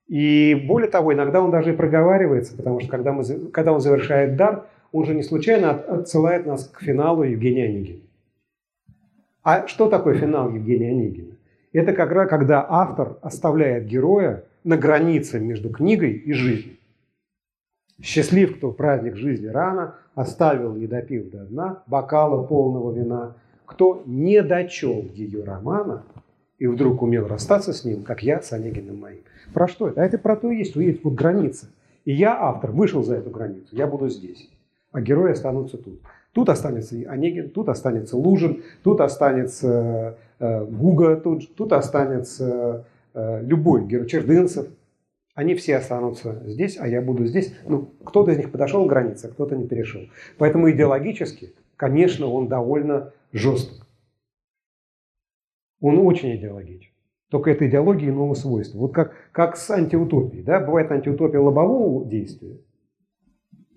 [0.07, 4.35] И более того, иногда он даже и проговаривается, потому что когда, мы, когда он завершает
[4.35, 8.01] дар, он же не случайно отсылает нас к финалу Евгения Онегина.
[9.43, 11.37] А что такое финал Евгения Онегина?
[11.71, 16.75] Это как раз когда автор оставляет героя на границе между книгой и жизнью.
[18.01, 24.41] Счастлив, кто праздник жизни рано, оставил, не допив до дна, бокала полного вина, кто не
[24.41, 26.03] дочел ее романа
[26.57, 29.21] и вдруг умел расстаться с ним, как я с Онегиным моим.
[29.53, 30.01] Про что это?
[30.01, 31.67] А это про то и есть, есть вот граница.
[32.05, 34.49] И я, автор, вышел за эту границу, я буду здесь,
[34.91, 36.01] а герои останутся тут.
[36.33, 43.85] Тут останется Онегин, тут останется Лужин, тут останется э, Гуга, тут, тут останется э, любой
[43.85, 44.67] герой, Чердынцев.
[45.33, 47.55] Они все останутся здесь, а я буду здесь.
[47.65, 50.01] Ну, кто-то из них подошел к границе, а кто-то не перешел.
[50.37, 53.87] Поэтому идеологически, конечно, он довольно жесток.
[55.79, 56.91] Он очень идеологичен.
[57.29, 58.77] Только это идеология иного свойства.
[58.77, 60.43] Вот как, как с антиутопией.
[60.43, 60.59] Да?
[60.59, 62.57] Бывает антиутопия лобового действия,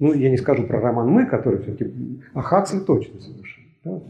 [0.01, 2.21] ну, я не скажу про роман «Мы», который все-таки...
[2.35, 3.69] А Хаксли точно совершенно.
[3.85, 4.01] Да?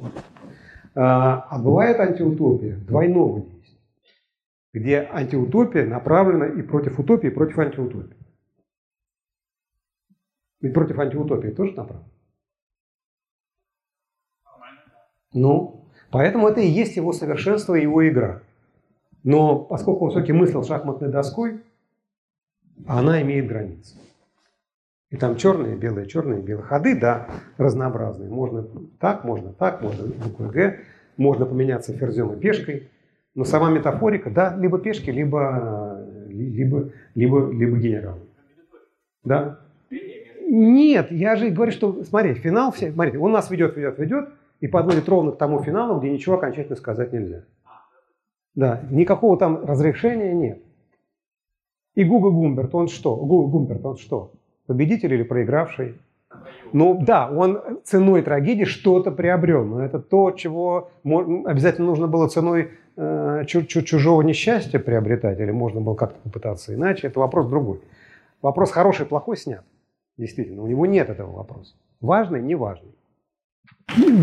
[0.94, 3.53] А, а бывает антиутопия двойного действия,
[4.74, 8.16] где антиутопия направлена и против утопии, и против антиутопии.
[10.60, 12.10] Ведь против антиутопии тоже направлена.
[15.32, 18.42] Ну, поэтому это и есть его совершенство его игра.
[19.22, 21.62] Но поскольку все-таки мыслил шахматной доской,
[22.86, 23.96] она имеет границы.
[25.10, 27.28] И там черные, белые, черные, белые ходы, да,
[27.58, 28.28] разнообразные.
[28.28, 28.66] Можно
[28.98, 30.80] так, можно так, можно буквой Г,
[31.16, 32.88] можно поменяться ферзем и пешкой.
[33.34, 38.18] Но сама метафорика, да, либо пешки, либо, либо, либо, либо генерал.
[39.24, 39.60] Да.
[40.48, 44.28] Нет, я же говорю, что, смотри, финал, все, смотрите, он нас ведет, ведет, ведет,
[44.60, 47.44] и подводит ровно к тому финалу, где ничего окончательно сказать нельзя.
[48.54, 50.62] Да, никакого там разрешения нет.
[51.96, 53.16] И Гуга Гумберт, он что?
[53.16, 54.32] Гуга Гумберт, он что?
[54.66, 55.94] победитель или проигравший.
[56.72, 62.70] Ну да, он ценой трагедии что-то приобрел, но это то, чего обязательно нужно было ценой
[62.96, 67.80] э, чужого несчастья приобретать, или можно было как-то попытаться иначе, это вопрос другой.
[68.42, 69.64] Вопрос хороший, плохой снят.
[70.18, 71.74] Действительно, у него нет этого вопроса.
[72.00, 72.94] Важный, не важный.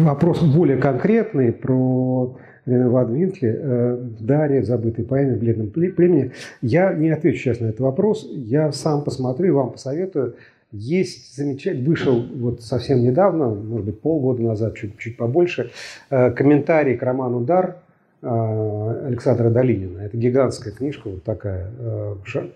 [0.04, 6.32] Вопрос более конкретный про Ван Винкли э, в «Даре», забытой поэме в «Бледном племени».
[6.62, 8.28] Я не отвечу сейчас на этот вопрос.
[8.32, 10.36] Я сам посмотрю и вам посоветую.
[10.72, 15.72] Есть замечательный, вышел вот совсем недавно, может быть, полгода назад, чуть, чуть побольше,
[16.10, 17.78] э, комментарий к роману «Дар»
[18.22, 20.00] э, Александра Долинина.
[20.00, 21.72] Это гигантская книжка, вот такая.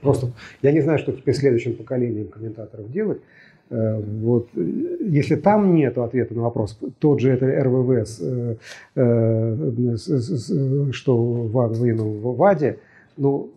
[0.01, 0.31] Просто
[0.61, 3.19] я не знаю, что теперь следующим поколением комментаторов делать.
[3.69, 4.49] Э, вот.
[4.53, 7.89] Если там нет ответа на вопрос, тот же это РВВ,
[8.21, 8.55] э,
[8.95, 9.95] э,
[10.91, 12.79] что выявлено в ВАДе,
[13.17, 13.49] ну,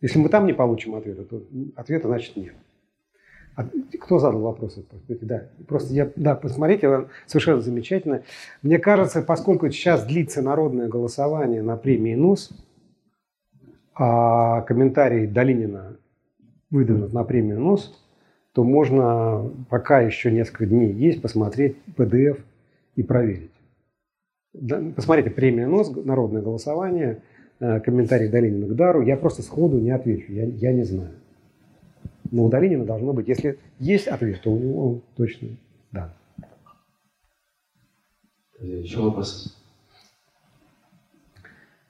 [0.00, 1.42] если мы там не получим ответа, то
[1.76, 2.54] ответа значит нет.
[3.54, 3.66] А
[4.00, 4.78] кто задал вопрос?
[5.08, 8.22] Да, просто я, да, посмотрите, совершенно замечательно.
[8.62, 12.50] Мне кажется, поскольку сейчас длится народное голосование на премии НУС,
[13.94, 15.96] а комментарий Долинина
[16.70, 17.98] выдвинут на премию НУС,
[18.52, 22.40] то можно, пока еще несколько дней есть, посмотреть PDF
[22.96, 23.50] и проверить.
[24.96, 27.22] Посмотрите, премия НОС, народное голосование,
[27.60, 29.00] э, комментарий Долинина к дару.
[29.02, 31.12] Я просто сходу не отвечу, я, я не знаю.
[32.32, 35.48] Но у Долинина должно быть, если есть ответ, то у него точно
[35.92, 36.14] да.
[38.58, 39.54] Еще вопрос?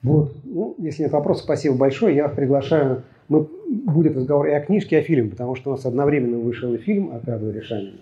[0.01, 2.15] Вот, ну, если нет вопросов, спасибо большое.
[2.15, 5.85] Я приглашаю мы, будет разговор и о книжке, и о фильме, потому что у нас
[5.85, 7.93] одновременно вышел и фильм «Отряду решения».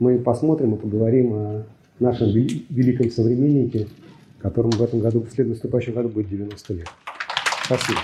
[0.00, 1.66] Мы посмотрим и поговорим о
[2.00, 3.86] нашем великом современнике,
[4.40, 6.88] которому в этом году, в следующем году будет 90 лет.
[7.64, 8.00] Спасибо.